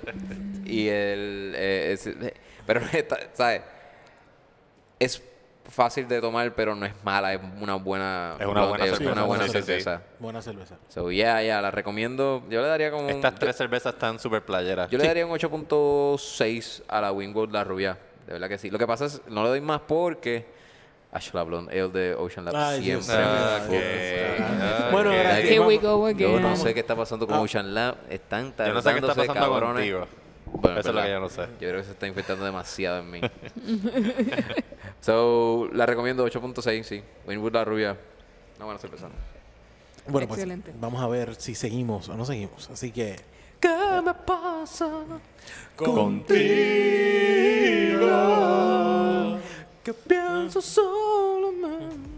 Y 0.64 0.88
el. 0.88 1.52
eh, 1.56 1.92
es- 1.92 2.06
eh, 2.06 2.34
pero, 2.66 2.80
¿sabes? 3.34 3.62
Es 4.98 5.22
fácil 5.68 6.08
de 6.08 6.20
tomar, 6.20 6.54
pero 6.54 6.74
no 6.74 6.84
es 6.86 6.92
mala. 7.04 7.34
Es 7.34 7.40
una 7.60 7.74
buena. 7.76 8.36
Es 8.40 8.46
una 8.46 8.64
buena 8.66 8.84
es 8.84 8.90
cerveza, 8.92 9.12
una 9.12 9.22
buena 9.24 9.48
cerveza. 9.48 10.02
Buena 10.18 10.42
cerveza. 10.42 10.76
So, 10.88 11.10
yeah, 11.10 11.42
yeah, 11.42 11.60
la 11.60 11.70
recomiendo. 11.70 12.42
Yo 12.48 12.60
le 12.62 12.68
daría 12.68 12.90
como. 12.90 13.04
un- 13.04 13.10
Estas 13.10 13.34
tres 13.36 13.56
cervezas 13.56 13.94
están 13.94 14.18
súper 14.18 14.42
playeras. 14.44 14.90
Yo 14.90 14.98
le 14.98 15.06
daría 15.06 15.24
un 15.26 15.32
8.6 15.32 16.82
a 16.88 17.00
la 17.00 17.12
Wingwood 17.12 17.50
La 17.52 17.64
Rubia. 17.64 17.98
De 18.26 18.32
verdad 18.34 18.48
que 18.48 18.58
sí. 18.58 18.70
Lo 18.70 18.78
que 18.78 18.86
pasa 18.86 19.06
es, 19.06 19.20
no 19.28 19.42
le 19.44 19.48
doy 19.50 19.60
más 19.60 19.80
porque. 19.86 20.56
Ash, 21.10 21.30
la 21.32 21.42
Blonde 21.42 21.72
Ale 21.72 21.88
de 21.88 22.14
Ocean 22.14 22.44
Lab 22.44 22.54
Ay, 22.54 22.82
siempre. 22.82 23.16
Bueno. 24.92 25.10
Here 25.12 25.60
we 25.60 25.78
vamos. 25.78 25.82
go 25.82 26.10
Yo 26.10 26.28
again. 26.28 26.42
no 26.42 26.56
sé 26.56 26.74
qué 26.74 26.80
está 26.80 26.94
pasando 26.94 27.26
con 27.26 27.36
Ah. 27.36 27.40
Ocean 27.40 27.74
Lab. 27.74 27.96
Están 28.10 28.52
Yo 28.58 28.74
no 28.74 28.82
sé 28.82 28.90
qué 28.90 28.96
está 28.98 29.14
tardándose, 29.14 29.26
pasando 29.26 29.34
cabrones. 29.50 29.74
contigo. 29.94 30.06
Bueno, 30.52 30.80
Eso 30.80 30.88
es 30.88 30.94
lo 30.94 31.00
verdad. 31.00 31.04
que 31.04 31.12
yo 31.12 31.20
no 31.20 31.28
sé. 31.28 31.42
Yo 31.60 31.68
creo 31.68 31.76
que 31.76 31.84
se 31.84 31.92
está 31.92 32.06
infectando 32.06 32.44
demasiado 32.44 32.98
en 33.00 33.10
mí. 33.10 33.20
so, 35.00 35.68
la 35.72 35.86
recomiendo 35.86 36.26
8.6, 36.26 36.82
sí. 36.82 37.02
Winwood 37.26 37.52
La 37.52 37.64
Rubia. 37.64 37.96
Cerveza. 38.78 39.08
Bueno, 40.08 40.26
pues 40.26 40.40
Excelente. 40.40 40.72
vamos 40.80 41.00
a 41.02 41.06
ver 41.06 41.34
si 41.36 41.54
seguimos 41.54 42.08
o 42.08 42.16
no 42.16 42.24
seguimos. 42.24 42.68
Así 42.70 42.90
que. 42.90 43.16
¿Qué 43.60 43.68
me 44.04 44.14
pasa? 44.14 44.88
Contigo. 45.76 46.38
Que 49.82 49.94
pienso 49.94 50.60
solamente. 50.60 52.17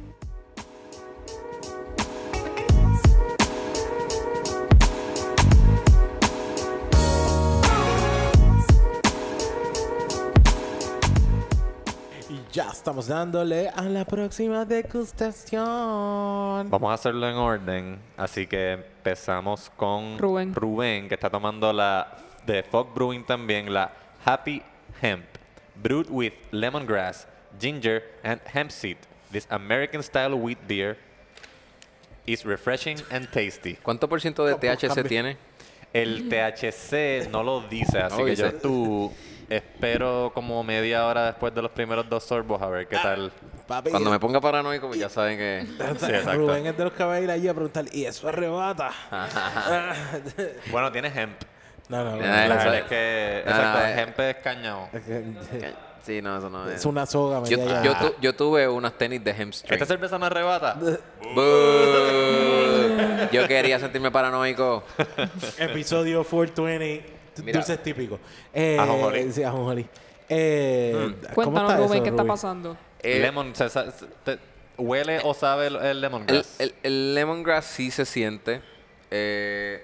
Ya 12.52 12.70
estamos 12.70 13.06
dándole 13.06 13.68
a 13.68 13.82
la 13.82 14.04
próxima 14.04 14.64
degustación. 14.64 16.70
Vamos 16.70 16.90
a 16.90 16.94
hacerlo 16.94 17.28
en 17.28 17.36
orden. 17.36 17.98
Así 18.16 18.46
que 18.46 18.72
empezamos 18.72 19.70
con 19.76 20.18
Rubén. 20.18 20.54
Rubén, 20.54 21.08
que 21.08 21.14
está 21.14 21.30
tomando 21.30 21.72
la 21.72 22.16
de 22.46 22.62
Fog 22.62 22.92
Brewing 22.94 23.24
también, 23.24 23.72
la 23.72 23.92
Happy 24.24 24.62
Hemp. 25.00 25.24
Brewed 25.82 26.08
with 26.10 26.32
lemongrass, 26.50 27.26
ginger, 27.58 28.02
and 28.22 28.40
hemp 28.52 28.70
seed. 28.70 28.98
This 29.32 29.46
American 29.50 30.02
style 30.02 30.34
wheat 30.34 30.58
beer 30.66 30.98
is 32.26 32.44
refreshing 32.44 32.98
and 33.10 33.30
tasty. 33.30 33.76
¿Cuánto 33.82 34.08
por 34.08 34.20
ciento 34.20 34.44
de 34.44 34.52
¿Cómo 34.54 34.60
THC 34.76 35.08
tiene? 35.08 35.36
El 35.92 36.28
THC 36.28 37.28
no 37.30 37.42
lo 37.42 37.62
dice, 37.62 37.98
así 38.00 38.16
No 38.18 38.24
que 38.24 38.30
dice. 38.30 38.42
yo 38.42 38.52
tú 38.54 39.12
espero 39.50 40.30
como 40.34 40.62
media 40.64 41.06
hora 41.06 41.26
después 41.26 41.52
de 41.54 41.60
los 41.60 41.70
primeros 41.72 42.08
dos 42.08 42.24
sorbos 42.24 42.62
a 42.62 42.68
ver 42.68 42.86
qué 42.88 42.96
tal. 42.96 43.30
Papi, 43.66 43.90
Cuando 43.90 44.10
me 44.10 44.18
ponga 44.18 44.40
paranoico, 44.40 44.86
pues 44.88 44.98
ya 44.98 45.08
saben 45.08 45.36
que... 45.38 45.66
Sí, 45.98 46.06
exacto. 46.06 46.32
Rubén 46.32 46.66
es 46.66 46.76
de 46.76 46.84
los 46.84 46.92
que 46.92 47.04
va 47.04 47.14
a 47.14 47.20
ir 47.20 47.30
allí 47.30 47.48
a 47.48 47.52
preguntar, 47.54 47.84
¿y 47.92 48.04
eso 48.04 48.28
arrebata? 48.28 48.90
Bueno, 50.70 50.90
tiene 50.92 51.08
hemp. 51.08 51.40
no, 51.88 52.04
no, 52.04 52.16
no. 52.16 52.22
Ah, 52.24 52.46
La 52.48 52.78
es- 52.78 52.84
que, 52.84 53.42
Ah, 53.46 53.50
exacto, 53.50 53.80
eh. 53.86 54.00
hemp 54.02 54.20
es 54.20 54.36
cañado. 54.36 54.88
Sí, 56.02 56.22
no, 56.22 56.38
eso 56.38 56.48
no 56.48 56.66
es... 56.68 56.76
Es 56.76 56.86
una 56.86 57.04
soga. 57.04 57.42
Yo, 57.46 57.58
media 57.58 57.82
yo, 57.82 57.94
tu- 57.96 58.14
yo 58.22 58.34
tuve 58.34 58.66
unas 58.66 58.96
tenis 58.96 59.22
de 59.22 59.34
hamstring. 59.34 59.74
¿Esta 59.74 59.84
cerveza 59.86 60.18
no 60.18 60.26
arrebata? 60.26 60.76
Yo 63.32 63.46
quería 63.46 63.78
sentirme 63.78 64.10
paranoico. 64.10 64.82
Episodio 65.58 66.24
420, 66.24 66.98
t- 66.98 67.19
Mira. 67.44 67.58
dulces 67.58 67.82
típicos. 67.82 68.20
Eh, 68.52 68.76
Ajonjolí. 68.78 69.32
Sí, 69.32 69.42
ajonjolí. 69.42 69.86
Eh, 70.28 70.92
¿cómo 71.34 71.34
Cuéntanos, 71.34 71.70
está 71.70 71.76
Rubén, 71.76 71.92
eso, 71.94 72.02
¿qué 72.04 72.08
está 72.10 72.22
Rubén? 72.22 72.26
pasando? 72.28 72.76
Eh, 73.02 73.20
Lemon, 73.20 73.54
se- 73.54 73.68
se- 73.68 73.90
se- 73.90 74.06
te- 74.24 74.38
¿huele 74.76 75.20
o 75.24 75.34
sabe 75.34 75.66
el, 75.68 75.76
el 75.76 75.82
el, 75.86 76.00
lemongrass? 76.00 76.60
el, 76.60 76.74
el 76.82 77.14
lemongrass 77.14 77.64
sí 77.64 77.90
se 77.90 78.04
siente. 78.04 78.60
Eh, 79.10 79.82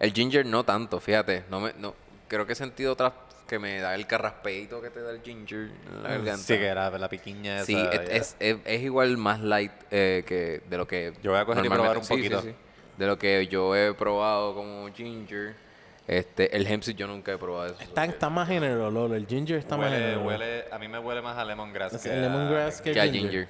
el 0.00 0.12
ginger 0.12 0.44
no 0.46 0.64
tanto, 0.64 0.98
fíjate. 1.00 1.44
No 1.50 1.60
me, 1.60 1.72
no, 1.78 1.94
creo 2.26 2.46
que 2.46 2.52
he 2.54 2.56
sentido 2.56 2.92
otras 2.94 3.12
que 3.46 3.58
me 3.58 3.80
da 3.80 3.94
el 3.94 4.06
carraspeito 4.06 4.82
que 4.82 4.90
te 4.90 5.00
da 5.00 5.10
el 5.12 5.22
ginger 5.22 5.70
en 5.90 6.02
la 6.02 6.08
garganta. 6.10 6.36
sí, 6.42 6.54
que 6.58 6.66
era 6.66 6.90
la 6.90 7.08
piquiña 7.08 7.56
esa. 7.56 7.64
Sí, 7.66 7.76
es, 7.76 7.92
ya. 7.92 8.02
es, 8.16 8.36
es- 8.40 8.56
es 8.64 8.82
igual 8.82 9.16
más 9.16 9.40
light 9.40 9.72
eh, 9.90 10.24
que 10.26 10.60
de 10.68 10.76
lo 10.76 10.86
que. 10.88 11.12
Yo 11.22 11.30
voy 11.30 11.40
a 11.40 11.44
coger 11.44 11.64
y 11.64 11.68
normalmente- 11.68 11.74
probar 11.84 11.98
un 11.98 12.04
sí, 12.04 12.14
sí, 12.28 12.28
poquito. 12.30 12.42
sí. 12.42 12.54
De 12.98 13.06
lo 13.06 13.16
que 13.18 13.46
yo 13.46 13.76
he 13.76 13.94
probado 13.94 14.54
como 14.54 14.92
ginger. 14.92 15.54
Este, 16.08 16.56
el 16.56 16.66
hemp 16.66 16.82
seed 16.82 16.96
yo 16.96 17.06
nunca 17.06 17.32
he 17.32 17.38
probado 17.38 17.66
eso. 17.66 17.80
Está, 17.82 18.04
está 18.06 18.30
más 18.30 18.48
en 18.48 18.64
el 18.64 18.80
olor. 18.80 19.12
El 19.14 19.26
ginger 19.26 19.58
está 19.58 19.76
más 19.76 19.92
en 19.92 19.94
el 19.94 20.02
huele, 20.02 20.16
olor. 20.16 20.26
huele, 20.26 20.64
a 20.72 20.78
mí 20.78 20.88
me 20.88 20.98
huele 20.98 21.20
más 21.22 21.36
a 21.36 21.44
lemongrass 21.44 21.92
Es 21.94 22.02
que 22.02 22.08
el 22.14 22.22
lemongrass 22.22 22.80
a, 22.80 22.82
que 22.82 22.92
que 22.92 23.00
a 23.00 23.04
ginger. 23.04 23.20
ginger. 23.20 23.48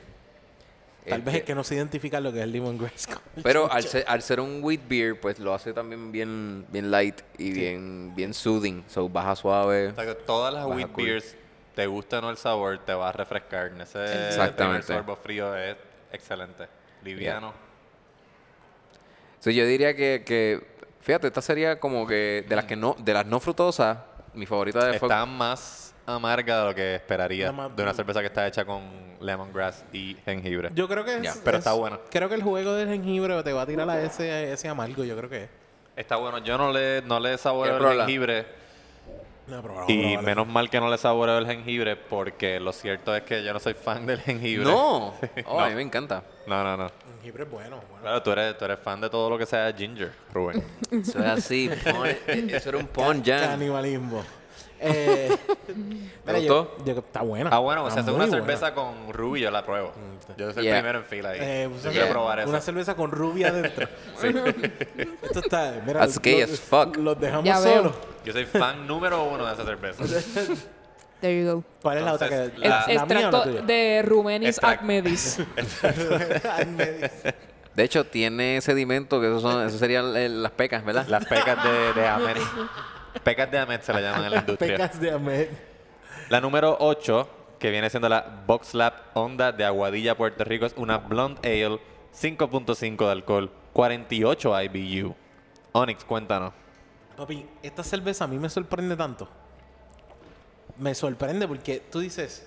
Tal 1.09 1.23
vez 1.23 1.29
Este, 1.29 1.39
es 1.39 1.45
que 1.45 1.55
no 1.55 1.63
se 1.65 1.77
identifica 1.77 2.21
lo 2.21 2.33
que 2.33 2.39
es 2.39 2.45
el 2.45 2.53
lemongrass. 2.53 3.07
con 3.07 3.19
el 3.37 3.43
Pero 3.45 3.71
al 3.71 3.83
ginger. 3.83 3.91
ser, 4.03 4.05
al 4.09 4.23
ser 4.23 4.41
un 4.41 4.59
wheat 4.63 4.81
beer, 4.89 5.21
pues 5.21 5.39
lo 5.39 5.55
hace 5.55 5.73
también 5.73 6.11
bien, 6.11 6.67
bien 6.71 6.91
light 6.91 7.21
y 7.39 7.53
bien, 7.53 8.13
bien 8.17 8.35
soothing. 8.35 8.83
So 8.89 9.09
baja 9.09 9.37
suave. 9.37 9.87
O 9.89 9.95
sea, 9.95 10.05
que 10.05 10.15
todas 10.17 10.53
las 10.53 10.67
wheat 10.67 10.91
cool. 10.91 11.05
beers, 11.05 11.37
te 11.77 11.87
gusta 11.87 12.19
o 12.19 12.23
no 12.23 12.31
el 12.31 12.37
sabor, 12.39 12.85
te 12.85 12.93
va 12.93 13.11
a 13.11 13.13
refrescar. 13.13 13.67
Ese 13.81 13.99
primer 14.01 14.27
Exactamente. 14.27 14.87
sorbo 14.89 15.15
frío 15.15 15.55
es 15.57 15.77
excelente. 16.13 16.67
Liviano. 17.05 17.55
So, 19.39 19.51
yo 19.51 19.65
diría 19.65 19.95
que, 19.95 20.25
que, 20.27 20.61
fíjate, 21.01 21.27
esta 21.29 21.41
sería 21.43 21.79
como 21.81 22.07
que 22.07 22.45
de 22.49 22.57
las 22.57 22.65
que 22.65 22.77
no, 22.77 22.97
de 22.99 23.13
las 23.15 23.27
no 23.27 23.41
frutosas, 23.41 23.99
mi 24.35 24.47
favorita 24.47 24.85
de 24.87 24.97
Está 24.97 25.25
más 25.27 25.95
amarga 26.07 26.61
de 26.61 26.69
lo 26.71 26.75
que 26.75 26.95
esperaría 26.97 27.53
más- 27.53 27.75
de 27.75 27.83
una 27.83 27.93
cerveza 27.95 28.21
que 28.21 28.27
está 28.27 28.47
hecha 28.47 28.65
con 28.65 28.83
lemongrass 29.21 29.85
y 29.93 30.17
jengibre. 30.25 30.71
Yo 30.75 30.89
creo 30.89 31.05
que 31.05 31.17
es, 31.17 31.41
pero 31.45 31.59
es- 31.59 31.65
está 31.67 31.73
bueno. 31.75 32.01
Creo 32.11 32.29
que 32.29 32.35
el 32.35 32.43
juego 32.43 32.75
del 32.75 32.89
jengibre 32.89 33.43
te 33.43 33.53
va 33.53 33.63
a 33.63 33.67
tirar 33.67 33.89
a 33.91 34.01
ese, 34.03 34.53
ese 34.53 34.69
amargo, 34.69 35.05
yo 35.05 35.17
creo 35.17 35.29
que 35.29 35.45
es. 35.45 35.51
Está 35.97 36.17
bueno. 36.17 36.39
Yo 36.39 36.57
no 36.57 36.73
le, 36.73 37.03
no 37.03 37.19
le 37.19 37.37
saboreo 37.39 37.77
¿Quieres 37.79 37.93
el 37.95 37.99
jengibre. 38.03 38.47
No, 39.49 39.63
pero 39.63 39.85
Y 39.89 40.17
menos 40.19 40.47
mal 40.47 40.69
que 40.71 40.79
no 40.81 40.91
le 40.91 40.99
saboreo 40.99 41.39
el 41.39 41.47
jengibre 41.47 41.97
porque 41.97 42.61
lo 42.61 42.73
cierto 42.73 43.15
es 43.17 43.23
que 43.23 43.43
yo 43.43 43.53
no 43.53 43.61
soy 43.61 43.75
fan 43.75 44.05
del 44.07 44.21
jengibre. 44.21 44.65
No, 44.65 45.09
oh, 45.47 45.59
No. 45.59 45.61
a 45.61 45.69
mí 45.69 45.75
me 45.75 45.83
encanta. 45.83 46.23
No, 46.47 46.63
no, 46.63 46.77
no. 46.77 46.91
Jengibre 47.17 47.45
es 47.45 47.51
bueno. 47.51 47.77
bueno. 47.89 48.03
Claro, 48.03 48.23
tú 48.23 48.31
eres, 48.33 48.59
tú 48.59 48.65
eres 48.65 48.79
fan 48.79 49.01
de 49.01 49.09
todo 49.11 49.29
lo 49.31 49.39
que 49.39 49.47
sea 49.47 49.73
ginger, 49.73 50.13
Rubén. 50.33 50.63
Eso 50.91 51.19
es 51.19 51.25
así, 51.27 51.71
pon- 51.85 52.07
eso 52.51 52.69
era 52.69 52.79
un 52.79 52.87
pon 52.87 53.23
ya. 53.23 53.41
Canibalismo. 53.41 54.23
Eh, 54.81 55.37
mira, 56.27 56.39
gustó? 56.39 56.77
yo- 56.79 56.85
yo- 56.95 56.99
está 57.01 57.23
bueno. 57.23 57.51
Ah, 57.53 57.59
bueno, 57.59 57.83
Está 57.89 57.95
si 57.95 58.01
hace 58.01 58.11
muy 58.11 58.17
una 58.21 58.27
buena. 58.27 58.45
cerveza 58.47 58.75
con 58.75 59.13
rubio, 59.13 59.45
yo 59.45 59.51
la 59.51 59.65
pruebo. 59.65 59.93
Yo 60.37 60.53
soy 60.53 60.63
Yeah. 60.65 60.77
el 60.77 60.83
primero 60.83 60.99
en 61.01 61.05
fila 61.05 61.31
ahí. 61.31 61.39
Eh, 61.43 61.63
Yo 61.65 61.71
pues, 61.71 61.83
quiero 61.83 62.05
yeah. 62.05 62.11
probar 62.11 62.39
eso. 62.41 62.49
Una 62.49 62.61
cerveza 62.61 62.95
con 62.95 63.11
rubia 63.11 63.49
adentro. 63.49 63.89
Esto 65.23 65.41
está. 65.41 65.75
Mira, 65.87 66.01
That's 66.01 66.21
gay 66.21 66.39
lo- 66.39 66.45
as 66.45 66.61
fuck. 66.61 66.97
Los 66.97 67.19
dejamos 67.21 67.45
Ya 67.45 67.59
veo. 67.61 67.77
solos. 67.77 67.95
Yo 68.25 68.33
soy 68.33 68.45
fan 68.47 68.87
número 68.87 69.25
uno 69.25 69.45
de 69.47 69.53
esa 69.55 69.65
cerveza. 69.65 70.05
There 71.21 71.43
you 71.45 71.53
go. 71.53 71.65
¿Cuál 71.83 71.99
es 71.99 72.05
la 72.05 72.13
otra 72.13 72.29
que.? 72.29 72.53
¿La, 72.59 72.69
la- 72.69 72.87
la 72.87 72.87
mía 72.87 72.87
o 72.87 72.87
la 72.87 72.93
Extracto 72.93 73.43
tuya? 73.43 73.61
de 73.63 74.03
Rumenis 74.07 74.61
Extract- 74.61 74.73
Acmedis. 74.75 75.39
Ay, 76.53 76.67
me 76.67 76.87
dice. 76.93 77.35
De 77.75 77.83
hecho, 77.85 78.05
tiene 78.05 78.61
sedimento, 78.61 79.21
que 79.21 79.27
eso, 79.27 79.41
son, 79.41 79.67
eso 79.67 79.79
serían 79.79 80.17
eh, 80.17 80.29
las 80.29 80.53
pecas, 80.53 80.85
¿verdad? 80.85 81.07
Las 81.09 81.25
pecas 81.27 81.63
de, 81.65 81.71
de. 82.01 82.09
Pecas 83.23 83.51
de 83.51 83.59
Amet 83.59 83.83
se 83.83 83.93
le 83.93 84.03
llaman 84.03 84.25
en 84.25 84.31
la 84.31 84.37
industria. 84.41 84.73
Pecas 84.77 85.01
de 85.01 85.11
Ahmed. 85.11 85.49
La 86.31 86.41
número 86.41 86.77
8, 86.81 87.29
que 87.59 87.71
viene 87.71 87.89
siendo 87.91 88.09
la 88.09 88.43
Box 88.47 88.75
Lab 88.75 88.93
Honda 89.15 89.53
de 89.53 89.65
Aguadilla, 89.65 90.17
Puerto 90.17 90.45
Rico, 90.45 90.67
es 90.67 90.75
una 90.77 90.99
Blonde 90.99 91.41
Ale, 91.43 91.81
5.5 92.15 92.97
de 93.07 93.11
alcohol, 93.13 93.51
48 93.73 94.63
IBU. 94.63 95.15
Onyx, 95.73 96.05
cuéntanos. 96.05 96.53
Papi, 97.17 97.47
esta 97.63 97.83
cerveza 97.83 98.25
a 98.25 98.27
mí 98.27 98.39
me 98.39 98.49
sorprende 98.49 98.97
tanto. 98.97 99.29
Me 100.79 100.95
sorprende 100.95 101.47
porque 101.49 101.81
tú 101.91 102.01
dices. 102.01 102.47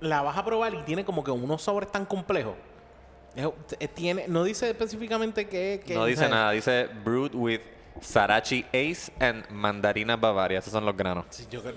La 0.00 0.22
vas 0.22 0.38
a 0.38 0.44
probar 0.44 0.72
y 0.74 0.78
tiene 0.82 1.04
como 1.04 1.22
que 1.24 1.30
unos 1.30 1.62
sabores 1.62 1.90
tan 1.92 2.06
complejos. 2.06 2.54
Es- 3.78 3.94
tiene, 3.94 4.26
no 4.28 4.44
dice 4.44 4.70
específicamente 4.70 5.46
qué. 5.48 5.82
No 5.94 6.04
dice 6.06 6.28
nada, 6.28 6.52
dice 6.52 6.88
brewed 7.04 7.34
with 7.34 7.60
Sarachi 8.00 8.64
Ace 8.72 9.12
and 9.18 9.48
Mandarina 9.50 10.16
Bavaria. 10.16 10.58
Esos 10.58 10.72
son 10.72 10.84
los 10.86 10.96
granos. 10.96 11.26
Sí, 11.30 11.46
yo 11.50 11.60
eh, 11.68 11.74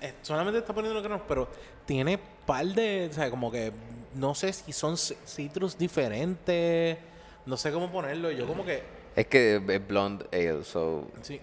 eh, 0.00 0.14
solamente 0.22 0.58
está 0.58 0.72
poniendo 0.72 0.94
los 0.94 1.02
granos, 1.02 1.24
pero 1.28 1.48
tiene 1.86 2.18
par 2.46 2.66
de, 2.66 3.08
o 3.10 3.14
sea, 3.14 3.30
como 3.30 3.50
que 3.50 3.72
no 4.14 4.34
sé 4.34 4.52
si 4.52 4.72
son 4.72 4.94
ci- 4.94 5.16
citrus 5.26 5.76
diferentes, 5.76 6.98
no 7.46 7.56
sé 7.56 7.72
cómo 7.72 7.90
ponerlo. 7.90 8.30
Yo 8.30 8.46
como 8.46 8.64
que 8.64 8.82
Es 9.16 9.26
que 9.26 9.56
es 9.66 9.86
blonde 9.86 10.26
ale, 10.32 10.64
so... 10.64 11.08
sí. 11.22 11.40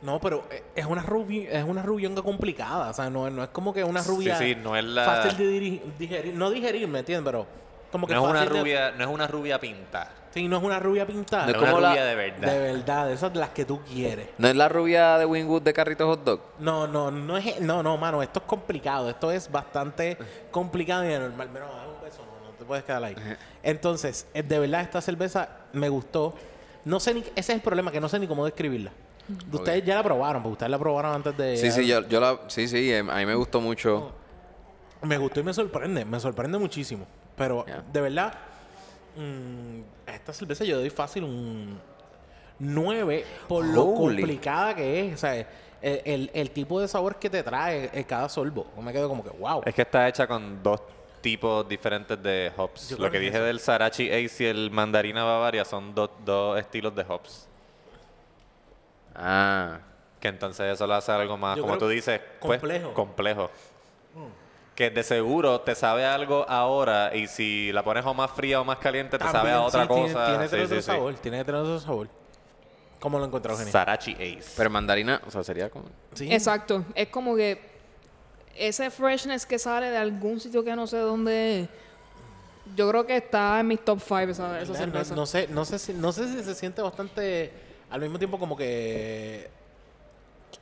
No, 0.00 0.20
pero 0.20 0.44
eh, 0.52 0.62
es 0.76 0.86
una 0.86 1.02
rubi, 1.02 1.48
es 1.50 1.64
una 1.64 1.82
rubionga 1.82 2.22
complicada, 2.22 2.90
o 2.90 2.94
sea, 2.94 3.10
no, 3.10 3.28
no 3.30 3.42
es 3.42 3.48
como 3.48 3.74
que 3.74 3.82
una 3.82 4.00
rubia 4.00 4.36
sí, 4.38 4.54
no 4.54 4.76
es 4.76 4.84
la- 4.84 5.04
fácil 5.04 5.36
de 5.36 5.82
digerir, 5.98 6.34
no 6.34 6.50
digerir, 6.50 6.86
¿me 6.86 7.00
entiendes? 7.00 7.24
Pero 7.24 7.46
como 7.90 8.06
que 8.06 8.14
No 8.14 8.24
es 8.24 8.30
una 8.30 8.40
de- 8.42 8.46
rubia, 8.60 8.90
no 8.92 9.02
es 9.04 9.10
una 9.10 9.26
rubia 9.26 9.58
pinta. 9.58 10.08
Sí, 10.38 10.48
no 10.48 10.58
es 10.58 10.62
una 10.62 10.78
rubia 10.78 11.06
pintada. 11.06 11.46
No 11.46 11.50
Es 11.52 11.58
una 11.58 11.66
como 11.70 11.80
la- 11.80 11.90
rubia 11.90 12.04
de 12.04 12.14
verdad. 12.14 12.52
de 12.52 12.58
verdad, 12.72 13.12
esas 13.12 13.32
de 13.32 13.40
las 13.40 13.50
que 13.50 13.64
tú 13.64 13.80
quieres. 13.82 14.28
¿No 14.38 14.48
es 14.48 14.54
la 14.56 14.68
rubia 14.68 15.18
de 15.18 15.26
Wingwood 15.26 15.62
de 15.62 15.72
Carrito 15.72 16.06
Hot 16.06 16.24
Dog? 16.24 16.40
No, 16.60 16.86
no, 16.86 17.10
no 17.10 17.36
es, 17.36 17.60
no, 17.60 17.82
no, 17.82 17.96
mano, 17.96 18.22
esto 18.22 18.40
es 18.40 18.44
complicado, 18.46 19.10
esto 19.10 19.32
es 19.32 19.50
bastante 19.50 20.16
complicado 20.50 21.08
y 21.08 21.12
anormal. 21.12 21.48
Pero 21.52 21.66
dame 21.66 21.94
un 21.96 22.00
beso, 22.02 22.18
no, 22.24 22.48
no 22.48 22.54
te 22.56 22.64
puedes 22.64 22.84
quedar 22.84 23.02
ahí. 23.04 23.16
Entonces, 23.62 24.26
eh, 24.34 24.42
de 24.42 24.58
verdad 24.58 24.82
esta 24.82 25.00
cerveza 25.00 25.48
me 25.72 25.88
gustó. 25.88 26.34
No 26.84 27.00
sé 27.00 27.12
ni, 27.14 27.20
ese 27.20 27.32
es 27.36 27.48
el 27.50 27.60
problema, 27.60 27.90
que 27.90 28.00
no 28.00 28.08
sé 28.08 28.18
ni 28.18 28.26
cómo 28.28 28.44
describirla. 28.44 28.92
Ustedes 29.52 29.84
ya 29.84 29.96
la 29.96 30.02
probaron, 30.02 30.42
porque 30.42 30.52
ustedes 30.54 30.70
la 30.70 30.78
probaron 30.78 31.14
antes 31.16 31.36
de. 31.36 31.56
Sí, 31.58 31.70
sí, 31.70 31.86
yo, 31.86 32.06
yo 32.08 32.18
la... 32.18 32.38
Sí, 32.46 32.66
sí, 32.66 32.90
em, 32.92 33.10
a 33.10 33.16
mí 33.16 33.26
me 33.26 33.34
gustó 33.34 33.60
mucho. 33.60 34.12
Me 35.02 35.18
gustó 35.18 35.40
y 35.40 35.42
me 35.42 35.52
sorprende, 35.52 36.04
me 36.06 36.18
sorprende 36.18 36.56
muchísimo. 36.58 37.06
Pero 37.36 37.64
de 37.92 38.00
verdad, 38.00 38.32
mm, 39.18 39.80
a 40.08 40.14
esta 40.14 40.32
cerveza 40.32 40.64
yo 40.64 40.78
doy 40.78 40.90
fácil 40.90 41.24
un 41.24 41.78
9 42.60 43.24
por 43.48 43.64
lo 43.64 43.84
Holy. 43.84 44.16
complicada 44.22 44.74
que 44.74 45.08
es. 45.08 45.14
O 45.14 45.18
sea, 45.18 45.34
el, 45.36 45.46
el- 46.04 46.30
el 46.34 46.50
tipo 46.50 46.80
de 46.80 46.88
sabor 46.88 47.16
que 47.16 47.28
te 47.30 47.42
trae 47.42 48.04
cada 48.06 48.28
sorbo. 48.28 48.66
Me 48.82 48.92
quedo 48.92 49.08
como 49.08 49.22
que, 49.22 49.30
wow. 49.30 49.62
Es 49.64 49.74
que 49.74 49.82
está 49.82 50.08
hecha 50.08 50.26
con 50.26 50.62
dos 50.62 50.80
tipos 51.20 51.68
diferentes 51.68 52.20
de 52.22 52.52
hops. 52.56 52.90
Yo 52.90 52.96
Lo 52.98 53.04
que 53.04 53.12
que 53.12 53.18
dije 53.20 53.36
eso. 53.36 53.44
del 53.44 53.60
Sarachi 53.60 54.10
Ace 54.10 54.44
y 54.44 54.46
el 54.46 54.70
Mandarina 54.70 55.24
Bavaria 55.24 55.64
son 55.64 55.94
dos- 55.94 56.10
dos 56.24 56.58
estilos 56.58 56.94
de 56.94 57.02
hops. 57.08 57.46
Ah. 59.14 59.80
Que 60.20 60.28
entonces 60.28 60.74
eso 60.74 60.84
lo 60.86 60.94
hace 60.94 61.12
algo 61.12 61.36
más, 61.36 61.56
Yo 61.56 61.62
como 61.62 61.78
tú 61.78 61.86
dices, 61.88 62.20
pues, 62.40 62.60
complejo. 62.92 63.50
Que 64.78 64.90
de 64.90 65.02
seguro 65.02 65.60
te 65.62 65.74
sabe 65.74 66.06
algo 66.06 66.48
ahora 66.48 67.12
y 67.12 67.26
si 67.26 67.72
la 67.72 67.82
pones 67.82 68.06
o 68.06 68.14
más 68.14 68.30
fría 68.30 68.60
o 68.60 68.64
más 68.64 68.78
caliente 68.78 69.18
te 69.18 69.24
sabe 69.24 69.50
a 69.50 69.62
otra 69.62 69.82
sí, 69.82 69.88
cosa. 69.88 70.26
Tiene, 70.26 70.44
Sí, 70.44 70.50
tiene 70.50 70.64
otro 70.66 70.76
sí, 70.76 70.82
sí. 70.82 70.86
sabor, 70.86 71.14
tiene 71.14 71.38
que 71.38 71.44
tener 71.46 71.60
otro 71.62 71.80
sabor. 71.80 72.08
¿Cómo 73.00 73.18
lo 73.18 73.24
encontró 73.24 73.56
genial? 73.56 73.72
Sarachi 73.72 74.12
Ace. 74.12 74.52
Pero 74.56 74.70
mandarina, 74.70 75.20
o 75.26 75.32
sea, 75.32 75.42
sería 75.42 75.68
como... 75.68 75.86
Sí. 76.14 76.32
Exacto. 76.32 76.84
Es 76.94 77.08
como 77.08 77.34
que 77.34 77.60
ese 78.54 78.88
freshness 78.92 79.46
que 79.46 79.58
sale 79.58 79.90
de 79.90 79.96
algún 79.96 80.38
sitio 80.38 80.62
que 80.62 80.76
no 80.76 80.86
sé 80.86 80.98
dónde 80.98 81.62
es, 81.62 81.68
yo 82.76 82.88
creo 82.88 83.04
que 83.04 83.16
está 83.16 83.58
en 83.58 83.66
mis 83.66 83.84
top 83.84 83.98
5 83.98 84.16
esa, 84.30 84.60
esa 84.60 84.86
No, 84.86 85.16
no 85.16 85.26
sé, 85.26 85.48
no 85.48 85.64
sé 85.64 85.80
si, 85.80 85.92
no 85.92 86.12
sé 86.12 86.28
si 86.28 86.44
se 86.44 86.54
siente 86.54 86.82
bastante 86.82 87.50
al 87.90 88.00
mismo 88.00 88.16
tiempo 88.16 88.38
como 88.38 88.56
que 88.56 89.50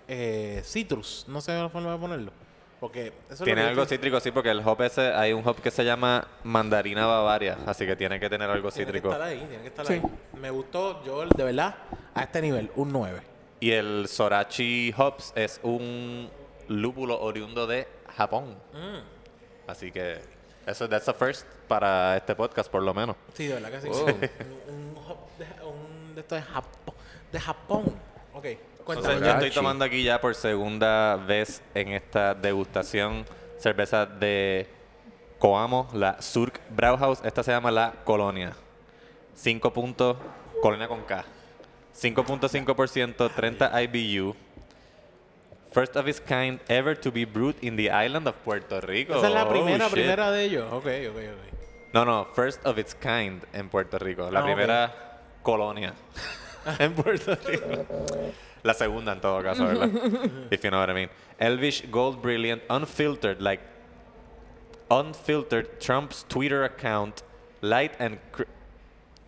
eh, 0.08 0.62
citrus, 0.64 1.26
no 1.28 1.42
sé 1.42 1.52
la 1.52 1.68
forma 1.68 1.92
de 1.92 1.98
ponerlo. 1.98 2.45
Porque 2.80 3.06
eso 3.06 3.14
es 3.30 3.38
Tiene 3.44 3.54
que 3.62 3.64
yo 3.64 3.68
algo 3.70 3.82
estoy- 3.82 3.96
cítrico, 3.96 4.20
sí, 4.20 4.30
porque 4.30 4.50
el 4.50 4.60
hop 4.60 4.82
ese, 4.82 5.12
hay 5.14 5.32
un 5.32 5.46
hop 5.48 5.60
que 5.62 5.70
se 5.70 5.82
llama 5.84 6.26
Mandarina 6.44 7.06
Bavaria, 7.06 7.56
así 7.66 7.86
que 7.86 7.96
tiene 7.96 8.20
que 8.20 8.28
tener 8.28 8.50
algo 8.50 8.70
tiene 8.70 8.92
que 8.92 8.98
cítrico. 8.98 9.12
estar 9.12 9.26
ahí, 9.28 9.38
tiene 9.38 9.62
que 9.62 9.68
estar 9.68 9.86
Sí. 9.86 9.94
ahí. 9.94 10.02
Me 10.38 10.50
gustó, 10.50 11.02
yo 11.02 11.24
de 11.24 11.44
verdad, 11.44 11.74
a 12.14 12.22
este 12.22 12.42
nivel, 12.42 12.70
un 12.76 12.92
9. 12.92 13.22
Y 13.60 13.70
el 13.72 14.06
Sorachi 14.08 14.92
Hops 14.96 15.32
es 15.34 15.58
un 15.62 16.28
lúpulo 16.68 17.18
oriundo 17.20 17.66
de 17.66 17.88
Japón. 18.14 18.56
Mm. 18.74 19.70
Así 19.70 19.90
que 19.90 20.20
eso 20.66 20.86
that's 20.88 21.08
a 21.08 21.14
first 21.14 21.46
para 21.66 22.18
este 22.18 22.34
podcast, 22.36 22.70
por 22.70 22.82
lo 22.82 22.92
menos. 22.92 23.16
Sí, 23.32 23.46
de 23.46 23.54
verdad 23.54 23.70
que 23.70 23.80
sí. 23.80 23.88
Oh. 23.90 24.04
un, 24.04 24.74
un 24.90 24.96
hop 24.98 25.16
de, 25.38 25.46
un 25.64 26.14
de 26.14 26.42
Japón. 26.42 26.94
De 27.32 27.40
Japón. 27.40 27.84
Ok. 28.34 28.46
Entonces, 28.88 29.20
yo 29.20 29.30
estoy 29.32 29.50
tomando 29.50 29.84
aquí 29.84 30.02
ya 30.02 30.20
por 30.20 30.34
segunda 30.34 31.16
vez 31.16 31.62
en 31.74 31.88
esta 31.92 32.34
degustación 32.34 33.24
cerveza 33.58 34.06
de 34.06 34.68
Coamo, 35.38 35.88
la 35.92 36.20
Surk 36.22 36.60
Brauhaus. 36.70 37.20
Esta 37.24 37.42
se 37.42 37.50
llama 37.52 37.70
la 37.70 37.92
Colonia. 38.04 38.52
5 39.34 39.72
puntos, 39.72 40.16
Colonia 40.62 40.88
con 40.88 41.02
K. 41.02 41.24
5.5%, 42.00 43.30
30 43.34 43.82
IBU. 43.82 44.34
First 45.72 45.96
of 45.96 46.06
its 46.08 46.20
kind 46.20 46.60
ever 46.68 46.96
to 46.98 47.10
be 47.12 47.24
brewed 47.26 47.56
in 47.60 47.76
the 47.76 47.90
island 47.90 48.26
of 48.28 48.34
Puerto 48.44 48.80
Rico. 48.80 49.16
Esa 49.18 49.26
es 49.28 49.34
la 49.34 49.44
Oh, 49.44 49.48
primera, 49.50 49.88
primera 49.88 50.30
de 50.30 50.44
ellos. 50.44 50.72
Ok, 50.72 50.86
ok, 51.10 51.16
ok. 51.16 51.92
No, 51.92 52.04
no, 52.04 52.24
first 52.34 52.64
of 52.66 52.78
its 52.78 52.94
kind 52.94 53.42
en 53.52 53.68
Puerto 53.68 53.98
Rico. 53.98 54.30
La 54.30 54.40
Ah, 54.40 54.42
ok. 54.42 54.46
primera 54.46 54.94
colonia 55.42 55.92
en 56.78 56.94
Puerto 56.94 57.34
Rico. 57.44 57.66
La 58.66 58.74
segunda 58.74 59.12
en 59.12 59.20
todo 59.20 59.42
caso, 59.42 59.64
¿verdad? 59.64 59.88
If 60.50 60.64
you 60.64 60.70
know 60.70 60.80
what 60.80 60.90
I 60.90 60.94
mean. 60.94 61.08
Elvish 61.38 61.82
Gold 61.90 62.20
Brilliant, 62.20 62.62
unfiltered, 62.68 63.40
like 63.40 63.60
unfiltered 64.90 65.80
Trump's 65.80 66.24
Twitter 66.28 66.64
account, 66.64 67.22
light 67.60 67.92
and 68.00 68.18
cr- 68.32 68.44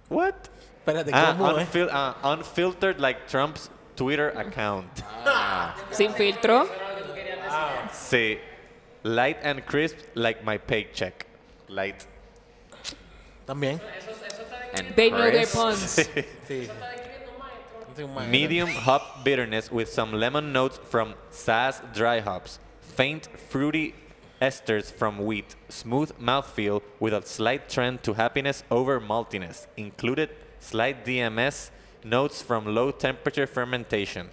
what? 0.08 0.48
Espérate, 0.84 1.10
Ah, 1.12 1.36
¿cómo 1.38 1.56
es? 1.58 1.68
unfil- 1.68 1.88
ah, 1.92 2.16
unfiltered 2.24 2.98
like 3.00 3.28
Trump's 3.28 3.70
Twitter 3.94 4.30
account. 4.30 4.88
Sin 5.92 6.12
filtro. 6.12 6.66
Sí. 7.92 8.38
Light 9.04 9.38
and 9.42 9.64
crisp 9.66 9.96
like 10.14 10.42
my 10.44 10.58
paycheck. 10.58 11.26
Light. 11.68 12.06
También. 13.46 13.80
And 14.74 14.94
They 14.96 15.10
know 15.10 15.30
their 15.30 15.46
puns. 15.46 15.78
Sí. 15.98 16.24
Sí, 16.48 16.68
maestro. 18.06 18.30
Medium 18.30 18.68
hop 18.68 19.24
bitterness 19.24 19.72
with 19.72 19.88
some 19.88 20.12
lemon 20.12 20.52
notes 20.52 20.78
from 20.88 21.14
Sass 21.30 21.82
dry 21.92 22.20
hops. 22.20 22.58
Faint 22.80 23.28
fruity 23.50 23.94
esters 24.40 24.92
from 24.92 25.18
wheat. 25.18 25.56
Smooth 25.68 26.12
mouthfeel 26.20 26.82
with 27.00 27.12
a 27.12 27.24
slight 27.26 27.68
trend 27.68 28.02
to 28.04 28.14
happiness 28.14 28.62
over 28.70 29.00
maltiness. 29.00 29.66
Included 29.76 30.30
slight 30.60 31.04
DMS 31.04 31.70
notes 32.04 32.42
from 32.42 32.66
low 32.66 32.90
temperature 32.90 33.46
fermentation. 33.46 34.30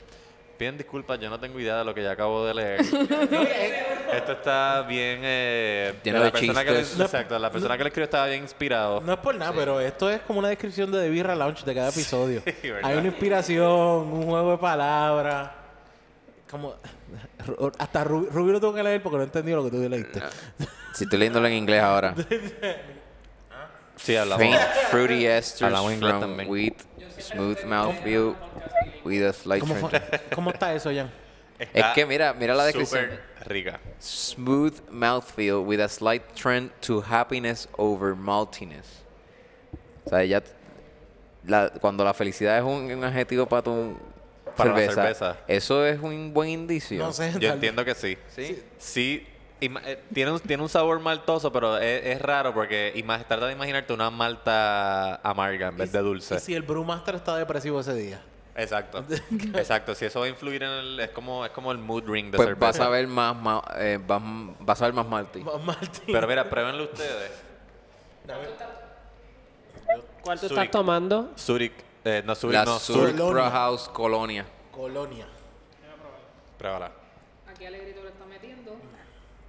Piden 0.57 0.77
disculpas, 0.77 1.19
yo 1.19 1.29
no 1.29 1.39
tengo 1.39 1.59
idea 1.59 1.77
de 1.77 1.83
lo 1.85 1.93
que 1.93 2.01
ya 2.01 2.11
acabo 2.11 2.45
de 2.45 2.53
leer. 2.53 2.79
Esto 4.13 4.31
está 4.31 4.83
bien. 4.83 5.19
Eh, 5.23 5.93
Lleno 6.03 6.19
la 6.19 6.25
de 6.25 6.31
persona 6.31 6.63
que 6.63 6.71
le- 6.71 6.79
chistes. 6.79 7.01
exacto, 7.01 7.37
la 7.37 7.51
persona 7.51 7.77
que 7.77 7.83
le 7.83 7.89
escribió 7.89 8.05
estaba 8.05 8.27
bien 8.27 8.43
inspirado. 8.43 9.01
No 9.01 9.13
es 9.13 9.19
por 9.19 9.35
nada, 9.35 9.51
pero 9.53 9.79
esto 9.81 10.09
es 10.09 10.21
como 10.21 10.39
una 10.39 10.47
descripción 10.49 10.91
de 10.91 11.01
The 11.01 11.09
Birra 11.09 11.35
Lounge 11.35 11.65
de 11.65 11.75
cada 11.75 11.89
episodio. 11.89 12.41
¿verdad? 12.63 12.79
Hay 12.83 12.97
una 12.97 13.07
inspiración, 13.07 13.69
un 13.69 14.23
juego 14.27 14.51
de 14.51 14.57
palabras. 14.57 15.49
Como. 16.49 16.75
Hasta 17.77 18.03
Rubi, 18.03 18.27
Rubi 18.31 18.51
lo 18.53 18.59
tengo 18.61 18.73
que 18.73 18.83
leer 18.83 19.03
porque 19.03 19.17
no 19.17 19.23
entendí 19.23 19.51
lo 19.51 19.63
que 19.63 19.71
tú 19.71 19.77
leíste. 19.89 20.21
Si 20.93 21.03
estoy 21.03 21.19
leyéndolo 21.19 21.47
en 21.47 21.53
inglés 21.53 21.81
ahora. 21.81 22.15
Sí, 23.97 24.15
hablamos. 24.15 24.45
Faint 24.45 24.59
fruity 24.91 25.25
esters 25.25 25.61
Hablamos 25.63 25.93
inglés 25.93 26.11
from 26.11 26.21
también. 26.21 26.49
wheat. 26.49 26.73
Smooth 27.19 27.63
mouthfeel 27.63 28.35
with 29.05 29.23
a 29.23 29.31
slight 29.33 29.61
¿Cómo, 29.61 29.75
trend. 29.87 30.05
fue- 30.09 30.19
¿Cómo 30.35 30.49
está 30.51 30.73
eso, 30.73 30.91
Jan? 30.93 31.09
Es 31.73 31.85
que 31.93 32.05
mira, 32.05 32.33
mira 32.33 32.53
la 32.53 32.65
descripción. 32.65 33.05
Súper 33.05 33.47
rica. 33.47 33.79
Smooth 33.99 34.89
mouthfeel 34.89 35.55
with 35.65 35.79
a 35.79 35.87
slight 35.87 36.21
trend 36.33 36.71
to 36.81 37.01
happiness 37.01 37.69
over 37.77 38.13
maltiness. 38.13 39.03
O 40.05 40.09
sea, 40.09 40.25
ya 40.25 40.43
la- 41.45 41.69
cuando 41.79 42.03
la 42.03 42.13
felicidad 42.13 42.57
es 42.57 42.63
un, 42.63 42.91
un 42.91 43.03
adjetivo 43.05 43.45
para 43.45 43.61
tu 43.61 43.97
Para 44.57 44.71
la 44.71 44.75
cerveza, 44.77 45.01
cerveza. 45.01 45.37
eso 45.47 45.85
es 45.85 45.99
un 46.01 46.33
buen 46.33 46.49
indicio. 46.49 46.99
No 47.01 47.13
sé. 47.13 47.31
Yo 47.33 47.39
tal- 47.39 47.51
entiendo 47.53 47.85
que 47.85 47.95
sí. 47.95 48.17
¿Sí? 48.35 48.61
Sí. 48.77 49.27
ima- 49.61 49.81
eh, 49.85 49.99
tiene, 50.13 50.31
un, 50.31 50.39
tiene 50.41 50.61
un 50.61 50.67
sabor 50.69 50.99
maltoso, 50.99 51.51
pero 51.53 51.77
es, 51.77 52.05
es 52.05 52.21
raro 52.21 52.53
porque 52.53 52.91
ima- 52.97 53.23
trata 53.25 53.47
de 53.47 53.53
imaginarte 53.53 53.93
una 53.93 54.09
malta 54.09 55.15
amarga 55.23 55.69
en 55.69 55.77
vez 55.77 55.91
de 55.93 55.99
dulce. 55.99 56.35
Y 56.35 56.39
si 56.39 56.53
el 56.53 56.63
Brewmaster 56.63 57.15
está 57.15 57.37
depresivo 57.37 57.79
ese 57.79 57.93
día. 57.95 58.21
Exacto. 58.55 59.03
Exacto. 59.55 59.93
Si 59.95 60.05
eso 60.05 60.19
va 60.21 60.25
a 60.27 60.29
influir 60.29 60.63
en 60.63 60.69
el... 60.69 60.99
Es 60.99 61.09
como, 61.09 61.45
es 61.45 61.51
como 61.51 61.71
el 61.71 61.77
mood 61.77 62.03
ring 62.07 62.31
de 62.31 62.37
Pues 62.37 62.47
cerveza. 62.47 62.65
vas 62.67 62.79
a 62.79 62.89
ver 62.89 63.07
más, 63.07 63.35
ma- 63.35 63.63
eh, 63.75 63.99
vas, 64.05 64.21
vas 64.59 64.81
a 64.81 64.85
ver 64.85 64.93
más 64.93 65.05
malty. 65.07 65.39
Martín. 65.65 66.03
Pero 66.07 66.27
mira, 66.27 66.49
pruébenlo 66.49 66.83
ustedes. 66.85 67.31
¿Cuál 70.21 70.39
tú 70.39 70.47
Zurich. 70.47 70.59
estás 70.63 70.71
tomando? 70.71 71.31
Zurich. 71.37 71.73
Eh, 72.03 72.23
no, 72.25 72.33
Zurich, 72.35 72.55
La 72.55 72.65
no. 72.65 72.79
Zurich. 72.79 73.15
Colonia. 73.17 73.33
Brauhaus 73.49 73.89
Colonia. 73.89 74.45
Colonia. 74.71 75.25
Pruébala. 76.57 76.91
Aquí 77.49 77.65
Alegrito 77.65 78.01
le 78.03 78.09
está 78.09 78.25
metiendo. 78.25 78.75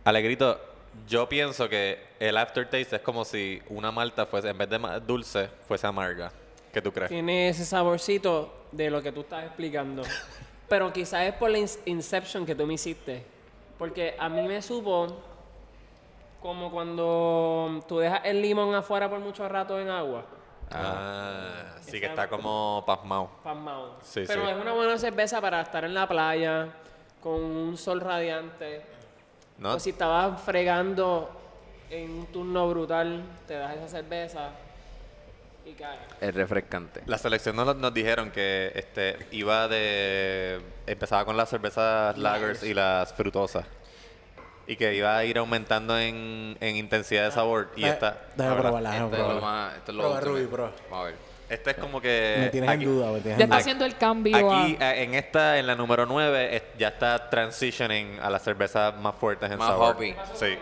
Alegrito, 0.04 0.60
yo 1.08 1.28
pienso 1.28 1.68
que 1.68 2.02
el 2.18 2.36
aftertaste 2.36 2.96
es 2.96 3.02
como 3.02 3.24
si 3.24 3.62
una 3.68 3.90
malta 3.90 4.26
fuese, 4.26 4.48
en 4.48 4.58
vez 4.58 4.68
de 4.68 4.78
dulce, 5.06 5.48
fuese 5.66 5.86
amarga. 5.86 6.30
¿Qué 6.72 6.82
tú 6.82 6.92
crees? 6.92 7.08
Tiene 7.08 7.48
ese 7.48 7.64
saborcito 7.64 8.52
de 8.76 8.90
lo 8.90 9.02
que 9.02 9.12
tú 9.12 9.20
estás 9.22 9.44
explicando. 9.44 10.02
Pero 10.68 10.92
quizás 10.92 11.22
es 11.26 11.34
por 11.34 11.50
la 11.50 11.58
ins- 11.58 11.78
inception 11.86 12.44
que 12.44 12.54
tú 12.54 12.66
me 12.66 12.74
hiciste. 12.74 13.24
Porque 13.78 14.16
a 14.18 14.28
mí 14.28 14.42
me 14.46 14.60
supo 14.62 15.06
como 16.40 16.70
cuando 16.70 17.82
tú 17.88 17.98
dejas 17.98 18.20
el 18.24 18.40
limón 18.42 18.74
afuera 18.74 19.08
por 19.08 19.18
mucho 19.20 19.48
rato 19.48 19.78
en 19.80 19.88
agua. 19.88 20.24
Ah, 20.70 21.76
sí 21.80 22.00
que 22.00 22.06
está 22.06 22.28
como 22.28 22.82
pasmado. 22.86 23.30
pasmado. 23.42 23.96
Sí, 24.02 24.24
Pero 24.26 24.44
sí. 24.44 24.50
es 24.50 24.56
una 24.56 24.72
buena 24.72 24.98
cerveza 24.98 25.40
para 25.40 25.60
estar 25.60 25.84
en 25.84 25.94
la 25.94 26.06
playa 26.08 26.68
con 27.22 27.34
un 27.42 27.76
sol 27.76 28.00
radiante. 28.00 28.82
¿No? 29.58 29.74
O 29.74 29.80
si 29.80 29.90
estabas 29.90 30.40
fregando 30.42 31.30
en 31.88 32.10
un 32.10 32.26
turno 32.26 32.68
brutal, 32.68 33.22
te 33.46 33.54
das 33.54 33.76
esa 33.76 33.88
cerveza 33.88 34.50
y 35.66 35.72
cae. 35.74 35.98
Es 36.20 36.34
refrescante. 36.34 37.02
La 37.06 37.18
selección 37.18 37.56
nos, 37.56 37.76
nos 37.76 37.92
dijeron 37.92 38.30
que 38.30 38.72
este 38.74 39.18
iba 39.32 39.68
de 39.68 40.60
empezaba 40.86 41.24
con 41.24 41.36
las 41.36 41.48
cervezas 41.50 42.16
lagers 42.16 42.62
y 42.62 42.72
las 42.72 43.12
frutosas 43.12 43.66
y 44.68 44.76
que 44.76 44.94
iba 44.94 45.16
a 45.16 45.24
ir 45.24 45.38
aumentando 45.38 45.98
en, 45.98 46.56
en 46.60 46.76
intensidad 46.76 47.24
de 47.26 47.30
sabor 47.32 47.70
y 47.76 47.84
esta 47.84 48.18
Déjame 48.36 48.60
probarla, 48.62 48.90
déjame 48.92 49.10
Esto 49.10 49.16
es 49.16 49.22
lo 49.22 49.26
probarla. 49.38 49.40
más. 49.48 49.74
Esto 49.76 49.90
es 49.92 49.96
lo 49.96 50.02
Prueba, 50.02 50.16
ultimate. 50.18 50.40
Ruby, 50.40 50.46
prueba. 50.52 50.72
Vamos 50.90 50.98
a 51.00 51.04
ver. 51.10 51.14
esta 51.48 51.70
es 51.70 51.76
como 51.76 52.00
que 52.00 52.36
Me 52.40 52.48
tienes 52.50 52.70
aquí- 52.70 52.84
en 52.84 52.90
duda, 52.90 53.06
me 53.12 53.20
tienes 53.20 53.38
Ya 53.38 53.44
está 53.44 53.54
duda. 53.54 53.60
haciendo 53.60 53.84
el 53.84 53.96
cambio 53.96 54.36
Aquí, 54.36 54.76
a... 54.80 54.94
eh, 54.96 55.02
en 55.04 55.14
esta, 55.14 55.58
en 55.58 55.66
la 55.68 55.74
número 55.76 56.04
9, 56.06 56.62
ya 56.78 56.88
está 56.88 57.28
transitioning 57.30 58.18
a 58.20 58.28
las 58.30 58.42
cervezas 58.42 58.96
más 58.96 59.14
fuertes 59.16 59.50
en 59.50 59.58
Más 59.58 59.68
sabor. 59.68 59.94
hoppy. 59.96 60.14
Sí. 60.34 60.56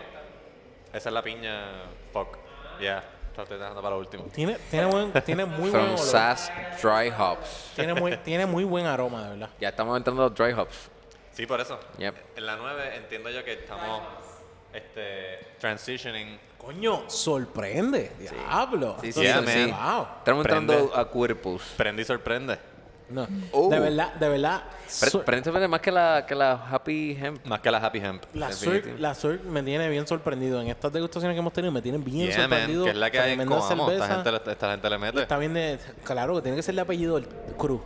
Esa 0.93 1.09
es 1.09 1.13
la 1.13 1.21
piña 1.23 1.63
fuck. 2.13 2.37
Ya, 2.79 2.95
la 2.95 3.03
estoy 3.43 3.57
dejando 3.57 3.81
para 3.81 3.95
último. 3.95 4.25
Tiene, 4.33 4.57
tiene, 4.69 4.85
buen, 4.85 5.11
tiene 5.23 5.45
muy 5.45 5.69
buen 5.69 5.71
From 5.71 5.85
olor. 5.85 5.97
Sass 5.99 6.51
Dry 6.81 7.11
Hops. 7.17 7.71
Tiene 7.75 7.93
muy, 7.93 8.17
tiene 8.17 8.45
muy 8.45 8.63
buen 8.63 8.85
aroma, 8.85 9.23
de 9.23 9.29
verdad. 9.31 9.49
Ya 9.59 9.69
estamos 9.69 9.97
entrando 9.97 10.23
a 10.23 10.29
los 10.29 10.35
Dry 10.37 10.53
Hops. 10.53 10.89
Sí, 11.31 11.45
por 11.45 11.59
eso. 11.59 11.79
Yep. 11.97 12.15
En 12.37 12.45
la 12.45 12.55
9 12.55 12.95
entiendo 12.95 13.29
yo 13.29 13.43
que 13.43 13.53
estamos 13.53 14.01
este, 14.73 15.39
transitioning. 15.59 16.39
Coño, 16.57 17.09
sorprende. 17.09 18.11
Diablo. 18.17 18.97
Sí, 19.01 19.11
sí, 19.11 19.25
es- 19.25 19.35
man. 19.35 19.69
Wow. 19.71 20.07
Estamos 20.19 20.45
entrando 20.45 20.73
Prende. 20.73 20.99
a 20.99 21.05
cuerpos. 21.05 21.61
Prende 21.77 22.01
y 22.01 22.05
sorprende. 22.05 22.57
No. 23.09 23.27
Oh. 23.51 23.69
De 23.69 23.79
verdad, 23.79 24.13
de 24.15 24.29
verdad. 24.29 24.63
Prende 25.25 25.43
sorprende 25.43 25.67
más 25.67 25.79
que 25.81 25.91
la, 25.91 26.25
que 26.27 26.33
la 26.35 26.53
Happy 26.53 27.17
Hemp. 27.19 27.45
Más 27.45 27.59
que 27.59 27.69
la 27.71 27.77
Happy 27.77 27.99
Hemp. 27.99 28.23
la. 28.33 28.51
Surk, 28.51 28.99
la 28.99 29.13
Surk 29.13 29.43
me 29.43 29.61
tiene 29.63 29.87
bien 29.89 30.07
sorprendido. 30.07 30.59
En 30.61 30.67
estas 30.69 30.91
degustaciones 30.91 31.35
que 31.35 31.39
hemos 31.39 31.53
tenido, 31.53 31.71
me 31.71 31.81
tienen 31.81 32.03
bien 32.03 32.27
Yeah, 32.27 32.37
man, 32.39 32.49
sorprendido. 32.49 32.83
que 32.85 32.89
es 32.91 32.95
la 32.97 33.11
que 33.11 33.19
hay 33.19 33.33
en 33.33 33.45
Coamo. 33.47 33.91
Esta 33.91 34.07
cerveza. 34.07 34.23
gente, 34.33 34.51
esta 34.51 34.71
gente 34.71 34.89
le 34.89 34.97
mete. 34.97 35.21
Está 35.21 35.37
bien 35.37 35.53
de. 35.53 35.79
Claro, 36.03 36.35
que 36.35 36.41
tiene 36.41 36.57
que 36.57 36.63
ser 36.63 36.73
de 36.75 36.81
apellido 36.81 37.17
el 37.17 37.27
Cruz. 37.57 37.81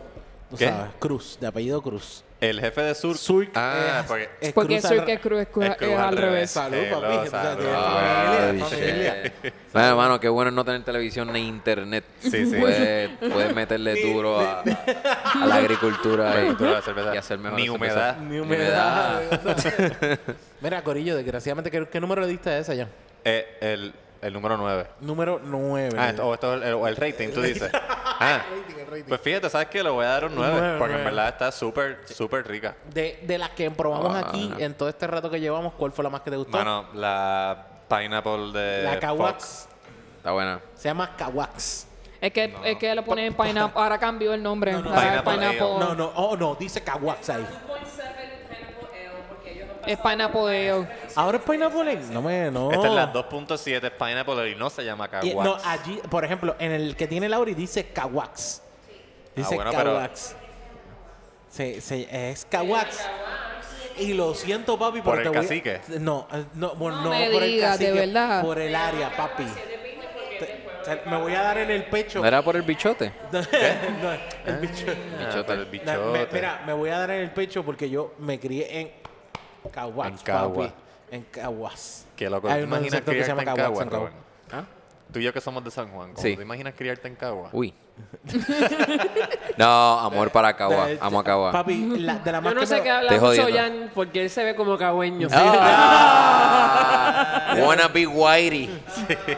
¿Tú 0.49 0.55
¿Qué? 0.57 0.67
sabes? 0.67 0.91
Cruz, 0.99 1.38
de 1.39 1.47
apellido 1.47 1.82
Cruz. 1.82 2.24
El 2.41 2.61
jefe 2.61 2.81
de 2.81 2.95
Sur. 2.95 3.17
Surk 3.17 3.51
Ah, 3.53 3.97
es, 3.99 4.05
porque- 4.05 4.29
es 4.39 4.53
Porque 4.53 4.79
Cruz 4.79 4.89
Surk 4.89 5.09
es 5.09 5.19
cruz, 5.19 5.39
es, 5.41 5.47
cruz- 5.49 5.65
es 5.65 5.75
cruz 5.75 5.89
es 5.91 5.99
al 5.99 6.15
revés. 6.17 6.31
revés. 6.31 6.51
Salud, 6.51 7.01
papi. 7.01 7.29
Salud. 7.29 7.65
Ay, 7.75 8.59
familia. 8.59 9.33
Bueno, 9.71 9.87
hermano, 9.89 10.19
qué 10.19 10.29
bueno 10.29 10.49
no 10.49 10.65
tener 10.65 10.83
televisión 10.83 11.31
ni 11.31 11.47
internet. 11.47 12.03
Sí, 12.21 12.31
sí. 12.47 12.55
Puedes, 12.59 13.09
puedes 13.31 13.53
meterle 13.53 14.01
duro 14.01 14.39
a, 14.39 14.61
a 14.63 15.45
la 15.45 15.55
agricultura 15.55 16.33
y, 16.43 16.57
y 17.13 17.17
hacer 17.17 17.37
mejor 17.37 17.59
Ni 17.59 17.69
humedad. 17.69 18.17
Ni 18.17 18.39
humedad. 18.39 19.21
Mira, 20.61 20.81
Corillo, 20.81 21.15
desgraciadamente, 21.15 21.69
¿qué, 21.69 21.87
qué 21.87 21.99
número 21.99 22.21
le 22.21 22.27
diste 22.27 22.49
a 22.49 22.57
esa 22.57 22.73
ya? 22.73 22.87
Eh, 23.23 23.57
el, 23.61 23.93
el 24.22 24.34
número 24.34 24.57
9. 24.57 24.88
Número 25.01 25.39
9. 25.43 25.95
Ah, 25.97 26.09
esto, 26.09 26.28
o 26.28 26.34
esto 26.34 26.55
es 26.55 26.63
el, 26.63 26.76
el 26.88 26.95
rating, 26.95 27.30
tú 27.34 27.41
dices. 27.41 27.72
Ah, 28.22 28.41
pues 29.07 29.22
fíjate, 29.22 29.49
¿sabes 29.49 29.70
qué? 29.70 29.82
Le 29.82 29.89
voy 29.89 30.03
a 30.03 30.09
dar 30.09 30.26
un 30.26 30.36
9. 30.36 30.51
Nueve, 30.59 30.78
porque 30.78 30.93
en 30.95 31.03
nueve. 31.03 31.15
verdad 31.15 31.30
está 31.30 31.51
súper, 31.53 32.01
súper 32.05 32.45
rica. 32.45 32.76
de, 32.93 33.17
de 33.24 33.38
las 33.38 33.51
que 33.51 33.72
probamos 33.72 34.13
Ah. 34.13 34.26
aquí 34.28 34.51
en 34.57 34.74
todo 34.74 34.89
este 34.89 35.07
rato 35.07 35.30
que 35.32 35.39
llevamos, 35.39 35.72
¿cuál 35.76 35.93
fue 35.93 36.03
la 36.03 36.09
más 36.09 36.20
que 36.20 36.30
te 36.32 36.36
gustó? 36.36 36.51
Mano, 36.57 36.88
la 36.95 37.65
pineapple 37.88 38.51
de 38.51 38.84
la. 38.84 38.99
Kawax. 38.99 39.70
Está 40.17 40.32
buena. 40.34 40.59
Se 40.76 40.89
llama 40.89 41.15
Kawax. 41.15 41.88
Es 42.20 42.34
que, 42.34 42.53
es 42.65 42.78
que 42.78 42.93
le 42.93 43.03
ponen 43.03 43.34
pineapple. 43.34 43.82
Ahora 43.82 43.97
cambió 43.97 44.34
el 44.34 44.43
nombre. 44.43 44.74
No, 44.74 44.82
no, 44.82 44.89
Pineapple 44.89 45.34
pineapple. 45.36 45.59
No, 45.80 45.95
no, 45.95 46.11
oh 46.15 46.36
no, 46.36 46.55
dice 46.55 46.84
Kawax 46.84 47.30
ahí. 47.30 47.47
Es 49.86 49.97
pineapple 49.97 50.71
ale. 50.71 50.88
Ahora 51.15 51.38
es 51.38 51.43
Pineapple 51.43 51.82
Ale. 51.82 51.95
No 52.11 52.21
me, 52.21 52.51
no. 52.51 52.71
Esta 52.71 52.88
es 52.88 52.93
la 52.93 53.11
2.7 53.13 53.84
es 53.86 53.91
pineapple 53.91 54.49
y 54.51 54.55
no 54.55 54.69
se 54.69 54.84
llama 54.84 55.05
Y- 55.23 55.32
Kawax. 55.32 55.45
no, 55.49 55.57
allí, 55.69 55.99
por 56.09 56.23
ejemplo, 56.25 56.55
en 56.59 56.71
el 56.71 56.95
que 56.95 57.07
tiene 57.07 57.27
Lauri 57.30 57.53
dice 57.53 57.86
Kawax. 57.91 58.61
Dice 59.36 59.49
Ah, 59.53 59.55
bueno, 59.55 59.71
pero- 59.71 59.93
Kawax. 59.95 60.36
Sí, 61.49 61.82
sí, 61.82 62.07
es 62.11 62.45
Kawax. 62.45 62.99
Y 63.97 64.13
lo 64.13 64.34
siento, 64.34 64.77
papi, 64.80 65.01
¿Por 65.01 65.17
pero 65.17 65.17
el 65.17 65.23
te 65.23 65.30
voy 65.30 65.38
a- 65.38 65.41
cacique? 65.82 65.99
No, 65.99 66.27
eh, 66.32 66.45
no, 66.53 66.75
bueno, 66.75 66.97
No 66.97 67.03
no, 67.05 67.09
me 67.11 67.30
por 67.32 67.43
el 67.43 67.51
digas, 67.51 67.80
de 67.80 67.86
cacique, 67.88 68.05
verdad. 68.05 68.41
Por 68.43 68.59
el 68.59 68.75
área, 68.75 69.15
papi. 69.15 69.43
Te- 70.39 70.45
te- 70.95 71.09
me 71.09 71.17
voy 71.17 71.34
a 71.36 71.41
dar 71.41 71.57
en 71.57 71.71
el 71.71 71.84
pecho. 71.86 72.19
¿No 72.21 72.25
era 72.25 72.41
por 72.41 72.55
el 72.55 72.61
bichote? 72.61 73.11
No, 73.32 73.39
el 73.39 74.57
bicho. 74.61 74.86
Bichote. 75.19 75.53
el 75.53 75.59
No, 75.59 75.65
bichote. 75.65 75.97
me- 76.11 76.27
mira, 76.32 76.61
me 76.65 76.73
voy 76.73 76.89
a 76.91 76.99
dar 76.99 77.11
en 77.11 77.21
el 77.21 77.32
pecho 77.32 77.63
porque 77.65 77.89
yo 77.89 78.13
me 78.19 78.39
crié 78.39 78.80
en 78.80 78.91
Caguas, 79.72 80.10
En 80.10 80.18
Cagua. 80.18 80.68
papi. 80.68 80.74
En 81.12 81.24
Caguas. 81.24 82.05
Qué 82.16 82.30
loco. 82.30 82.47
Hay 82.47 82.55
¿Te 82.55 82.64
un 82.64 82.70
imaginas 82.70 82.91
sector 82.91 83.14
que 83.16 83.24
se 83.24 83.28
criarte 83.28 83.32
llama 83.32 83.41
en 83.41 83.45
Caguas, 83.45 83.64
Cagua, 83.80 83.84
en 83.84 83.89
Cagua. 83.89 84.10
Robert? 84.10 84.24
¿Ah? 84.51 84.66
Tú 85.12 85.20
y 85.20 85.24
yo 85.24 85.34
que 85.34 85.41
somos 85.41 85.64
de 85.64 85.72
San 85.72 85.89
Juan. 85.89 86.14
¿cómo 86.14 86.22
Sí. 86.22 86.36
¿Te 86.36 86.41
imaginas 86.43 86.74
criarte 86.76 87.07
en 87.07 87.16
Cagua? 87.16 87.49
Uy. 87.53 87.74
No, 89.58 90.00
amor 90.00 90.32
para 90.32 90.56
Cagua. 90.56 90.88
Amo 91.02 91.20
a 91.20 91.24
Cagua. 91.24 91.52
Papi, 91.52 91.97
la, 92.00 92.16
de 92.20 92.32
la 92.32 92.41
Yo 92.41 92.54
no 92.54 92.66
sé 92.66 92.76
me- 92.78 92.84
qué 92.84 92.89
habla 92.91 93.10
Te 93.10 93.20
mucho 93.20 93.41
jodiendo. 93.43 93.58
Jan 93.60 93.91
porque 93.93 94.22
él 94.24 94.30
se 94.30 94.43
ve 94.43 94.56
como 94.56 94.78
cagüeño. 94.78 95.28
Ah, 95.32 97.56
wanna 97.60 97.88
be 97.88 98.06
whitey. 98.08 98.70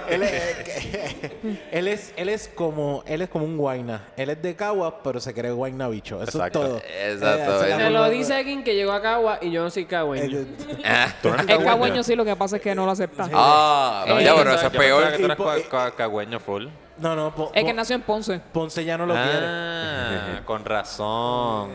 él, 0.09 0.23
es, 0.23 1.31
él 1.71 1.87
es 1.87 2.13
él 2.17 2.29
es 2.29 2.49
como 2.53 3.03
él 3.05 3.21
es 3.21 3.29
como 3.29 3.45
un 3.45 3.57
guayna. 3.57 4.07
Él 4.17 4.29
es 4.31 4.41
de 4.41 4.55
Caguas, 4.55 4.93
pero 5.03 5.19
se 5.19 5.33
cree 5.33 5.51
guayna 5.51 5.87
bicho. 5.87 6.15
Eso 6.21 6.37
Exacto. 6.37 6.61
es 6.63 6.67
todo. 6.67 6.77
Exacto, 6.77 7.55
esa 7.55 7.63
es 7.63 7.69
la 7.69 7.77
Se 7.77 7.83
forma 7.83 7.99
lo 7.99 8.09
dice 8.09 8.33
alguien 8.35 8.63
que 8.63 8.75
llegó 8.75 8.91
a 8.91 9.01
Cagua 9.01 9.39
y 9.41 9.51
yo 9.51 9.63
no 9.63 9.69
soy 9.69 9.85
cagüeño. 9.85 10.39
Eh, 10.39 10.45
Ah, 10.85 11.07
Es 11.47 11.57
cagüeño 11.59 12.03
sí, 12.03 12.15
lo 12.15 12.25
que 12.25 12.35
pasa 12.35 12.57
es 12.57 12.61
que 12.61 12.75
no 12.75 12.85
lo 12.85 12.91
acepta. 12.91 13.27
Ah, 13.33 14.05
no, 14.07 14.19
Eh, 14.19 14.23
ya, 14.23 14.35
pero 14.35 14.53
eso 14.53 14.67
es 14.67 14.73
Yo 14.73 14.79
pensaba 14.79 14.99
peor. 14.99 15.11
que 15.11 15.17
tú 15.19 15.25
eras 15.25 15.37
cua- 15.37 15.69
cua- 15.69 15.93
cagüeño 15.95 16.39
full. 16.39 16.67
No, 17.01 17.15
no, 17.15 17.33
po- 17.35 17.51
Es 17.53 17.63
que 17.63 17.73
nació 17.73 17.95
en 17.95 18.01
Ponce. 18.03 18.39
Ponce 18.53 18.85
ya 18.85 18.97
no 18.97 19.05
lo 19.05 19.13
quiere. 19.13 19.39
Ah, 19.41 20.41
con 20.45 20.63
razón. 20.63 21.71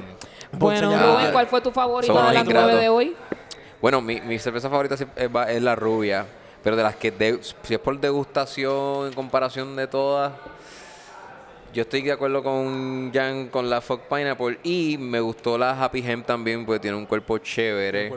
Bueno, 0.52 0.90
ya- 0.92 1.02
Rubén, 1.02 1.32
¿cuál 1.32 1.46
fue 1.48 1.60
tu 1.60 1.70
favorita 1.72 2.12
Somos 2.12 2.28
de 2.28 2.34
las 2.34 2.44
nueve 2.46 2.76
de 2.76 2.88
hoy? 2.88 3.16
Bueno, 3.82 4.00
mi, 4.00 4.20
mi 4.20 4.38
cerveza 4.38 4.70
favorita 4.70 4.94
es, 4.94 5.62
la 5.62 5.74
rubia. 5.74 6.26
Pero 6.62 6.76
de 6.76 6.82
las 6.82 6.96
que, 6.96 7.10
de- 7.10 7.40
si 7.62 7.74
es 7.74 7.80
por 7.80 7.98
degustación 7.98 9.08
en 9.08 9.12
comparación 9.12 9.76
de 9.76 9.86
todas, 9.86 10.32
yo 11.72 11.82
estoy 11.82 12.02
de 12.02 12.12
acuerdo 12.12 12.42
con 12.42 13.12
Jan 13.12 13.48
con 13.48 13.68
la 13.68 13.80
Fog 13.80 14.02
Pineapple. 14.08 14.58
Y 14.62 14.96
me 14.98 15.20
gustó 15.20 15.58
la 15.58 15.72
Happy 15.82 16.02
Hemp 16.06 16.24
también, 16.26 16.64
porque 16.64 16.80
tiene 16.80 16.96
un 16.96 17.06
cuerpo 17.06 17.38
chévere. 17.38 18.10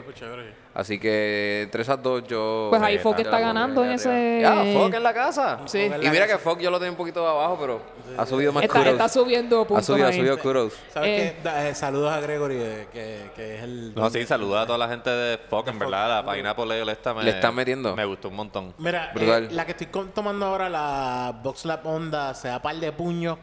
Así 0.72 1.00
que 1.00 1.62
entre 1.64 1.82
esas 1.82 2.00
dos 2.00 2.22
yo... 2.28 2.68
Pues 2.70 2.80
ahí 2.80 2.94
Eh, 2.94 3.00
yo 3.02 3.10
está 3.16 3.40
ganando 3.40 3.84
en 3.84 3.90
ese... 3.90 4.38
Ya, 4.40 4.62
Fog 4.72 4.94
en 4.94 5.02
la 5.02 5.12
casa. 5.12 5.58
Sí. 5.66 5.90
Y 6.00 6.08
mira 6.10 6.28
que 6.28 6.38
Fog 6.38 6.60
yo 6.60 6.70
lo 6.70 6.78
tenía 6.78 6.92
un 6.92 6.96
poquito 6.96 7.26
abajo, 7.26 7.58
pero 7.60 7.80
ha 8.16 8.24
subido 8.24 8.52
más 8.52 8.62
Está, 8.62 8.78
kudos. 8.78 8.92
está 8.92 9.08
subiendo 9.08 9.62
ha 9.62 9.66
puntos 9.66 9.86
subido, 9.86 10.06
ha 10.06 10.12
subido 10.12 10.38
kudos. 10.38 10.72
¿Sabes 10.94 11.08
Eh. 11.10 11.34
qué? 11.36 11.42
Da- 11.42 11.68
eh, 11.68 11.74
saludos 11.74 12.12
a 12.12 12.20
Gregory, 12.20 12.56
eh, 12.60 12.86
que, 12.92 13.30
que 13.34 13.56
es 13.56 13.62
el... 13.64 13.94
No, 13.96 14.08
sí, 14.10 14.24
saluda 14.24 14.62
a 14.62 14.66
toda 14.66 14.78
la 14.78 14.88
gente 14.88 15.10
de 15.10 15.38
Fox, 15.38 15.68
en 15.70 15.78
verdad. 15.80 16.24
La 16.24 16.32
Pineapple 16.32 16.80
Ale 16.80 16.92
esta 16.92 17.14
me, 17.14 17.24
Le 17.24 17.30
están 17.30 17.52
metiendo. 17.54 17.96
Me 17.96 18.04
gustó 18.04 18.28
un 18.28 18.36
montón. 18.36 18.72
Mira, 18.78 19.10
Brutal. 19.12 19.44
eh, 19.46 19.48
la 19.50 19.66
que 19.66 19.72
estoy 19.72 19.88
tomando 20.14 20.46
ahora, 20.46 20.68
la 20.68 21.34
Box 21.42 21.64
Lab 21.64 21.84
Honda, 21.84 22.32
se 22.34 22.46
da 22.46 22.62
par 22.62 22.76
de 22.76 22.92
puños 22.92 23.38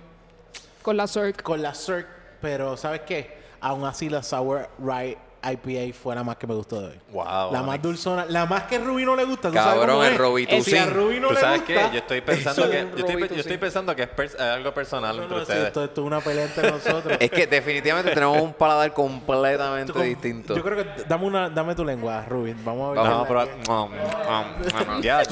Con 0.82 0.96
la 0.96 1.06
Cirque. 1.08 1.44
con 1.44 1.62
la 1.62 1.74
Cirque, 1.74 2.10
pero 2.40 2.78
¿sabes 2.78 3.02
qué? 3.02 3.38
Aún 3.60 3.86
así 3.86 4.08
la 4.10 4.24
Sour 4.24 4.70
Rye 4.80 5.18
IPA 5.44 5.94
fue 5.98 6.16
la 6.16 6.24
más 6.24 6.38
que 6.38 6.48
me 6.48 6.54
gustó 6.54 6.82
de 6.82 6.88
hoy. 6.88 7.00
Wow. 7.12 7.52
la 7.54 7.64
más 7.64 7.82
dulzona, 7.82 8.26
la 8.26 8.46
más 8.46 8.64
que 8.64 8.76
a 8.78 8.80
Ruby 8.80 9.06
no 9.06 9.16
le 9.16 9.24
gusta. 9.26 9.50
¿tú 9.50 9.56
sabes 9.56 9.74
Cabrón, 9.80 9.90
cómo 9.96 10.04
el 10.04 10.14
es? 10.14 10.18
Robitussin. 10.18 10.64
Si 10.64 10.78
a 10.78 10.86
Ruby 10.88 11.20
no 11.20 11.28
¿Tú 11.30 11.34
le 11.36 11.40
sabes 11.40 11.60
gusta... 11.62 11.74
qué? 11.74 11.90
Yo 11.94 11.98
estoy 12.00 12.22
pensando 12.22 12.70
que... 12.70 12.88
Yo 12.98 13.06
estoy, 13.06 13.44
yo 13.44 13.60
pensando 13.60 13.96
que 13.96 14.04
es 14.04 14.10
pers- 14.10 14.40
algo 14.40 14.74
personal 14.74 15.16
No, 15.18 15.24
entre 15.24 15.38
no, 15.38 15.46
sí, 15.46 15.52
ustedes. 15.52 15.68
esto, 15.68 15.84
esto 15.84 16.02
es 16.02 16.08
una 16.08 16.20
pelea 16.22 16.46
entre 16.46 16.72
nosotros. 16.72 17.18
Es 17.20 17.32
que 17.32 17.48
definitivamente 17.48 18.12
tenemos 18.12 18.42
un 18.42 18.54
paladar 18.54 18.94
completamente 18.94 19.92
con- 19.94 20.04
distinto. 20.04 20.56
Yo 20.56 20.64
creo 20.64 20.84
que 20.84 21.04
dame 21.08 21.26
una, 21.26 21.50
dame 21.50 21.76
tu 21.76 21.84
lengua, 21.86 22.24
Rubin. 22.28 22.58
Vamos 22.64 22.98
a 22.98 23.24
ver. 23.24 23.50
Um, 23.70 23.74
um, 23.74 23.92
um, 23.94 25.02
ya, 25.02 25.24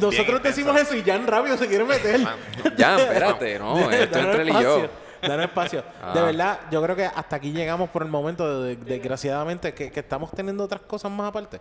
Nosotros 0.00 0.42
decimos 0.42 0.80
eso 0.80 0.94
y 0.94 1.02
ya 1.02 1.16
en 1.16 1.26
rápido 1.26 1.56
se 1.56 1.66
quiere 1.66 1.84
meter. 1.84 2.20
Ya, 2.76 2.96
espérate, 2.96 3.58
no, 3.58 3.90
esto 3.90 4.18
entre 4.18 4.42
él 4.42 4.48
y 4.50 4.62
yo. 4.62 4.88
Danos 5.22 5.46
espacio. 5.46 5.82
Ah. 6.02 6.12
De 6.14 6.22
verdad, 6.22 6.58
yo 6.70 6.82
creo 6.82 6.96
que 6.96 7.04
hasta 7.04 7.36
aquí 7.36 7.52
llegamos 7.52 7.90
por 7.90 8.02
el 8.02 8.08
momento, 8.08 8.62
de- 8.62 8.76
desgraciadamente, 8.76 9.74
que, 9.74 9.90
que 9.90 10.00
estamos 10.00 10.30
teniendo 10.30 10.64
otras 10.64 10.80
cosas 10.82 11.10
más 11.10 11.28
aparte. 11.28 11.60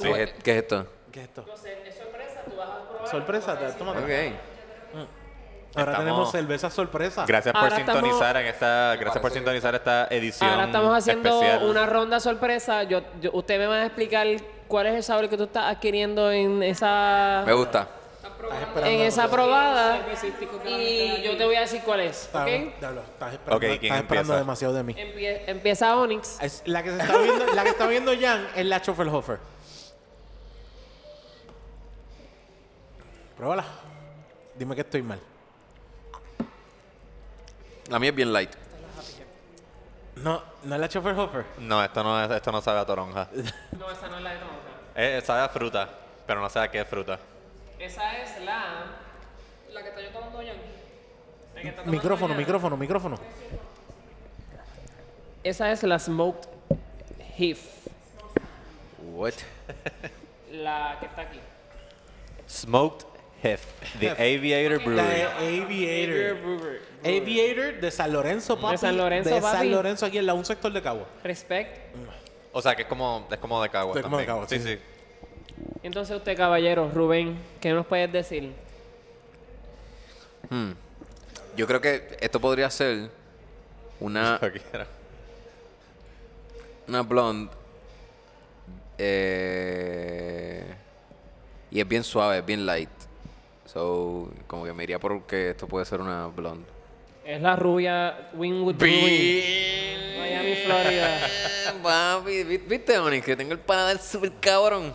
¿Qué, 0.00 0.22
es- 0.22 0.32
qué 0.42 0.50
es 0.58 0.62
esto? 0.62 0.86
¿Qué 1.12 1.20
es 1.20 1.26
esto? 1.28 1.44
No 1.46 1.56
sé, 1.56 1.88
es 1.88 1.96
sorpresa, 1.96 2.40
tú 2.48 2.56
vas 2.56 2.68
a 2.68 2.88
probar. 2.88 3.08
Sorpresa, 3.08 3.58
te-. 3.58 3.66
Ok. 3.66 4.34
Ahora 5.76 5.90
Estamos- 5.92 5.98
tenemos 5.98 6.30
cerveza 6.32 6.70
sorpresa. 6.70 7.24
Gracias 7.26 7.52
por 7.52 7.62
Ahora 7.64 7.78
estamos- 7.78 8.00
sintonizar 8.02 8.36
en 8.36 8.46
esta, 8.46 8.96
gracias 8.96 9.20
por 9.22 9.30
sintonizar 9.32 9.74
esta 9.74 10.06
edición 10.08 10.48
Ahora 10.50 10.66
estamos 10.66 10.96
haciendo 10.96 11.28
especial. 11.42 11.68
una 11.68 11.86
ronda 11.86 12.20
sorpresa. 12.20 12.84
Yo, 12.84 13.00
yo- 13.20 13.30
usted 13.32 13.58
me 13.58 13.66
va 13.66 13.74
a 13.76 13.86
explicar 13.86 14.24
cuál 14.68 14.86
es 14.86 14.94
el 14.94 15.02
sabor 15.02 15.28
que 15.28 15.36
tú 15.36 15.44
estás 15.44 15.64
adquiriendo 15.74 16.30
en 16.30 16.62
esa 16.62 17.42
Me 17.44 17.52
gusta. 17.54 17.88
En 18.76 19.00
esa 19.00 19.28
probada 19.30 20.06
y 20.76 21.22
yo 21.22 21.36
te 21.36 21.44
voy 21.44 21.54
a 21.56 21.60
decir 21.60 21.82
cuál 21.84 22.00
es, 22.00 22.28
¿ok? 22.32 22.44
diablo, 22.78 23.02
estás 23.02 23.32
esperando, 23.34 23.56
Ok, 23.56 23.60
¿quién 23.80 23.92
estás 23.92 24.00
esperando 24.00 24.08
empieza? 24.32 24.36
demasiado 24.36 24.74
de 24.74 24.82
mí. 24.82 24.94
Empie- 24.94 25.42
empieza 25.46 25.96
Onyx. 25.96 26.38
Es 26.42 26.62
la 26.66 26.82
que 26.82 26.90
se 26.90 26.98
está 27.00 27.18
viendo, 27.18 27.46
la 27.46 27.62
que 27.62 27.68
está 27.70 27.86
viendo 27.86 28.12
Jan 28.20 28.46
es 28.54 28.66
la 28.66 28.78
Schoffelhofer. 28.80 29.38
Pruébala. 33.36 33.64
Dime 34.54 34.74
que 34.74 34.82
estoy 34.82 35.02
mal. 35.02 35.18
La 37.88 37.98
mía 37.98 38.10
es 38.10 38.16
bien 38.16 38.32
light. 38.32 38.50
No, 40.16 40.42
no 40.62 40.74
es 40.76 40.80
la 40.80 40.86
Schoffelhofer. 40.88 41.44
No, 41.58 41.82
esto 41.82 42.02
no, 42.04 42.22
es- 42.24 42.30
esto 42.30 42.52
no 42.52 42.60
sabe 42.60 42.78
a 42.80 42.86
toronja. 42.86 43.28
No, 43.78 43.90
esa 43.90 44.08
no 44.08 44.16
es 44.18 44.22
la 44.22 44.30
de 44.30 44.36
toronja. 44.38 44.60
Eh, 44.94 45.20
sabe 45.24 45.40
a 45.42 45.48
fruta, 45.48 45.88
pero 46.26 46.40
no 46.40 46.48
sabe 46.48 46.66
a 46.66 46.70
qué 46.70 46.80
es 46.80 46.88
fruta. 46.88 47.18
Esa 47.84 48.18
es 48.22 48.40
la 48.44 48.86
La 49.72 49.82
que 49.82 49.88
está 49.90 50.00
yo 50.00 50.08
tomando 50.10 50.38
Jan. 50.38 50.46
la 51.54 51.60
que 51.62 51.68
está 51.68 51.82
tomando 51.82 51.92
Micrófono, 51.92 52.28
Jan. 52.28 52.38
micrófono, 52.38 52.76
micrófono. 52.76 53.16
Esa 55.42 55.70
es 55.72 55.82
la 55.82 55.98
smoked 55.98 56.48
heath, 57.38 57.58
What? 59.12 59.34
la 60.52 60.96
que 61.00 61.06
está 61.06 61.22
aquí. 61.22 61.40
Smoked 62.48 63.06
Hef, 63.42 63.62
The 64.00 64.10
Aviator 64.12 64.80
La 64.86 65.02
Brewery. 65.04 65.20
de 65.20 66.30
Aviator. 66.30 66.80
Aviator 67.04 67.80
de 67.80 67.90
San 67.90 68.12
Lorenzo, 68.12 68.58
papi. 68.58 68.72
De 68.72 68.78
San 68.78 68.96
Lorenzo, 68.96 69.34
De 69.34 69.40
papi. 69.42 69.56
San 69.58 69.70
Lorenzo, 69.70 70.06
aquí 70.06 70.16
en 70.18 70.26
la 70.26 70.32
un 70.34 70.44
sector 70.46 70.72
de 70.72 70.80
Cagua. 70.80 71.06
Respect. 71.22 71.94
O 72.52 72.62
sea, 72.62 72.74
que 72.74 72.82
es 72.82 72.88
como, 72.88 73.26
es 73.30 73.38
como 73.38 73.62
de 73.62 73.68
Caguas 73.68 73.96
Es 73.98 74.02
como 74.02 74.16
de 74.16 74.24
también. 74.24 74.46
Caguas, 74.46 74.48
sí, 74.48 74.58
sí. 74.60 74.76
sí. 74.76 74.80
Entonces 75.82 76.16
usted, 76.16 76.36
caballero, 76.36 76.90
Rubén, 76.92 77.38
¿qué 77.60 77.72
nos 77.72 77.86
puedes 77.86 78.10
decir? 78.12 78.52
Hmm. 80.50 80.72
Yo 81.56 81.66
creo 81.66 81.80
que 81.80 82.16
esto 82.20 82.40
podría 82.40 82.70
ser 82.70 83.10
una, 84.00 84.40
una 86.88 87.02
blonde. 87.02 87.50
eh, 88.98 90.64
y 91.70 91.80
es 91.80 91.88
bien 91.88 92.04
suave, 92.04 92.38
es 92.38 92.46
bien 92.46 92.64
light. 92.66 92.88
So, 93.66 94.30
como 94.46 94.64
que 94.64 94.72
me 94.72 94.84
iría 94.84 94.98
por 95.00 95.22
que 95.24 95.50
esto 95.50 95.66
puede 95.66 95.84
ser 95.84 96.00
una 96.00 96.26
blonde. 96.28 96.64
Es 97.24 97.40
la 97.40 97.56
rubia 97.56 98.28
Wingwood. 98.34 98.76
Miami, 98.76 100.54
Florida. 100.64 101.20
Papi, 101.82 102.44
¿vi- 102.44 102.58
¿viste, 102.58 102.98
Onyx? 102.98 103.24
Que 103.24 103.34
tengo 103.36 103.52
el 103.52 103.58
paladar 103.58 103.98
super 103.98 104.30
cabrón. 104.40 104.94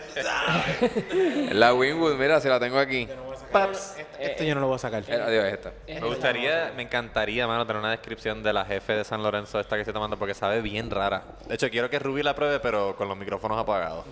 la 1.52 1.74
Winwood, 1.74 2.16
mira, 2.16 2.40
se 2.40 2.48
la 2.48 2.58
tengo 2.60 2.78
aquí. 2.78 3.08
Paps. 3.52 3.96
Esto 4.18 4.44
yo 4.44 4.54
no 4.54 4.60
lo 4.62 4.66
voy 4.68 4.76
a 4.76 4.78
sacar. 4.78 5.02
Eh, 5.06 5.14
Adiós, 5.14 5.44
esta. 5.44 5.72
Me 5.86 6.00
gustaría, 6.00 6.72
me 6.76 6.82
encantaría, 6.82 7.46
mano, 7.46 7.66
tener 7.66 7.80
una 7.80 7.90
descripción 7.90 8.42
de 8.42 8.52
la 8.52 8.64
jefe 8.64 8.94
de 8.94 9.04
San 9.04 9.22
Lorenzo 9.22 9.60
esta 9.60 9.76
que 9.76 9.82
estoy 9.82 9.94
tomando 9.94 10.18
porque 10.18 10.34
sabe 10.34 10.60
bien 10.60 10.90
rara. 10.90 11.22
De 11.46 11.54
hecho, 11.54 11.70
quiero 11.70 11.88
que 11.88 11.98
Ruby 11.98 12.22
la 12.22 12.34
pruebe, 12.34 12.60
pero 12.60 12.96
con 12.96 13.08
los 13.08 13.16
micrófonos 13.16 13.58
apagados. 13.58 14.04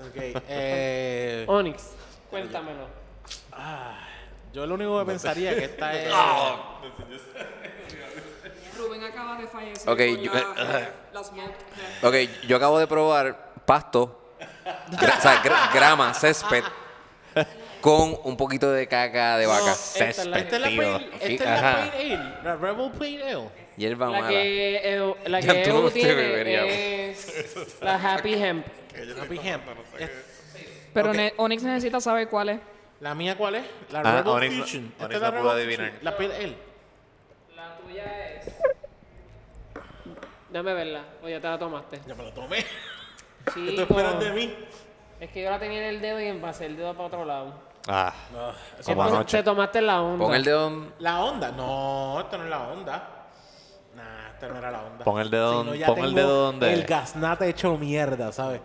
Ok, 0.00 0.16
eh, 0.48 1.44
Onyx, 1.46 1.92
cuéntamelo. 2.30 2.88
yo 4.52 4.66
lo 4.66 4.74
único 4.74 4.98
que 5.00 5.06
pensaría 5.06 5.54
que 5.54 5.66
esta 5.66 5.94
es... 5.94 6.10
Rubén 8.80 9.04
acaba 9.04 9.36
de 9.36 9.46
fallecer. 9.46 9.88
Ok, 9.88 10.00
yo- 10.22 10.32
la, 10.34 10.88
la 11.12 11.24
smoke. 11.24 11.54
Ok, 12.02 12.14
yo 12.46 12.56
acabo 12.56 12.78
de 12.78 12.86
probar 12.86 13.52
pasto, 13.66 14.34
gra- 14.90 15.18
o 15.18 15.20
sea, 15.22 15.42
gra- 15.42 15.72
grama, 15.74 16.12
césped, 16.14 16.64
con 17.80 18.16
un 18.24 18.36
poquito 18.36 18.70
de 18.70 18.86
caca 18.86 19.36
de 19.38 19.46
vaca. 19.46 19.72
esta 19.72 20.08
es 20.08 20.26
la- 20.26 20.38
Esta 20.38 20.56
es 20.56 20.62
la 20.62 20.68
Tío. 20.68 20.96
Esta 21.20 21.28
es 21.28 21.40
la 21.40 21.82
Ale, 21.82 22.16
la 22.44 22.56
Rebel 22.56 22.90
Pale 22.92 23.24
Ale. 23.32 23.48
Hierba 23.76 24.06
La 24.10 24.12
mala. 24.18 24.28
que, 24.28 24.76
eh, 24.84 25.14
la 25.26 25.40
que 25.40 25.54
tú 25.64 25.82
no 25.82 25.90
tiene 25.90 27.10
es 27.10 27.80
la 27.80 27.94
Happy 27.94 28.34
Hemp. 28.34 28.66
Happy 29.22 29.40
Hemp. 29.42 29.62
Pero 30.92 31.10
Ok. 31.10 31.16
ne- 31.16 31.34
Onyx 31.38 31.62
necesita 31.62 32.00
saber 32.00 32.28
cuál 32.28 32.50
es. 32.50 32.60
¿La 33.00 33.14
mía 33.14 33.36
cuál 33.38 33.54
es? 33.54 33.64
La 33.90 34.00
Ah, 34.00 34.16
Rebel 34.18 34.26
Onyx 34.28 34.54
no- 34.54 34.62
Fusion. 34.64 34.94
Onyx 35.00 35.14
es 35.14 35.20
la 35.22 35.30
no 35.30 35.40
pudo 35.40 35.54
Rebel 35.54 35.66
adivinar. 35.80 35.92
La 36.02 36.16
Pale 36.16 36.36
Ale. 36.36 36.56
La 37.56 37.76
tuya 37.78 38.04
es... 38.34 38.49
Dame 40.52 40.74
verla. 40.74 41.02
O 41.22 41.28
ya 41.28 41.40
te 41.40 41.48
la 41.48 41.58
tomaste. 41.58 42.00
Ya 42.06 42.14
me 42.14 42.24
la 42.24 42.34
tomé. 42.34 42.56
¿Qué 43.44 43.52
tú 43.52 43.66
Chico, 43.70 43.82
esperas 43.82 44.20
de 44.20 44.30
mí? 44.32 44.54
Es 45.20 45.30
que 45.30 45.42
yo 45.42 45.50
la 45.50 45.58
tenía 45.58 45.78
en 45.78 45.94
el 45.94 46.00
dedo 46.00 46.20
y 46.20 46.32
pasé 46.40 46.66
el 46.66 46.76
dedo 46.76 46.92
para 46.94 47.06
otro 47.06 47.24
lado. 47.24 47.54
Ah, 47.88 48.12
como 48.30 48.50
Entonces, 48.78 48.96
anoche. 49.16 49.36
Te 49.38 49.42
tomaste 49.42 49.80
la 49.80 50.02
onda. 50.02 50.24
Pon 50.24 50.34
el 50.34 50.44
dedo. 50.44 50.86
La 50.98 51.20
onda. 51.24 51.50
No, 51.52 52.20
esto 52.20 52.38
no 52.38 52.44
es 52.44 52.50
la 52.50 52.68
onda. 52.68 53.08
Nah, 53.94 54.28
esta 54.34 54.48
no 54.48 54.58
era 54.58 54.70
la 54.70 54.82
onda. 54.82 55.04
Pon 55.04 55.20
el 55.20 55.30
dedo 55.30 55.64
Si 55.72 55.80
no, 55.80 55.86
pon 55.86 55.98
el 56.04 56.14
dedo 56.14 56.46
donde- 56.46 56.72
El 56.72 56.84
gaznate 56.84 57.48
hecho 57.48 57.76
mierda, 57.76 58.32
¿sabes? 58.32 58.60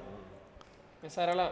Esa 1.04 1.24
era 1.24 1.36
la... 1.36 1.52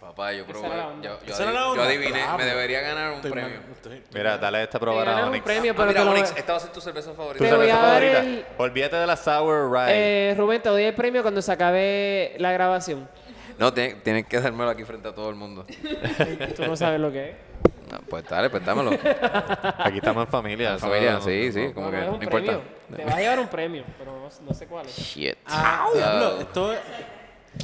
Papá, 0.00 0.32
yo 0.32 0.46
probé. 0.46 0.68
Yo, 1.02 1.18
yo, 1.26 1.34
adiv- 1.34 1.80
adiviné. 1.80 2.12
Diablo. 2.18 2.38
Me 2.38 2.44
debería 2.44 2.80
ganar 2.80 3.12
un 3.14 3.20
premio. 3.20 3.60
estoy- 3.72 4.02
Mira, 4.14 4.38
dale 4.38 4.62
esta 4.62 4.76
a 4.76 4.80
Te 4.80 4.84
probar 4.84 5.08
a 5.08 5.10
ganas 5.10 5.22
un 5.24 5.28
Onyx. 5.30 5.44
premio, 5.44 5.72
Ah, 5.72 5.74
pero 5.76 5.88
mira, 5.88 6.00
te 6.00 6.04
lo 6.04 6.10
Onyx, 6.12 6.34
esta 6.36 6.52
va 6.52 6.58
a 6.58 6.60
ser 6.60 6.70
tu 6.70 6.80
cerveza 6.80 7.10
Tu 7.10 7.16
favorita. 7.16 7.44
Te 7.44 7.50
voy 7.56 7.66
cerveza 7.66 7.78
favorita. 7.88 8.18
el- 8.20 8.44
Olvídate 8.58 8.96
de 8.96 9.06
la 9.06 9.16
Sour 9.16 9.72
Rye. 9.72 10.30
Eh, 10.30 10.34
Rubén, 10.36 10.62
te 10.62 10.68
doy 10.68 10.84
el 10.84 10.94
premio 10.94 11.22
cuando 11.22 11.42
se 11.42 11.50
acabe 11.52 12.34
la 12.38 12.52
grabación. 12.52 13.08
No, 13.58 13.74
tiene- 13.74 13.94
tienes 13.96 14.26
que 14.26 14.40
dármelo 14.40 14.70
aquí 14.70 14.84
frente 14.84 15.08
a 15.08 15.14
todo 15.14 15.28
el 15.30 15.34
mundo. 15.34 15.66
Tú 16.56 16.64
no 16.64 16.76
sabes 16.76 17.00
lo 17.00 17.10
que 17.10 17.30
es. 17.30 17.36
No, 17.90 17.98
pues 18.08 18.24
dale, 18.28 18.50
pues 18.50 18.64
dámelo. 18.64 18.90
Aquí 19.78 19.96
estamos 19.96 20.26
en 20.26 20.30
familia. 20.30 20.74
eso 20.76 20.86
Familia, 20.86 21.14
no- 21.14 21.20
sí, 21.22 21.46
no- 21.46 21.52
sí, 21.52 21.66
no- 21.66 21.74
como 21.74 21.86
No, 21.86 21.90
que 21.90 21.96
no 21.96 22.02
es 22.02 22.08
no 22.10 22.16
un 22.16 22.22
importa. 22.22 22.60
Te 22.96 23.04
vas 23.04 23.14
a 23.14 23.20
llevar 23.20 23.40
un 23.40 23.48
premio, 23.48 23.84
pero 23.98 24.30
no, 24.46 24.54
sé 24.54 24.66
cuál 24.66 24.86
es. 24.86 24.96
Shit. 24.96 25.36
Ah, 25.46 25.86
diablo, 25.92 26.40
esto 26.40 26.72
es... 26.72 26.78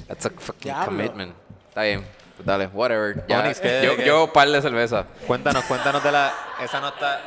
That's 0.09 0.27
a 0.27 0.31
fucking 0.31 0.63
Diablo. 0.63 0.85
commitment. 0.87 1.35
Está 1.69 1.83
bien. 1.83 2.05
Pues 2.37 2.47
dale, 2.47 2.67
whatever. 2.69 3.25
Ya, 3.29 3.41
Onyx, 3.41 3.61
¿qué- 3.61 3.83
yo, 3.85 3.97
qué? 3.97 4.05
yo 4.05 4.33
par 4.33 4.49
de 4.49 4.61
cerveza. 4.61 5.07
Cuéntanos, 5.27 5.65
cuéntanos 5.65 6.03
de 6.03 6.11
la. 6.13 6.33
Esa 6.63 6.81
no 6.81 6.89
está. 6.89 7.21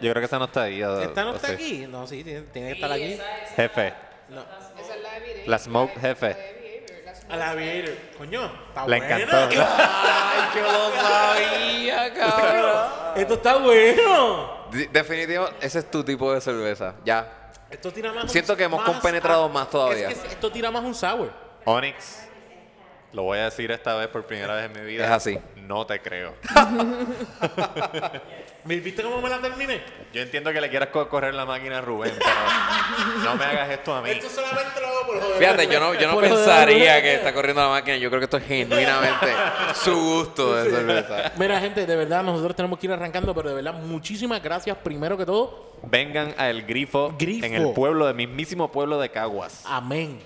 Yo 0.00 0.10
creo 0.10 0.14
que 0.14 0.24
esa 0.26 0.38
no 0.38 0.46
está 0.46 0.62
ahí. 0.62 0.82
o- 0.82 1.00
¿Esta 1.00 1.24
no 1.24 1.30
o 1.32 1.36
está 1.36 1.48
sí. 1.48 1.54
aquí? 1.54 1.86
No, 1.88 2.06
sí, 2.06 2.24
tiene, 2.24 2.40
tiene 2.42 2.68
que 2.68 2.74
estar 2.74 2.90
aquí. 2.92 3.18
Jefe. 3.54 3.94
No. 4.30 4.40
Esa 4.80 4.94
es 4.94 5.02
la 5.02 5.16
evidencia. 5.18 5.44
La 5.50 5.58
Smoke 5.58 6.00
Jefe. 6.00 6.36
A 7.28 7.36
la 7.36 7.50
Aviator. 7.50 7.94
Coño, 8.18 8.44
está 8.68 8.86
Le 8.86 8.98
buena. 8.98 9.16
encantó. 9.20 9.36
Ay, 9.66 10.40
yo 10.54 10.72
lo 10.72 11.00
sabía, 11.00 12.14
cabrón. 12.14 12.82
Esto 13.16 13.34
está 13.34 13.56
bueno. 13.56 14.66
De- 14.70 14.86
Definitivo, 14.88 15.48
ese 15.60 15.78
es 15.80 15.90
tu 15.90 16.02
tipo 16.02 16.32
de 16.32 16.40
cerveza. 16.40 16.94
Ya. 17.04 17.50
Esto 17.70 17.90
tira 17.92 18.12
más 18.12 18.24
un- 18.24 18.28
Siento 18.30 18.56
que 18.56 18.64
hemos 18.64 18.80
más- 18.80 18.90
compenetrado 18.90 19.48
más 19.48 19.70
todavía. 19.70 20.08
Es 20.10 20.18
que 20.18 20.28
esto 20.28 20.50
tira 20.50 20.70
más 20.70 20.82
un 20.82 20.94
sour. 20.94 21.30
Onyx. 21.64 22.28
Lo 23.12 23.24
voy 23.24 23.38
a 23.38 23.44
decir 23.44 23.70
esta 23.70 23.94
vez 23.96 24.08
por 24.08 24.24
primera 24.24 24.54
vez 24.54 24.64
en 24.66 24.72
mi 24.72 24.86
vida. 24.90 25.04
Es 25.04 25.10
así. 25.10 25.38
No 25.56 25.84
te 25.86 26.00
creo. 26.00 26.34
¿Me 28.64 28.76
¿Viste 28.76 29.02
cómo 29.02 29.20
me 29.20 29.28
la 29.28 29.40
terminé? 29.40 29.80
Yo 30.12 30.22
entiendo 30.22 30.52
que 30.52 30.60
le 30.60 30.70
quieras 30.70 30.88
co- 30.90 31.08
correr 31.08 31.34
la 31.34 31.44
máquina 31.44 31.78
a 31.78 31.80
Rubén, 31.80 32.12
pero 32.18 33.24
no 33.24 33.34
me 33.36 33.44
hagas 33.44 33.70
esto 33.70 33.94
a 33.94 34.00
mí. 34.02 34.10
Esto 34.10 34.28
solamente 34.28 34.80
lo 34.80 34.86
hago 34.86 35.06
por 35.06 35.20
joder. 35.20 35.38
Fíjate, 35.38 35.66
yo 35.66 35.80
no, 35.80 35.94
yo 35.94 36.06
no 36.06 36.14
Por 36.14 36.28
joder. 36.28 36.44
pensaría 36.44 37.02
que 37.02 37.14
está 37.16 37.34
corriendo 37.34 37.60
la 37.62 37.68
máquina. 37.70 37.96
Yo 37.96 38.08
creo 38.08 38.20
que 38.20 38.24
esto 38.24 38.36
es 38.36 38.44
genuinamente 38.46 39.26
su 39.74 39.94
gusto 39.94 40.54
de 40.54 40.70
cerveza. 40.70 41.32
Mira, 41.36 41.60
gente, 41.60 41.84
de 41.86 41.96
verdad, 41.96 42.22
nosotros 42.22 42.54
tenemos 42.54 42.78
que 42.78 42.86
ir 42.86 42.92
arrancando, 42.92 43.34
pero 43.34 43.48
de 43.50 43.56
verdad, 43.56 43.74
muchísimas 43.74 44.40
gracias 44.42 44.76
primero 44.78 45.16
que 45.18 45.26
todo. 45.26 45.72
Vengan 45.82 46.34
a 46.38 46.48
El 46.48 46.62
Grifo, 46.64 47.12
Grifo. 47.18 47.44
en 47.44 47.54
el 47.54 47.72
pueblo, 47.72 48.08
el 48.08 48.14
mismísimo 48.14 48.70
pueblo 48.70 49.00
de 49.00 49.10
Caguas. 49.10 49.64
Amén. 49.66 50.20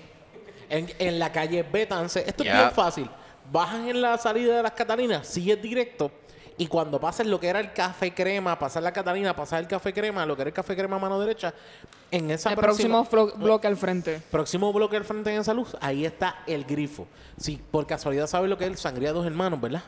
En, 0.69 0.87
en 0.99 1.19
la 1.19 1.31
calle 1.31 1.63
Betance, 1.63 2.19
esto 2.27 2.43
es 2.43 2.51
bien 2.51 2.71
fácil. 2.71 3.09
Bajan 3.51 3.87
en 3.87 4.01
la 4.01 4.17
salida 4.17 4.57
de 4.57 4.63
las 4.63 4.73
Catalinas, 4.73 5.25
sigues 5.27 5.61
directo. 5.61 6.11
Y 6.59 6.65
cuando 6.67 6.99
pases 6.99 7.27
lo 7.27 7.39
que 7.39 7.47
era 7.47 7.59
el 7.59 7.71
café 7.71 8.13
crema, 8.13 8.57
pasar 8.57 8.81
la 8.81 8.91
Catalina, 8.91 9.35
pasar 9.35 9.59
el 9.61 9.67
café 9.67 9.93
crema, 9.93 10.25
lo 10.25 10.35
que 10.35 10.41
era 10.41 10.49
el 10.49 10.53
café 10.55 10.75
crema 10.75 10.95
a 10.95 10.99
mano 10.99 11.19
derecha, 11.19 11.53
en 12.09 12.31
esa 12.31 12.49
El 12.49 12.55
próxima- 12.55 13.07
próximo 13.07 13.39
bloque 13.45 13.67
al 13.67 13.77
frente. 13.77 14.19
Próximo 14.31 14.73
bloque 14.73 14.97
al 14.97 15.05
frente 15.05 15.31
en 15.33 15.41
esa 15.41 15.53
luz, 15.53 15.77
ahí 15.79 16.03
está 16.03 16.39
el 16.47 16.65
grifo. 16.65 17.05
Si 17.39 17.57
por 17.57 17.85
casualidad 17.85 18.25
sabes 18.25 18.49
lo 18.49 18.57
que 18.57 18.63
es 18.65 18.71
el 18.71 18.77
sangría 18.77 19.13
dos 19.13 19.25
hermanos, 19.27 19.61
¿verdad? 19.61 19.83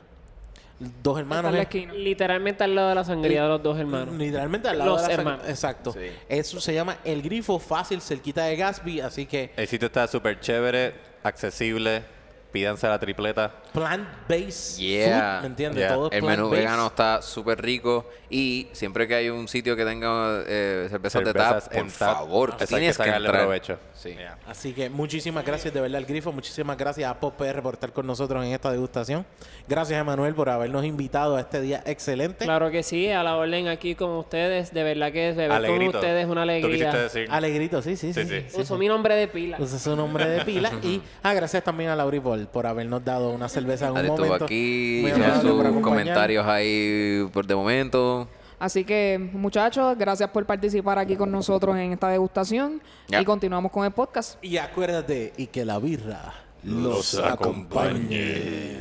Dos 1.04 1.20
hermanos. 1.20 1.54
es- 1.54 1.62
esquina. 1.62 1.94
Literalmente 1.94 2.64
al 2.64 2.74
lado 2.76 2.90
de 2.90 2.96
la 2.96 3.04
sangría 3.04 3.44
de 3.44 3.50
los 3.50 3.62
dos 3.64 3.78
hermanos. 3.78 4.16
Literalmente 4.16 4.68
al 4.70 4.78
lado 4.78 4.92
Los 4.92 5.02
de 5.02 5.08
la 5.10 5.14
sang- 5.14 5.18
hermanos. 5.20 5.50
Exacto. 5.50 5.92
Sí. 5.92 6.00
Eso 6.30 6.62
se 6.62 6.74
llama 6.74 6.98
el 7.04 7.22
grifo 7.22 7.60
fácil, 7.60 8.02
cerquita 8.02 8.46
de 8.46 8.56
Gatsby, 8.56 9.02
así 9.02 9.26
que 9.26 9.52
El 9.58 9.68
sitio 9.68 9.88
está 9.88 10.08
súper 10.08 10.40
chévere, 10.40 10.94
accesible. 11.24 12.04
Pídanse 12.52 12.88
la 12.88 13.00
tripleta. 13.00 13.52
Plant-based 13.74 14.78
Yeah. 14.80 15.36
food, 15.36 15.42
¿me 15.42 15.48
entiendes? 15.48 15.80
Yeah. 15.80 15.94
Todo 15.94 16.12
es 16.12 16.18
El 16.18 16.24
menú 16.24 16.50
vegano 16.50 16.88
está 16.88 17.22
súper 17.22 17.62
rico 17.62 18.10
y 18.30 18.68
siempre 18.72 19.08
que 19.08 19.16
hay 19.16 19.30
un 19.30 19.48
sitio 19.48 19.76
que 19.76 19.86
tenga 19.86 20.44
eh, 20.48 20.88
cervezas, 20.90 21.24
de 21.24 21.32
Cervezas 21.32 21.70
tap, 21.70 21.74
por 21.74 21.88
tap, 21.92 22.16
favor, 22.18 22.56
hay 22.60 22.68
tienes 22.68 22.98
que 22.98 23.04
que, 23.04 23.10
sacarle 23.10 23.28
entrar. 23.28 23.44
provecho. 23.44 23.80
Sí. 23.94 24.16
Así 24.48 24.74
que 24.74 24.90
muchísimas 24.90 25.46
gracias 25.46 25.74
de 25.74 25.82
verdad 25.82 25.98
al 25.98 26.06
Grifo, 26.06 26.32
muchísimas 26.32 26.78
gracias 26.78 27.10
a 27.10 27.20
Pop 27.20 27.36
PR 27.38 27.62
por 27.62 27.74
estar 27.76 27.92
con 27.92 28.08
nosotros 28.08 28.44
en 28.46 28.52
esta 28.54 28.72
degustación. 28.72 29.26
Gracias 29.68 30.00
a 30.00 30.04
Manuel 30.04 30.34
por 30.34 30.50
habernos 30.50 30.86
invitado 30.86 31.36
a 31.36 31.42
este 31.42 31.62
día 31.62 31.84
excelente. 31.86 32.46
Claro 32.46 32.72
que 32.72 32.84
sí, 32.84 33.10
a 33.10 33.24
la 33.24 33.36
orden 33.36 33.68
aquí 33.68 33.96
con 33.96 34.12
ustedes. 34.12 34.74
De 34.74 34.84
verdad 34.84 35.12
que 35.12 35.32
beber 35.34 35.52
Alegrito. 35.52 35.92
con 35.92 35.96
ustedes 36.00 36.24
es 36.26 36.30
una 36.32 36.42
¿Tú 36.44 36.48
quisiste 36.68 36.86
alegría. 36.88 37.04
decir? 37.04 37.28
Alegrito, 37.30 37.82
sí, 37.82 37.96
sí, 37.96 38.14
sí. 38.14 38.24
Sí, 38.26 38.44
sí. 38.48 38.62
Uso 38.62 38.78
mi 38.78 38.88
nombre 38.88 39.16
de 39.16 39.28
pila. 39.28 39.58
Use 39.60 39.78
su 39.80 39.96
nombre 39.96 40.28
de 40.28 40.46
pila. 40.46 40.72
y 40.82 41.02
ah, 41.24 41.34
gracias 41.34 41.64
también 41.64 41.90
a 41.90 41.96
Lauri 41.96 42.20
por, 42.20 42.39
por 42.48 42.68
habernos 42.68 43.04
dado 43.04 43.30
una 43.32 43.50
cerveza 43.50 43.86
en 43.86 43.92
un 43.92 43.96
Dale, 43.96 44.10
momento. 44.10 44.46
aquí, 44.46 45.06
por 45.10 45.42
sus 45.42 45.82
comentarios 45.82 46.46
ahí 46.46 47.28
por 47.34 47.46
de 47.46 47.56
momento. 47.56 48.28
Así 48.60 48.84
que, 48.84 49.18
muchachos, 49.34 49.98
gracias 49.98 50.30
por 50.32 50.46
participar 50.46 51.00
aquí 51.00 51.16
con 51.16 51.32
nosotros 51.32 51.78
en 51.78 51.94
esta 51.94 52.10
degustación. 52.10 52.82
Ya. 53.08 53.22
Y 53.22 53.26
continuamos 53.26 53.72
con 53.72 53.86
el 53.86 53.92
podcast. 53.92 54.44
Y 54.44 54.58
acuérdate, 54.58 55.32
y 55.38 55.48
que 55.48 55.64
la 55.64 55.80
birra 55.80 56.34
los, 56.64 57.18
acompañe. 57.18 58.78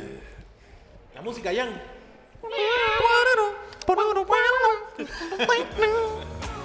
La 1.15 1.21
música, 1.21 1.51
Jan. 1.55 1.81